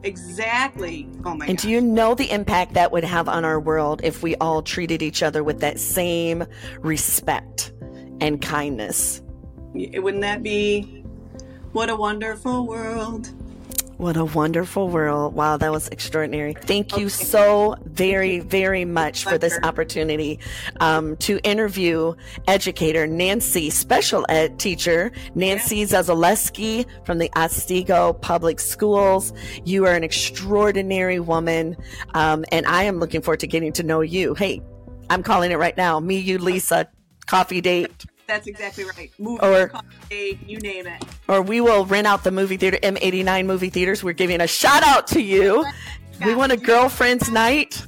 Exactly. 0.03 1.09
Oh 1.26 1.36
my 1.36 1.47
And 1.47 1.57
god. 1.57 1.63
do 1.63 1.70
you 1.70 1.82
know 1.82 2.13
the 2.13 2.30
impact 2.30 2.74
that 2.76 2.91
would 2.91 3.03
have 3.03 3.28
on 3.28 3.43
our 3.43 3.59
world 3.59 4.01
if 4.03 4.22
we 4.22 4.36
all 4.36 4.61
treated 4.61 5.01
each 5.01 5.24
other 5.24 5.43
with 5.43 5.61
that 5.61 5.80
same 5.80 6.45
respect 6.80 7.74
and 8.22 8.41
kindness? 8.41 9.22
Wouldn't 9.74 10.22
that 10.22 10.43
be 10.43 11.03
what 11.72 11.89
a 11.89 11.95
wonderful 11.95 12.68
world? 12.68 13.30
What 13.98 14.18
a 14.18 14.26
wonderful 14.26 14.89
world. 14.89 15.36
Wow, 15.36 15.56
that 15.56 15.72
was 15.72 15.88
extraordinary. 15.88 16.54
Thank 16.54 16.98
you 16.98 17.08
so 17.08 17.78
very, 17.86 18.39
very 18.39 18.84
much 18.84 19.24
for 19.24 19.38
this 19.38 19.58
opportunity 19.64 20.39
um, 20.82 21.16
to 21.18 21.39
interview 21.43 22.14
educator 22.46 23.08
Nancy, 23.08 23.70
special 23.70 24.26
ed 24.28 24.60
teacher 24.60 25.14
Nancy 25.34 25.86
Zyzelewski 25.86 26.86
from 27.06 27.20
the 27.20 27.32
Otsego 27.38 28.12
Public 28.12 28.60
Schools. 28.60 29.32
You 29.64 29.86
are 29.86 29.93
an 29.93 30.04
extraordinary 30.04 31.22
woman, 31.22 31.78
um, 32.14 32.43
and 32.52 32.66
I 32.66 32.84
am 32.84 33.00
looking 33.00 33.22
forward 33.22 33.39
to 33.39 33.48
getting 33.48 33.72
to 33.74 33.84
know 33.84 34.02
you. 34.02 34.34
Hey, 34.34 34.62
I'm 35.10 35.24
calling 35.24 35.52
it 35.52 35.58
right 35.58 35.78
now. 35.78 36.02
Me, 36.02 36.18
you, 36.18 36.38
Lisa, 36.38 36.89
coffee 37.28 37.62
date. 37.62 38.06
That's 38.28 38.48
exactly 38.48 38.84
right. 38.86 39.12
Movie, 39.20 39.40
Or- 39.46 39.72
you 40.12 40.60
name 40.60 40.88
it. 40.88 41.04
or 41.28 41.42
we 41.42 41.62
will 41.62 41.86
rent 41.86 42.08
out 42.08 42.24
the 42.24 42.32
movie 42.32 42.58
theater 42.58 42.78
m89 42.84 43.46
movie 43.46 43.70
theaters 43.70 44.04
we're 44.04 44.14
giving 44.14 44.42
a 44.42 44.48
shout 44.48 44.84
out 44.84 45.08
to 45.08 45.22
you 45.22 45.64
oh 45.66 46.26
we 46.26 46.34
want 46.36 46.52
a 46.52 46.58
girlfriend's 46.58 47.30
night 47.30 47.86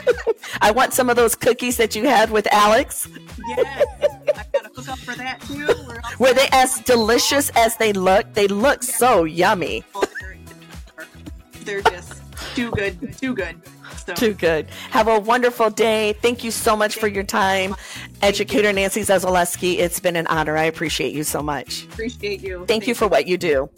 i 0.60 0.70
want 0.70 0.92
some 0.92 1.08
of 1.10 1.16
those 1.16 1.34
cookies 1.34 1.76
that 1.76 1.96
you 1.96 2.04
had 2.04 2.30
with 2.30 2.46
alex 2.52 3.08
Yes. 3.48 3.84
I've 4.36 4.52
got 4.52 4.74
to 4.74 4.92
up 4.92 4.98
for 5.00 5.14
that 5.16 5.40
too. 5.42 5.66
We're 5.86 6.00
were 6.18 6.34
they 6.34 6.48
as 6.52 6.80
delicious 6.80 7.50
as 7.56 7.76
they 7.76 7.92
look 7.92 8.32
they 8.34 8.46
look 8.48 8.82
so 8.82 9.24
yummy 9.24 9.82
They're 11.64 11.82
just 11.82 12.22
too 12.54 12.70
good. 12.72 13.16
Too 13.18 13.34
good. 13.34 13.56
So, 14.06 14.14
too 14.14 14.34
good. 14.34 14.68
Have 14.90 15.08
a 15.08 15.18
wonderful 15.18 15.70
day. 15.70 16.12
Thank 16.20 16.44
you 16.44 16.50
so 16.50 16.76
much 16.76 16.96
for 16.96 17.08
your 17.08 17.24
time. 17.24 17.74
Educator 18.22 18.72
nancy 18.72 19.00
Zyzelewski 19.00 19.78
it's 19.78 20.00
been 20.00 20.16
an 20.16 20.26
honor. 20.26 20.56
I 20.56 20.64
appreciate 20.64 21.14
you 21.14 21.24
so 21.24 21.42
much. 21.42 21.84
Appreciate 21.84 22.42
you. 22.42 22.64
thank 22.66 22.86
you 22.86 22.94
for 22.94 23.08
what 23.08 23.26
you 23.26 23.38
do. 23.38 23.70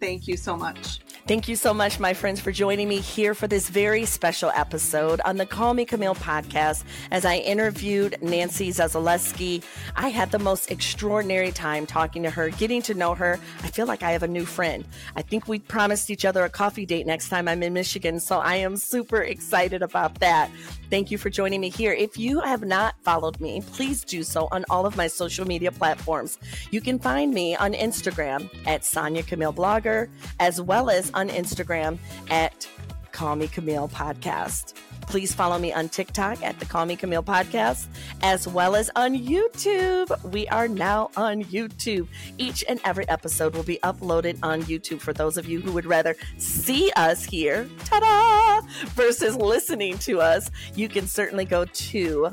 Thank 0.00 0.28
you 0.28 0.36
so 0.36 0.56
much. 0.56 1.00
Thank 1.28 1.46
you 1.46 1.56
so 1.56 1.74
much, 1.74 2.00
my 2.00 2.14
friends, 2.14 2.40
for 2.40 2.52
joining 2.52 2.88
me 2.88 3.00
here 3.00 3.34
for 3.34 3.46
this 3.46 3.68
very 3.68 4.06
special 4.06 4.50
episode 4.54 5.20
on 5.26 5.36
the 5.36 5.44
Call 5.44 5.74
Me 5.74 5.84
Camille 5.84 6.14
podcast. 6.14 6.84
As 7.10 7.26
I 7.26 7.36
interviewed 7.36 8.16
Nancy 8.22 8.70
Zyzelewski, 8.70 9.62
I 9.94 10.08
had 10.08 10.30
the 10.30 10.38
most 10.38 10.70
extraordinary 10.70 11.52
time 11.52 11.84
talking 11.84 12.22
to 12.22 12.30
her, 12.30 12.48
getting 12.48 12.80
to 12.80 12.94
know 12.94 13.14
her. 13.14 13.38
I 13.62 13.66
feel 13.68 13.84
like 13.84 14.02
I 14.02 14.12
have 14.12 14.22
a 14.22 14.26
new 14.26 14.46
friend. 14.46 14.86
I 15.16 15.20
think 15.20 15.46
we 15.46 15.58
promised 15.58 16.08
each 16.08 16.24
other 16.24 16.44
a 16.44 16.48
coffee 16.48 16.86
date 16.86 17.06
next 17.06 17.28
time 17.28 17.46
I'm 17.46 17.62
in 17.62 17.74
Michigan, 17.74 18.20
so 18.20 18.38
I 18.38 18.56
am 18.56 18.78
super 18.78 19.20
excited 19.20 19.82
about 19.82 20.20
that. 20.20 20.50
Thank 20.90 21.10
you 21.10 21.18
for 21.18 21.28
joining 21.28 21.60
me 21.60 21.68
here. 21.68 21.92
If 21.92 22.18
you 22.18 22.40
have 22.40 22.62
not 22.62 22.94
followed 23.02 23.40
me, 23.40 23.60
please 23.72 24.04
do 24.04 24.22
so 24.22 24.48
on 24.52 24.64
all 24.70 24.86
of 24.86 24.96
my 24.96 25.06
social 25.06 25.46
media 25.46 25.70
platforms. 25.70 26.38
You 26.70 26.80
can 26.80 26.98
find 26.98 27.32
me 27.32 27.54
on 27.56 27.74
Instagram 27.74 28.48
at 28.66 28.84
Sonya 28.84 29.22
Camille 29.22 29.52
Blogger, 29.52 30.08
as 30.40 30.60
well 30.60 30.88
as 30.88 31.10
on 31.12 31.28
Instagram 31.28 31.98
at 32.30 32.66
Call 33.12 33.36
Me 33.36 33.48
Camille 33.48 33.88
Podcast. 33.88 34.74
Please 35.08 35.32
follow 35.32 35.58
me 35.58 35.72
on 35.72 35.88
TikTok 35.88 36.42
at 36.42 36.60
the 36.60 36.66
Call 36.66 36.84
Me 36.84 36.94
Camille 36.94 37.22
Podcast, 37.22 37.86
as 38.20 38.46
well 38.46 38.76
as 38.76 38.90
on 38.94 39.16
YouTube. 39.16 40.22
We 40.30 40.46
are 40.48 40.68
now 40.68 41.10
on 41.16 41.44
YouTube. 41.44 42.06
Each 42.36 42.62
and 42.68 42.78
every 42.84 43.08
episode 43.08 43.54
will 43.54 43.62
be 43.62 43.78
uploaded 43.82 44.38
on 44.42 44.64
YouTube 44.64 45.00
for 45.00 45.14
those 45.14 45.38
of 45.38 45.48
you 45.48 45.62
who 45.62 45.72
would 45.72 45.86
rather 45.86 46.14
see 46.36 46.92
us 46.94 47.24
here, 47.24 47.66
ta 47.86 48.00
da, 48.00 48.68
versus 48.88 49.34
listening 49.34 49.96
to 50.00 50.20
us. 50.20 50.50
You 50.74 50.90
can 50.90 51.06
certainly 51.06 51.46
go 51.46 51.64
to 51.64 52.30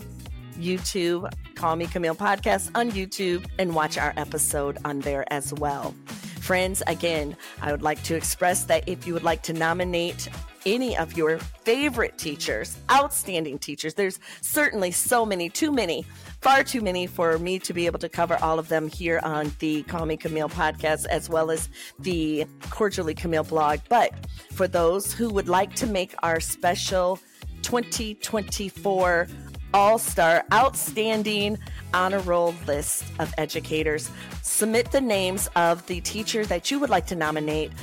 YouTube, 0.60 1.34
Call 1.56 1.78
Me 1.78 1.88
Camille 1.88 2.14
Podcast 2.16 2.72
on 2.76 2.92
YouTube, 2.92 3.46
and 3.58 3.74
watch 3.74 3.98
our 3.98 4.12
episode 4.18 4.80
on 4.84 5.00
there 5.00 5.32
as 5.32 5.54
well. 5.54 5.96
Friends, 6.42 6.84
again, 6.88 7.38
I 7.62 7.72
would 7.72 7.84
like 7.84 8.04
to 8.04 8.16
express 8.16 8.66
that 8.66 8.84
if 8.86 9.08
you 9.08 9.14
would 9.14 9.24
like 9.24 9.44
to 9.44 9.54
nominate 9.54 10.28
any 10.66 10.98
of 10.98 11.16
your 11.16 11.38
favorite 11.38 12.18
teachers, 12.18 12.78
outstanding 12.92 13.60
teachers, 13.60 13.94
there's 13.94 14.20
certainly 14.42 14.92
so 14.92 15.26
many, 15.26 15.50
too 15.50 15.72
many, 15.72 16.06
far 16.42 16.64
too 16.64 16.82
many 16.82 17.08
for 17.08 17.38
me 17.40 17.60
to 17.60 17.74
be 17.74 17.86
able 17.86 18.00
to 18.00 18.10
cover 18.10 18.38
all 18.42 18.60
of 18.60 18.70
them 18.70 18.88
here 18.88 19.20
on 19.24 19.52
the 19.60 19.84
Call 19.84 20.06
Me 20.06 20.18
Camille 20.18 20.50
podcast, 20.50 21.06
as 21.08 21.30
well 21.30 21.52
as 21.52 21.70
the 22.00 22.46
Cordially 22.70 23.14
Camille 23.14 23.44
blog. 23.44 23.80
But 23.90 24.14
for 24.52 24.68
those 24.68 25.14
who 25.14 25.30
would 25.30 25.48
like 25.48 25.76
to 25.76 25.88
make 25.88 26.16
our 26.24 26.40
special 26.40 27.20
2024 27.62 29.28
all 29.76 29.98
star 29.98 30.46
outstanding 30.54 31.58
honor 31.94 32.20
roll 32.20 32.56
list 32.66 33.04
of 33.20 33.34
educators. 33.38 34.10
Submit 34.42 34.92
the 34.94 35.02
names 35.02 35.50
of 35.58 35.86
the 35.88 36.00
teacher 36.00 36.46
that 36.46 36.72
you 36.72 36.80
would 36.80 36.90
like 36.90 37.06
to 37.08 37.16
nominate 37.16 37.74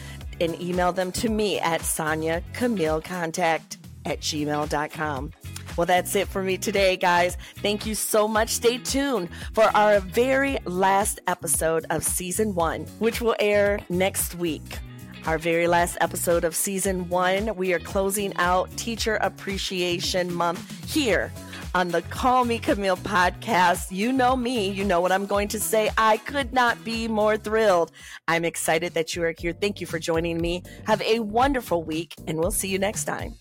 and 0.42 0.60
email 0.60 0.92
them 0.92 1.12
to 1.12 1.28
me 1.28 1.58
at 1.60 1.80
Sonya 1.80 2.42
Camille 2.52 3.00
Contact 3.00 3.78
at 4.04 4.20
gmail.com. 4.20 5.32
Well, 5.76 5.86
that's 5.86 6.14
it 6.14 6.28
for 6.28 6.42
me 6.42 6.58
today, 6.58 6.96
guys. 6.96 7.36
Thank 7.56 7.86
you 7.86 7.94
so 7.94 8.28
much. 8.28 8.50
Stay 8.50 8.76
tuned 8.78 9.30
for 9.54 9.64
our 9.74 10.00
very 10.00 10.58
last 10.66 11.20
episode 11.26 11.86
of 11.88 12.04
season 12.04 12.54
one, 12.54 12.82
which 12.98 13.22
will 13.22 13.36
air 13.40 13.80
next 13.88 14.34
week 14.34 14.78
our 15.26 15.38
very 15.38 15.68
last 15.68 15.96
episode 16.00 16.44
of 16.44 16.54
season 16.54 17.08
one. 17.08 17.54
We 17.56 17.72
are 17.72 17.78
closing 17.78 18.36
out 18.36 18.76
Teacher 18.76 19.16
Appreciation 19.16 20.32
Month 20.34 20.92
here 20.92 21.32
on 21.74 21.88
the 21.88 22.02
Call 22.02 22.44
Me 22.44 22.58
Camille 22.58 22.96
podcast. 22.98 23.90
You 23.90 24.12
know 24.12 24.36
me, 24.36 24.70
you 24.70 24.84
know 24.84 25.00
what 25.00 25.12
I'm 25.12 25.26
going 25.26 25.48
to 25.48 25.60
say. 25.60 25.90
I 25.96 26.18
could 26.18 26.52
not 26.52 26.82
be 26.84 27.08
more 27.08 27.36
thrilled. 27.36 27.92
I'm 28.28 28.44
excited 28.44 28.94
that 28.94 29.14
you 29.16 29.22
are 29.24 29.34
here. 29.38 29.52
Thank 29.52 29.80
you 29.80 29.86
for 29.86 29.98
joining 29.98 30.40
me. 30.40 30.62
Have 30.86 31.02
a 31.02 31.20
wonderful 31.20 31.82
week, 31.82 32.14
and 32.26 32.38
we'll 32.38 32.50
see 32.50 32.68
you 32.68 32.78
next 32.78 33.04
time. 33.04 33.34